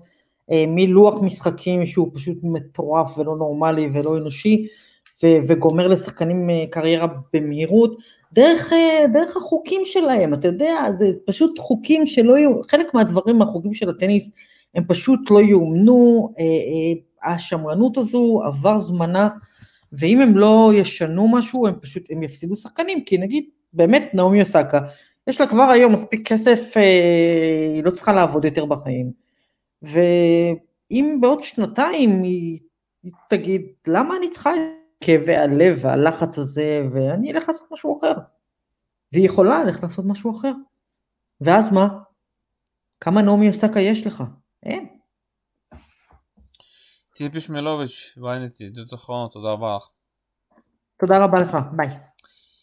אה, 0.51 0.65
מלוח 0.69 1.23
משחקים 1.23 1.87
שהוא 1.87 2.11
פשוט 2.15 2.39
מטורף 2.43 3.19
ולא 3.19 3.37
נורמלי 3.37 3.89
ולא 3.93 4.17
אנושי, 4.17 4.67
וגומר 5.49 5.89
לשחקנים 5.89 6.51
אה, 6.51 6.65
קריירה 6.71 7.07
במהירות, 7.33 7.97
דרך, 8.33 8.73
אה, 8.73 9.05
דרך 9.13 9.37
החוקים 9.37 9.83
שלהם, 9.85 10.35
אתה 10.35 10.49
יודע, 10.49 10.93
זה 10.93 11.07
פשוט 11.27 11.59
חוקים 11.59 12.07
שלא 12.07 12.39
יהיו, 12.39 12.63
חלק 12.63 12.95
מהדברים, 12.95 13.43
החוקים 13.43 13.75
של 13.75 13.91
הטניס, 13.91 14.31
הם 14.75 14.85
פשוט 14.89 15.31
לא 15.31 15.43
יאומנו, 15.43 16.33
השמרנות 17.25 17.97
הזו 17.97 18.41
עבר 18.45 18.79
זמנה, 18.79 19.29
ואם 19.93 20.21
הם 20.21 20.37
לא 20.37 20.73
ישנו 20.75 21.29
משהו, 21.29 21.67
הם 21.67 21.75
פשוט, 21.81 22.11
הם 22.11 22.23
יפסידו 22.23 22.57
שחקנים, 22.57 23.05
כי 23.05 23.19
נגיד, 23.19 23.45
באמת 23.73 24.11
נעמי 24.15 24.41
אוסקה, 24.41 24.81
יש 25.27 25.41
לה 25.41 25.47
כבר 25.47 25.63
היום 25.63 25.93
מספיק 25.93 26.29
כסף, 26.29 26.77
אה, 26.77 27.73
היא 27.75 27.85
לא 27.85 27.91
צריכה 27.91 28.13
לעבוד 28.13 28.45
יותר 28.45 28.65
בחיים. 28.65 29.13
ואם 29.83 31.19
בעוד 31.21 31.41
שנתיים 31.41 32.23
היא, 32.23 32.59
תגיד, 33.29 33.63
למה 33.87 34.17
אני 34.17 34.31
צריכה 34.31 34.51
כאבי 35.03 35.37
הלב 35.37 35.79
והלחץ 35.83 36.39
הזה, 36.39 36.83
ואני 36.93 37.33
אלך 37.33 37.49
לעשות 37.49 37.69
משהו 37.73 37.99
אחר. 37.99 38.15
והיא 39.13 39.27
יכולה 39.27 39.65
ללכת 39.65 39.83
לעשות 39.83 40.05
משהו 40.09 40.39
אחר. 40.39 40.53
ואז 41.41 41.73
מה? 41.73 41.89
כמה 43.01 43.23
נעמי 43.23 43.49
אוסקה 43.49 43.81
יש 43.81 44.07
לך? 44.07 44.23
אין. 44.63 44.99
ציפי 47.17 47.41
שמלוביץ', 47.41 48.15
ynet, 48.19 48.65
ידיעות 48.65 48.95
אחרונות, 48.95 49.33
תודה 49.33 49.53
רבה 49.53 49.77
לך. 49.77 49.89
תודה 51.01 51.25
רבה 51.25 51.41
לך, 51.41 51.57
ביי. 51.77 52.12